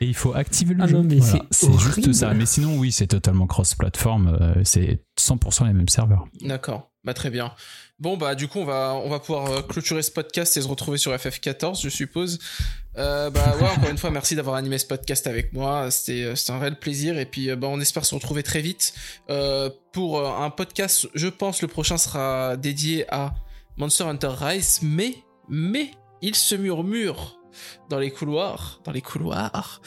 [0.00, 0.96] Et il faut activer le Ah jeu.
[0.98, 1.44] non, mais Voilà.
[1.50, 2.34] c'est juste ça.
[2.34, 4.38] Mais sinon, oui, c'est totalement cross-platform.
[4.40, 6.26] euh, c'est 100% les mêmes serveurs.
[6.42, 7.52] D'accord, bah très bien.
[8.00, 10.66] Bon bah du coup on va on va pouvoir euh, clôturer ce podcast et se
[10.66, 12.40] retrouver sur FF14 je suppose.
[12.98, 16.34] Euh, bah ouais encore une fois merci d'avoir animé ce podcast avec moi c'était euh,
[16.48, 18.94] un réel plaisir et puis bah on espère se retrouver très vite
[19.92, 23.32] pour un podcast je pense le prochain sera dédié à
[23.76, 25.14] Monster Hunter Rise mais
[25.48, 27.38] mais il se murmure
[27.90, 29.80] dans les couloirs dans les couloirs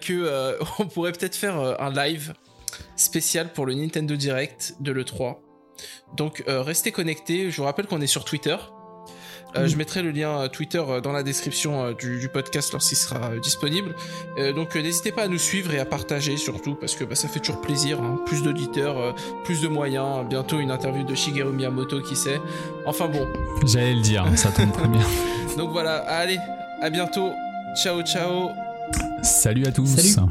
[0.00, 2.32] que on pourrait peut-être faire un live
[2.96, 5.49] spécial pour le Nintendo Direct de l'E3.
[6.16, 7.50] Donc euh, restez connectés.
[7.50, 8.56] Je vous rappelle qu'on est sur Twitter.
[9.56, 9.66] Euh.
[9.66, 13.96] Je mettrai le lien euh, Twitter dans la description du, du podcast lorsqu'il sera disponible.
[14.38, 17.16] Euh, donc euh, n'hésitez pas à nous suivre et à partager surtout parce que bah,
[17.16, 18.00] ça fait toujours plaisir.
[18.00, 18.20] hein.
[18.26, 19.12] Plus d'auditeurs,
[19.42, 20.24] plus de moyens.
[20.28, 22.40] Bientôt une interview de Shigeru Miyamoto qui sait.
[22.86, 23.26] Enfin bon.
[23.66, 25.02] J'allais le dire, ça tombe très bien.
[25.56, 25.96] Donc voilà.
[26.06, 26.38] Allez,
[26.80, 27.32] à bientôt.
[27.74, 28.50] Ciao ciao.
[29.22, 29.86] Salut à tous.
[29.86, 30.30] Salut.